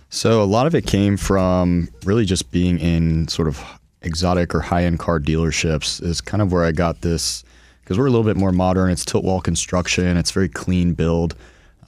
So 0.10 0.41
a 0.41 0.45
lot 0.45 0.67
of 0.67 0.76
it 0.76 0.86
came 0.86 1.17
from 1.17 1.89
really 2.06 2.26
just 2.26 2.52
being 2.52 2.80
in 2.80 3.28
sort 3.28 3.48
of 3.48 3.63
exotic 4.02 4.54
or 4.54 4.62
high 4.62 4.84
end 4.84 5.00
car 5.00 5.19
dealerships 5.19 6.02
is 6.02 6.21
kind 6.21 6.41
of 6.41 6.52
where 6.52 6.63
I 6.63 6.71
got 6.71 7.02
this 7.02 7.43
because 7.82 7.98
we're 7.98 8.08
a 8.08 8.12
little 8.12 8.26
bit 8.26 8.38
more 8.38 8.52
modern. 8.52 8.91
It's 8.91 9.04
tilt 9.04 9.24
wall 9.24 9.41
construction. 9.41 10.17
It's 10.17 10.32
very 10.32 10.50
clean 10.50 10.93
build. 10.93 11.36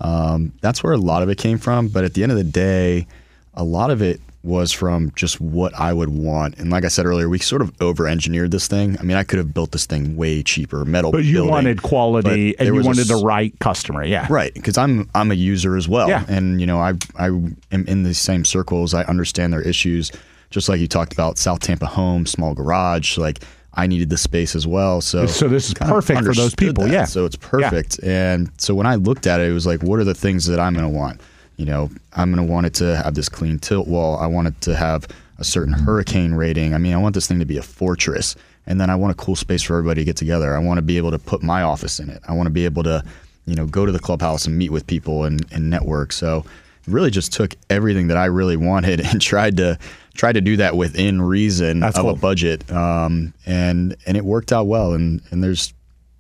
Um, 0.01 0.53
that's 0.62 0.83
where 0.83 0.93
a 0.93 0.97
lot 0.97 1.23
of 1.23 1.29
it 1.29 1.38
came 1.38 1.57
from. 1.57 1.88
But 1.88 2.03
at 2.03 2.13
the 2.13 2.23
end 2.23 2.31
of 2.31 2.38
the 2.38 2.43
day, 2.43 3.07
a 3.53 3.63
lot 3.63 3.89
of 3.89 4.01
it 4.01 4.19
was 4.47 4.71
from 4.71 5.12
just 5.15 5.39
what 5.39 5.73
I 5.75 5.93
would 5.93 6.10
want. 6.10 6.57
And 6.57 6.69
like 6.71 6.86
I 6.86 6.88
said 6.88 7.05
earlier, 7.05 7.27
we 7.29 7.38
sort 7.39 7.62
of 7.62 7.71
over 7.81 8.07
engineered 8.07 8.51
this 8.51 8.67
thing. 8.67 8.97
I 8.99 9.03
mean, 9.03 9.17
I 9.17 9.23
could 9.23 9.38
have 9.38 9.53
built 9.53 9.71
this 9.71 9.86
thing 9.86 10.15
way 10.15 10.41
cheaper, 10.41 10.86
metal. 10.86 11.12
But 11.12 11.25
you 11.25 11.33
building, 11.36 11.51
wanted 11.51 11.81
quality, 11.83 12.57
and 12.57 12.67
you 12.67 12.73
was 12.73 12.86
a 12.86 12.89
wanted 12.89 13.07
the 13.07 13.17
right 13.17 13.53
customer. 13.60 14.03
Yeah, 14.03 14.25
Right, 14.29 14.53
because 14.53 14.77
I'm 14.77 15.10
I'm 15.13 15.29
a 15.31 15.36
user 15.36 15.75
as 15.75 15.88
well, 15.88 16.10
Yeah. 16.10 16.25
and 16.27 16.60
you 16.62 16.65
know 16.65 16.79
I 16.79 16.93
I 17.19 17.27
am 17.27 17.57
in 17.71 18.03
the 18.03 18.13
same 18.13 18.45
circles. 18.45 18.93
I 18.93 19.03
understand 19.03 19.51
their 19.53 19.62
issues, 19.62 20.12
just 20.49 20.69
like 20.69 20.79
you 20.79 20.88
talked 20.88 21.13
about 21.13 21.38
South 21.38 21.60
Tampa 21.60 21.86
home, 21.86 22.25
small 22.25 22.53
garage. 22.55 23.17
Like 23.17 23.39
I 23.73 23.86
needed 23.86 24.10
the 24.10 24.17
space 24.17 24.55
as 24.55 24.65
well, 24.65 25.01
so 25.01 25.25
So 25.27 25.47
this 25.47 25.67
is 25.67 25.73
perfect 25.75 26.23
for 26.23 26.33
those 26.33 26.55
people, 26.55 26.86
that. 26.86 26.93
yeah. 26.93 27.05
so 27.05 27.25
it's 27.25 27.36
perfect. 27.36 27.99
And 28.01 28.49
so 28.57 28.73
when 28.73 28.88
I 28.88 28.95
looked 28.95 29.27
at 29.27 29.39
it, 29.39 29.49
it 29.49 29.53
was 29.53 29.67
like, 29.67 29.83
what 29.83 29.99
are 29.99 30.03
the 30.03 30.15
things 30.15 30.47
that 30.47 30.60
I'm 30.60 30.73
going 30.73 30.86
to 30.91 30.97
want? 30.97 31.21
You 31.57 31.65
know, 31.65 31.89
I'm 32.13 32.33
going 32.33 32.45
to 32.45 32.51
want 32.51 32.67
it 32.67 32.73
to 32.75 32.95
have 32.95 33.15
this 33.15 33.29
clean 33.29 33.59
tilt 33.59 33.87
wall. 33.87 34.17
I 34.17 34.27
want 34.27 34.47
it 34.47 34.61
to 34.61 34.75
have 34.75 35.07
a 35.39 35.43
certain 35.43 35.73
hurricane 35.73 36.33
rating. 36.33 36.73
I 36.73 36.77
mean, 36.77 36.93
I 36.93 36.97
want 36.97 37.13
this 37.15 37.27
thing 37.27 37.39
to 37.39 37.45
be 37.45 37.57
a 37.57 37.63
fortress. 37.63 38.35
And 38.65 38.81
then 38.81 38.89
I 38.89 38.95
want 38.95 39.11
a 39.11 39.15
cool 39.15 39.35
space 39.35 39.63
for 39.63 39.73
everybody 39.77 40.01
to 40.01 40.05
get 40.05 40.17
together. 40.17 40.55
I 40.55 40.59
want 40.59 40.77
to 40.77 40.81
be 40.81 40.97
able 40.97 41.11
to 41.11 41.19
put 41.19 41.41
my 41.41 41.61
office 41.61 41.99
in 41.99 42.09
it. 42.09 42.21
I 42.27 42.33
want 42.33 42.47
to 42.47 42.51
be 42.51 42.65
able 42.65 42.83
to, 42.83 43.03
you 43.45 43.55
know, 43.55 43.65
go 43.65 43.85
to 43.85 43.91
the 43.91 43.99
clubhouse 43.99 44.45
and 44.45 44.57
meet 44.57 44.71
with 44.71 44.85
people 44.87 45.23
and, 45.23 45.45
and 45.51 45.69
network. 45.69 46.11
So 46.11 46.39
it 46.39 46.91
really 46.91 47.11
just 47.11 47.33
took 47.33 47.55
everything 47.69 48.07
that 48.07 48.17
I 48.17 48.25
really 48.25 48.57
wanted 48.57 48.99
and 49.05 49.21
tried 49.21 49.57
to 49.57 49.77
tried 50.15 50.33
to 50.33 50.41
do 50.41 50.57
that 50.57 50.75
within 50.75 51.21
reason 51.21 51.79
That's 51.79 51.97
of 51.97 52.03
cool. 52.03 52.11
a 52.11 52.15
budget. 52.15 52.69
Um, 52.71 53.33
and 53.45 53.95
and 54.05 54.17
it 54.17 54.25
worked 54.25 54.51
out 54.51 54.67
well. 54.67 54.93
And 54.93 55.21
and 55.31 55.43
there's 55.43 55.73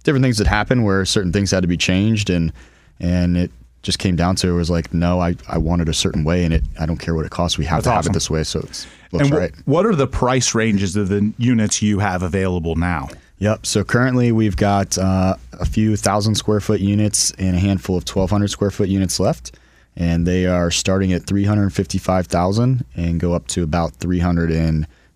different 0.03 0.23
things 0.23 0.37
that 0.37 0.47
happen 0.47 0.83
where 0.83 1.03
certain 1.03 1.33
things 1.33 1.51
had 1.51 1.61
to 1.61 1.67
be 1.67 1.77
changed 1.77 2.29
and 2.29 2.53
and 2.99 3.37
it 3.37 3.51
just 3.87 3.99
came 3.99 4.17
down 4.17 4.35
to 4.35 4.49
it 4.49 4.53
was 4.53 4.69
like 4.69 4.93
no 4.93 5.21
I, 5.21 5.37
I 5.47 5.57
wanted 5.57 5.87
a 5.87 5.93
certain 5.93 6.25
way 6.25 6.43
and 6.43 6.53
it 6.53 6.63
I 6.77 6.85
don't 6.85 6.97
care 6.97 7.15
what 7.15 7.25
it 7.25 7.31
costs 7.31 7.57
we 7.57 7.63
have 7.63 7.77
That's 7.77 7.85
to 7.85 7.91
have 7.91 7.99
awesome. 7.99 8.11
it 8.11 8.13
this 8.15 8.29
way 8.29 8.43
so 8.43 8.59
it 8.59 8.65
looks 8.65 8.85
And 9.29 9.31
right. 9.31 9.51
what 9.63 9.85
are 9.85 9.95
the 9.95 10.07
price 10.07 10.53
ranges 10.53 10.97
of 10.97 11.07
the 11.07 11.31
units 11.37 11.81
you 11.81 11.99
have 11.99 12.21
available 12.21 12.75
now? 12.75 13.07
Yep. 13.39 13.65
So 13.65 13.85
currently 13.85 14.33
we've 14.33 14.57
got 14.57 14.97
uh, 14.97 15.35
a 15.53 15.65
few 15.65 15.95
thousand 15.95 16.35
square 16.35 16.59
foot 16.59 16.81
units 16.81 17.31
and 17.39 17.55
a 17.55 17.59
handful 17.59 17.95
of 17.95 18.03
1,200 18.03 18.49
square 18.49 18.71
foot 18.71 18.89
units 18.89 19.19
left, 19.19 19.53
and 19.95 20.27
they 20.27 20.45
are 20.47 20.69
starting 20.69 21.13
at 21.13 21.23
355,000 21.23 22.83
and 22.95 23.19
go 23.19 23.33
up 23.33 23.47
to 23.47 23.63
about 23.63 23.93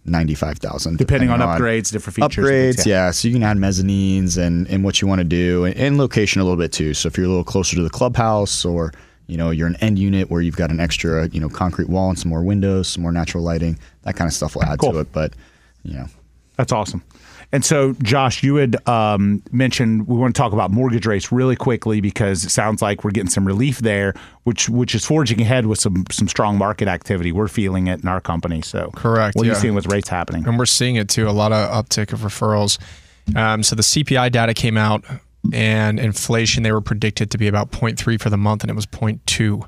395,000, 0.05 0.97
Depending 0.97 1.29
on 1.29 1.39
upgrades, 1.39 1.91
different 1.91 2.15
features. 2.15 2.45
Upgrades, 2.45 2.85
yeah. 2.85 3.11
So 3.11 3.27
you 3.27 3.33
can 3.35 3.43
add 3.43 3.57
mezzanines 3.57 4.37
and, 4.37 4.67
and 4.67 4.83
what 4.83 5.01
you 5.01 5.07
want 5.07 5.19
to 5.19 5.23
do, 5.25 5.65
and, 5.65 5.75
and 5.75 5.97
location 5.97 6.41
a 6.41 6.43
little 6.43 6.57
bit 6.57 6.71
too. 6.71 6.93
So 6.93 7.07
if 7.07 7.17
you're 7.17 7.25
a 7.25 7.29
little 7.29 7.43
closer 7.43 7.75
to 7.75 7.83
the 7.83 7.89
clubhouse, 7.89 8.65
or 8.65 8.91
you 9.27 9.37
know 9.37 9.51
you're 9.51 9.67
an 9.67 9.75
end 9.77 9.99
unit 9.99 10.29
where 10.31 10.41
you've 10.41 10.57
got 10.57 10.71
an 10.71 10.79
extra 10.79 11.27
you 11.29 11.39
know 11.39 11.49
concrete 11.49 11.87
wall 11.89 12.09
and 12.09 12.17
some 12.17 12.29
more 12.29 12.43
windows, 12.43 12.87
some 12.87 13.03
more 13.03 13.11
natural 13.11 13.43
lighting, 13.43 13.77
that 14.03 14.15
kind 14.15 14.27
of 14.27 14.33
stuff 14.33 14.55
will 14.55 14.63
add 14.63 14.79
Cool. 14.79 14.93
to 14.93 14.99
it. 14.99 15.11
But 15.11 15.33
you 15.83 15.93
know, 15.93 16.07
That's 16.57 16.71
awesome. 16.71 17.03
And 17.53 17.65
so, 17.65 17.93
Josh, 18.01 18.43
you 18.43 18.55
had 18.55 18.87
um, 18.87 19.43
mentioned 19.51 20.07
we 20.07 20.15
want 20.17 20.33
to 20.33 20.39
talk 20.41 20.53
about 20.53 20.71
mortgage 20.71 21.05
rates 21.05 21.33
really 21.33 21.57
quickly 21.57 21.99
because 21.99 22.45
it 22.45 22.49
sounds 22.49 22.81
like 22.81 23.03
we're 23.03 23.11
getting 23.11 23.29
some 23.29 23.45
relief 23.45 23.79
there, 23.79 24.13
which 24.43 24.69
which 24.69 24.95
is 24.95 25.05
forging 25.05 25.41
ahead 25.41 25.65
with 25.65 25.77
some 25.79 26.05
some 26.11 26.29
strong 26.29 26.57
market 26.57 26.87
activity. 26.87 27.33
We're 27.33 27.49
feeling 27.49 27.87
it 27.87 28.01
in 28.01 28.07
our 28.07 28.21
company. 28.21 28.61
So, 28.61 28.89
Correct, 28.95 29.35
What 29.35 29.45
are 29.45 29.49
you 29.49 29.55
seeing 29.55 29.75
with 29.75 29.87
rates 29.87 30.07
happening? 30.07 30.47
and 30.47 30.57
we're 30.57 30.65
seeing 30.65 30.95
it 30.95 31.09
too. 31.09 31.27
A 31.27 31.31
lot 31.31 31.51
of 31.51 31.69
uptick 31.69 32.13
of 32.13 32.21
referrals. 32.21 32.77
Um, 33.35 33.63
so 33.63 33.75
the 33.75 33.83
CPI 33.83 34.31
data 34.31 34.53
came 34.53 34.77
out, 34.77 35.03
and 35.53 35.99
inflation 35.99 36.63
they 36.63 36.71
were 36.71 36.81
predicted 36.81 37.31
to 37.31 37.37
be 37.37 37.47
about 37.47 37.71
0.3 37.71 38.19
for 38.21 38.29
the 38.29 38.37
month, 38.37 38.63
and 38.63 38.71
it 38.71 38.75
was 38.75 38.85
0.2. 38.85 39.61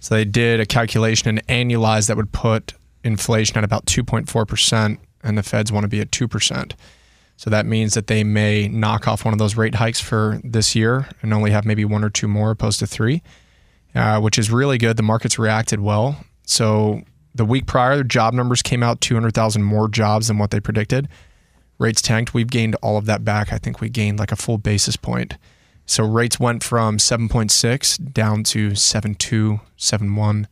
So 0.00 0.14
they 0.14 0.24
did 0.24 0.58
a 0.60 0.66
calculation 0.66 1.28
and 1.28 1.46
annualized 1.48 2.08
that 2.08 2.16
would 2.16 2.32
put 2.32 2.72
inflation 3.04 3.58
at 3.58 3.64
about 3.64 3.84
2.4 3.84 4.48
percent, 4.48 5.00
and 5.22 5.36
the 5.36 5.42
Feds 5.42 5.70
want 5.70 5.84
to 5.84 5.88
be 5.88 6.00
at 6.00 6.10
two 6.10 6.26
percent. 6.26 6.74
So 7.40 7.48
that 7.48 7.64
means 7.64 7.94
that 7.94 8.06
they 8.06 8.22
may 8.22 8.68
knock 8.68 9.08
off 9.08 9.24
one 9.24 9.32
of 9.32 9.38
those 9.38 9.56
rate 9.56 9.76
hikes 9.76 9.98
for 9.98 10.42
this 10.44 10.76
year 10.76 11.08
and 11.22 11.32
only 11.32 11.52
have 11.52 11.64
maybe 11.64 11.86
one 11.86 12.04
or 12.04 12.10
two 12.10 12.28
more 12.28 12.50
opposed 12.50 12.80
to 12.80 12.86
three, 12.86 13.22
uh, 13.94 14.20
which 14.20 14.38
is 14.38 14.50
really 14.50 14.76
good. 14.76 14.98
The 14.98 15.02
markets 15.02 15.38
reacted 15.38 15.80
well. 15.80 16.22
So 16.44 17.00
the 17.34 17.46
week 17.46 17.64
prior, 17.64 17.96
the 17.96 18.04
job 18.04 18.34
numbers 18.34 18.60
came 18.60 18.82
out 18.82 19.00
200,000 19.00 19.62
more 19.62 19.88
jobs 19.88 20.28
than 20.28 20.36
what 20.36 20.50
they 20.50 20.60
predicted. 20.60 21.08
Rates 21.78 22.02
tanked. 22.02 22.34
We've 22.34 22.46
gained 22.46 22.74
all 22.82 22.98
of 22.98 23.06
that 23.06 23.24
back. 23.24 23.54
I 23.54 23.56
think 23.56 23.80
we 23.80 23.88
gained 23.88 24.18
like 24.18 24.32
a 24.32 24.36
full 24.36 24.58
basis 24.58 24.96
point. 24.96 25.38
So 25.86 26.04
rates 26.04 26.38
went 26.38 26.62
from 26.62 26.98
7.6 26.98 28.12
down 28.12 28.44
to 28.44 28.72
7.2, 28.72 29.62
7.1, 29.78 30.44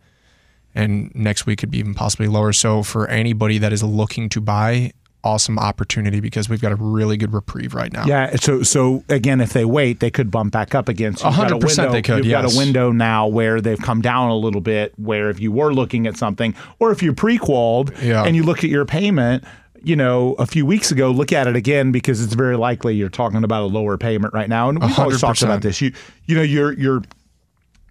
and 0.74 1.14
next 1.14 1.44
week 1.44 1.58
could 1.58 1.70
be 1.70 1.80
even 1.80 1.92
possibly 1.92 2.28
lower. 2.28 2.54
So 2.54 2.82
for 2.82 3.06
anybody 3.08 3.58
that 3.58 3.74
is 3.74 3.82
looking 3.82 4.30
to 4.30 4.40
buy, 4.40 4.92
awesome 5.24 5.58
opportunity 5.58 6.20
because 6.20 6.48
we've 6.48 6.60
got 6.60 6.72
a 6.72 6.76
really 6.76 7.16
good 7.16 7.32
reprieve 7.32 7.74
right 7.74 7.92
now. 7.92 8.04
Yeah. 8.06 8.36
So 8.36 8.62
so 8.62 9.02
again, 9.08 9.40
if 9.40 9.52
they 9.52 9.64
wait, 9.64 10.00
they 10.00 10.10
could 10.10 10.30
bump 10.30 10.52
back 10.52 10.74
up 10.74 10.88
again. 10.88 11.16
So 11.16 11.28
you've 11.28 11.36
got 11.36 11.52
a 11.52 11.56
100% 11.56 11.60
window- 11.78 11.92
they 11.92 12.02
could, 12.02 12.24
You've 12.24 12.30
got 12.32 12.52
a 12.52 12.56
window 12.56 12.92
now 12.92 13.26
where 13.26 13.60
they've 13.60 13.78
come 13.80 14.00
down 14.00 14.30
a 14.30 14.36
little 14.36 14.60
bit. 14.60 14.92
Where 14.96 15.28
if 15.30 15.40
you 15.40 15.50
were 15.52 15.74
looking 15.74 16.06
at 16.06 16.16
something, 16.16 16.54
or 16.78 16.92
if 16.92 17.02
you're 17.02 17.14
pre-qualified 17.14 18.02
Yeah. 18.02 18.24
and 18.24 18.36
you 18.36 18.42
look 18.42 18.64
at 18.64 18.70
your 18.70 18.84
payment. 18.84 19.44
You 19.80 19.94
know, 19.94 20.32
a 20.40 20.46
few 20.46 20.66
weeks 20.66 20.90
ago, 20.90 21.12
look 21.12 21.32
at 21.32 21.46
it 21.46 21.54
again 21.54 21.92
because 21.92 22.20
it's 22.20 22.34
very 22.34 22.56
likely 22.56 22.96
you're 22.96 23.08
talking 23.08 23.44
about 23.44 23.62
a 23.62 23.66
lower 23.66 23.96
payment 23.96 24.34
right 24.34 24.48
now. 24.48 24.68
And 24.70 24.80
we've 24.82 24.98
always 24.98 25.20
talked 25.20 25.40
about 25.42 25.62
this. 25.62 25.80
You, 25.80 25.92
you 26.26 26.34
know, 26.34 26.42
you're 26.42 26.72
you're 26.72 27.02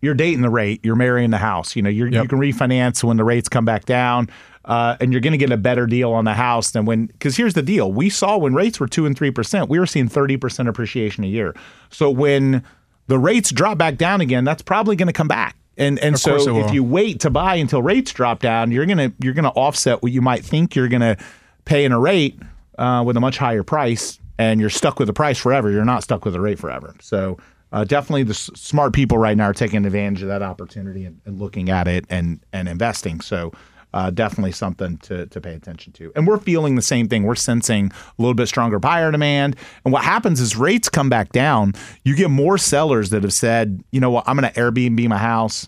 you're 0.02 0.14
dating 0.14 0.42
the 0.42 0.50
rate, 0.50 0.82
you're 0.84 0.98
marrying 0.98 1.30
the 1.30 1.38
house. 1.38 1.78
You 1.78 1.82
know, 1.84 1.90
you're, 1.90 2.10
you 2.10 2.28
can 2.28 2.40
refinance 2.40 3.06
when 3.06 3.16
the 3.16 3.24
rates 3.24 3.48
come 3.48 3.64
back 3.64 3.86
down, 3.86 4.30
uh, 4.68 4.98
and 5.00 5.12
you're 5.12 5.22
going 5.22 5.32
to 5.32 5.38
get 5.38 5.52
a 5.52 5.58
better 5.58 5.88
deal 5.88 6.12
on 6.14 6.26
the 6.26 6.34
house 6.34 6.72
than 6.72 6.86
when. 6.86 7.08
Because 7.08 7.36
here's 7.36 7.56
the 7.56 7.64
deal: 7.64 7.92
we 7.92 8.10
saw 8.10 8.38
when 8.38 8.54
rates 8.54 8.80
were 8.80 8.88
two 8.88 9.06
and 9.06 9.18
three 9.18 9.32
percent, 9.32 9.70
we 9.70 9.80
were 9.80 9.88
seeing 9.88 10.08
thirty 10.08 10.38
percent 10.38 10.70
appreciation 10.70 11.24
a 11.24 11.28
year. 11.28 11.56
So 11.90 12.12
when 12.12 12.64
the 13.08 13.18
rates 13.18 13.52
drop 13.52 13.78
back 13.78 13.98
down 13.98 14.22
again, 14.22 14.44
that's 14.44 14.62
probably 14.62 14.96
going 14.96 15.08
to 15.08 15.14
come 15.14 15.28
back. 15.28 15.56
And 15.78 16.00
and 16.00 16.20
so 16.20 16.36
if 16.66 16.74
you 16.74 16.84
wait 16.84 17.20
to 17.22 17.30
buy 17.30 17.56
until 17.56 17.82
rates 17.82 18.12
drop 18.12 18.40
down, 18.40 18.72
you're 18.72 18.86
gonna 18.86 19.14
you're 19.20 19.34
gonna 19.34 19.50
offset 19.50 20.02
what 20.02 20.12
you 20.12 20.22
might 20.22 20.44
think 20.44 20.76
you're 20.76 20.88
gonna 20.88 21.18
pay 21.66 21.86
in 21.86 21.92
a 21.92 22.00
rate 22.00 22.40
uh, 22.80 23.04
with 23.06 23.16
a 23.16 23.20
much 23.20 23.38
higher 23.38 23.62
price, 23.64 24.20
and 24.40 24.60
you're 24.60 24.72
stuck 24.72 24.98
with 24.98 25.08
the 25.08 25.14
price 25.14 25.38
forever. 25.38 25.70
You're 25.70 25.86
not 25.86 26.04
stuck 26.04 26.26
with 26.26 26.34
the 26.34 26.42
rate 26.42 26.58
forever. 26.58 26.96
So 27.00 27.38
uh, 27.72 27.84
definitely, 27.84 28.24
the 28.24 28.32
s- 28.32 28.50
smart 28.56 28.94
people 28.94 29.20
right 29.20 29.38
now 29.38 29.46
are 29.46 29.54
taking 29.54 29.86
advantage 29.86 30.24
of 30.24 30.30
that 30.30 30.42
opportunity 30.42 31.06
and, 31.06 31.22
and 31.26 31.40
looking 31.40 31.70
at 31.70 31.88
it 31.88 32.06
and 32.10 32.40
and 32.52 32.68
investing. 32.68 33.22
So. 33.22 33.54
Uh, 33.98 34.12
definitely 34.12 34.52
something 34.52 34.96
to, 35.00 35.26
to 35.26 35.42
pay 35.42 35.56
attention 35.56 35.92
to. 35.92 36.12
And 36.16 36.28
we're 36.28 36.38
feeling 36.38 36.76
the 36.76 36.84
same 36.84 37.08
thing. 37.08 37.24
We're 37.24 37.34
sensing 37.34 37.88
a 37.88 38.22
little 38.22 38.36
bit 38.36 38.48
stronger 38.48 38.78
buyer 38.78 39.12
demand. 39.12 39.56
And 39.84 39.92
what 39.92 40.04
happens 40.04 40.40
is 40.40 40.56
rates 40.56 40.88
come 40.88 41.10
back 41.10 41.32
down. 41.32 41.74
You 42.04 42.16
get 42.16 42.30
more 42.30 42.60
sellers 42.60 43.10
that 43.10 43.24
have 43.24 43.34
said, 43.34 43.84
you 43.92 44.00
know 44.00 44.12
what, 44.12 44.26
I'm 44.28 44.38
going 44.38 44.54
to 44.54 44.60
Airbnb 44.60 45.08
my 45.10 45.18
house 45.18 45.68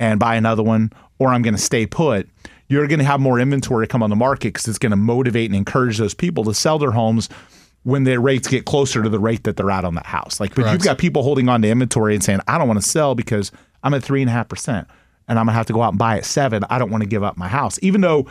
and 0.00 0.18
buy 0.18 0.34
another 0.34 0.64
one, 0.64 0.92
or 1.20 1.28
I'm 1.28 1.42
going 1.42 1.54
to 1.54 1.60
stay 1.60 1.86
put, 1.86 2.28
you're 2.66 2.88
going 2.88 2.98
to 2.98 3.04
have 3.04 3.20
more 3.20 3.38
inventory 3.38 3.86
come 3.86 4.02
on 4.02 4.10
the 4.10 4.16
market 4.16 4.54
because 4.54 4.66
it's 4.66 4.78
going 4.78 4.90
to 4.90 4.96
motivate 4.96 5.48
and 5.48 5.54
encourage 5.54 5.96
those 5.98 6.12
people 6.12 6.42
to 6.46 6.54
sell 6.54 6.76
their 6.80 6.90
homes 6.90 7.28
when 7.84 8.02
their 8.02 8.20
rates 8.20 8.48
get 8.48 8.64
closer 8.64 9.00
to 9.00 9.08
the 9.08 9.20
rate 9.20 9.44
that 9.44 9.56
they're 9.56 9.70
at 9.70 9.84
on 9.84 9.94
that 9.94 10.06
house. 10.06 10.40
Like, 10.40 10.56
but 10.56 10.72
you've 10.72 10.82
got 10.82 10.98
people 10.98 11.22
holding 11.22 11.48
on 11.48 11.62
to 11.62 11.68
inventory 11.68 12.14
and 12.14 12.24
saying, 12.24 12.40
I 12.48 12.58
don't 12.58 12.66
want 12.66 12.82
to 12.82 12.88
sell 12.88 13.14
because 13.14 13.52
I'm 13.84 13.94
at 13.94 14.02
three 14.02 14.22
and 14.22 14.28
a 14.28 14.32
half 14.32 14.48
percent 14.48 14.88
and 15.30 15.38
I'm 15.38 15.46
going 15.46 15.54
to 15.54 15.56
have 15.56 15.66
to 15.66 15.72
go 15.72 15.80
out 15.80 15.90
and 15.90 15.98
buy 15.98 16.18
at 16.18 16.24
seven. 16.26 16.64
I 16.68 16.78
don't 16.78 16.90
want 16.90 17.02
to 17.02 17.08
give 17.08 17.22
up 17.22 17.38
my 17.38 17.48
house. 17.48 17.78
Even 17.82 18.00
though 18.00 18.26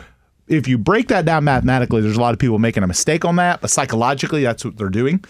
if 0.46 0.68
you 0.68 0.76
break 0.76 1.08
that 1.08 1.24
down 1.24 1.44
mathematically, 1.44 2.02
there's 2.02 2.16
a 2.16 2.20
lot 2.20 2.34
of 2.34 2.38
people 2.38 2.58
making 2.58 2.82
a 2.82 2.86
mistake 2.86 3.24
on 3.24 3.36
that, 3.36 3.62
but 3.62 3.70
psychologically, 3.70 4.42
that's 4.42 4.64
what 4.64 4.76
they're 4.76 4.90
doing. 4.90 5.24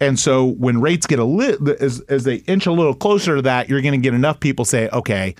And 0.00 0.18
so 0.18 0.46
when 0.46 0.80
rates 0.80 1.06
get 1.06 1.20
a 1.20 1.24
lit 1.24 1.60
as 1.80 2.00
as 2.08 2.24
they 2.24 2.36
inch 2.36 2.66
a 2.66 2.72
little 2.72 2.94
closer 2.94 3.36
to 3.36 3.42
that, 3.42 3.68
you're 3.68 3.80
going 3.80 3.92
to 3.92 3.98
get 3.98 4.14
enough 4.14 4.40
people 4.40 4.64
say, 4.64 4.88
okay, 4.88 5.36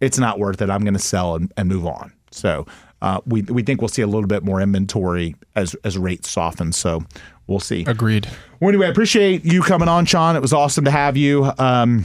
it's 0.00 0.18
not 0.18 0.38
worth 0.38 0.60
it. 0.60 0.68
I'm 0.68 0.82
going 0.82 0.94
to 0.94 1.00
sell 1.00 1.36
and, 1.36 1.50
and 1.56 1.70
move 1.70 1.86
on. 1.86 2.12
So 2.30 2.66
uh, 3.00 3.20
we 3.24 3.42
we 3.42 3.62
think 3.62 3.80
we'll 3.80 3.88
see 3.88 4.02
a 4.02 4.06
little 4.06 4.26
bit 4.26 4.44
more 4.44 4.60
inventory 4.60 5.36
as 5.56 5.74
as 5.84 5.96
rates 5.96 6.28
soften. 6.28 6.72
So 6.72 7.02
we'll 7.46 7.60
see. 7.60 7.84
Agreed. 7.86 8.28
Well, 8.60 8.68
anyway, 8.68 8.88
I 8.88 8.90
appreciate 8.90 9.46
you 9.46 9.62
coming 9.62 9.88
on, 9.88 10.04
Sean. 10.04 10.36
It 10.36 10.42
was 10.42 10.52
awesome 10.52 10.84
to 10.84 10.90
have 10.90 11.16
you. 11.16 11.50
Um, 11.56 12.04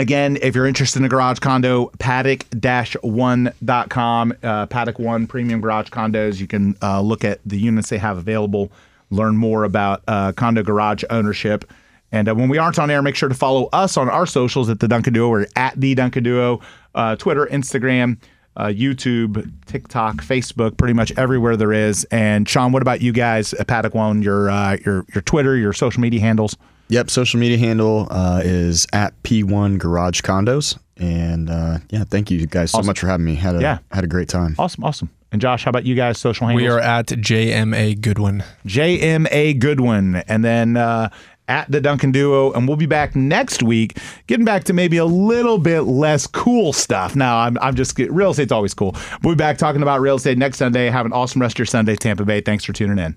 again, 0.00 0.38
if 0.40 0.54
you're 0.54 0.66
interested 0.66 1.00
in 1.00 1.04
a 1.04 1.08
garage 1.08 1.40
condo, 1.40 1.90
paddock-one.com, 1.98 4.34
uh, 4.42 4.66
Paddock 4.66 4.98
One 4.98 5.26
Premium 5.26 5.60
Garage 5.60 5.90
Condos. 5.90 6.40
You 6.40 6.46
can 6.46 6.74
uh, 6.82 7.02
look 7.02 7.22
at 7.22 7.40
the 7.44 7.58
units 7.58 7.90
they 7.90 7.98
have 7.98 8.16
available, 8.16 8.72
learn 9.10 9.36
more 9.36 9.64
about 9.64 10.02
uh, 10.08 10.32
condo 10.32 10.62
garage 10.62 11.04
ownership. 11.10 11.70
And 12.12 12.28
uh, 12.28 12.34
when 12.34 12.48
we 12.48 12.56
aren't 12.58 12.78
on 12.78 12.90
air, 12.90 13.02
make 13.02 13.14
sure 13.14 13.28
to 13.28 13.34
follow 13.34 13.68
us 13.72 13.98
on 13.98 14.08
our 14.08 14.26
socials 14.26 14.70
at 14.70 14.80
the 14.80 14.88
Duncan 14.88 15.12
Duo. 15.12 15.28
We're 15.28 15.46
at 15.54 15.78
the 15.78 15.94
Duncan 15.94 16.24
Duo, 16.24 16.62
uh, 16.94 17.16
Twitter, 17.16 17.44
Instagram, 17.46 18.16
uh, 18.56 18.66
YouTube, 18.66 19.52
TikTok, 19.66 20.16
Facebook, 20.16 20.76
pretty 20.78 20.94
much 20.94 21.12
everywhere 21.18 21.56
there 21.56 21.74
is. 21.74 22.04
And 22.04 22.48
Sean, 22.48 22.72
what 22.72 22.80
about 22.82 23.02
you 23.02 23.12
guys 23.12 23.52
at 23.54 23.68
Paddock 23.68 23.94
One? 23.94 24.22
Your 24.22 24.48
your 24.84 25.04
your 25.14 25.22
Twitter, 25.22 25.56
your 25.56 25.72
social 25.74 26.00
media 26.00 26.20
handles. 26.20 26.56
Yep, 26.90 27.08
social 27.10 27.40
media 27.40 27.56
handle 27.56 28.08
uh, 28.10 28.42
is 28.44 28.86
at 28.92 29.20
P1 29.22 29.78
Garage 29.78 30.20
Condos. 30.22 30.78
And 30.96 31.48
uh, 31.48 31.78
yeah, 31.88 32.04
thank 32.04 32.30
you 32.30 32.46
guys 32.46 32.72
so 32.72 32.82
much 32.82 33.00
for 33.00 33.06
having 33.06 33.24
me. 33.24 33.34
Had 33.36 33.56
a 33.56 33.60
Yeah. 33.60 33.78
had 33.90 34.04
a 34.04 34.08
great 34.08 34.28
time. 34.28 34.54
Awesome, 34.58 34.84
awesome. 34.84 35.10
And 35.32 35.40
Josh, 35.40 35.64
how 35.64 35.68
about 35.70 35.84
you 35.86 35.94
guys? 35.94 36.18
Social 36.18 36.46
handles. 36.48 36.62
We 36.62 36.68
are 36.68 36.80
at 36.80 37.06
JMA 37.06 38.00
Goodwin. 38.00 38.42
JMA 38.66 39.58
Goodwin, 39.58 40.16
and 40.28 40.44
then 40.44 40.76
uh, 40.76 41.08
at 41.46 41.70
the 41.70 41.80
Duncan 41.80 42.10
Duo, 42.12 42.52
and 42.52 42.66
we'll 42.66 42.76
be 42.76 42.86
back 42.86 43.14
next 43.14 43.62
week, 43.62 43.96
getting 44.26 44.44
back 44.44 44.64
to 44.64 44.72
maybe 44.72 44.96
a 44.96 45.04
little 45.04 45.58
bit 45.58 45.82
less 45.82 46.26
cool 46.26 46.72
stuff. 46.72 47.14
Now, 47.14 47.38
I'm 47.38 47.56
I'm 47.62 47.76
just 47.76 47.96
real 47.98 48.30
estate's 48.32 48.52
always 48.52 48.74
cool. 48.74 48.96
We'll 49.22 49.34
be 49.34 49.38
back 49.38 49.56
talking 49.58 49.82
about 49.82 50.00
real 50.00 50.16
estate 50.16 50.36
next 50.38 50.58
Sunday. 50.58 50.90
Have 50.90 51.06
an 51.06 51.12
awesome 51.12 51.40
rest 51.40 51.54
of 51.54 51.58
your 51.60 51.66
Sunday, 51.66 51.94
Tampa 51.96 52.24
Bay. 52.24 52.40
Thanks 52.40 52.64
for 52.64 52.72
tuning 52.72 52.98
in. 52.98 53.16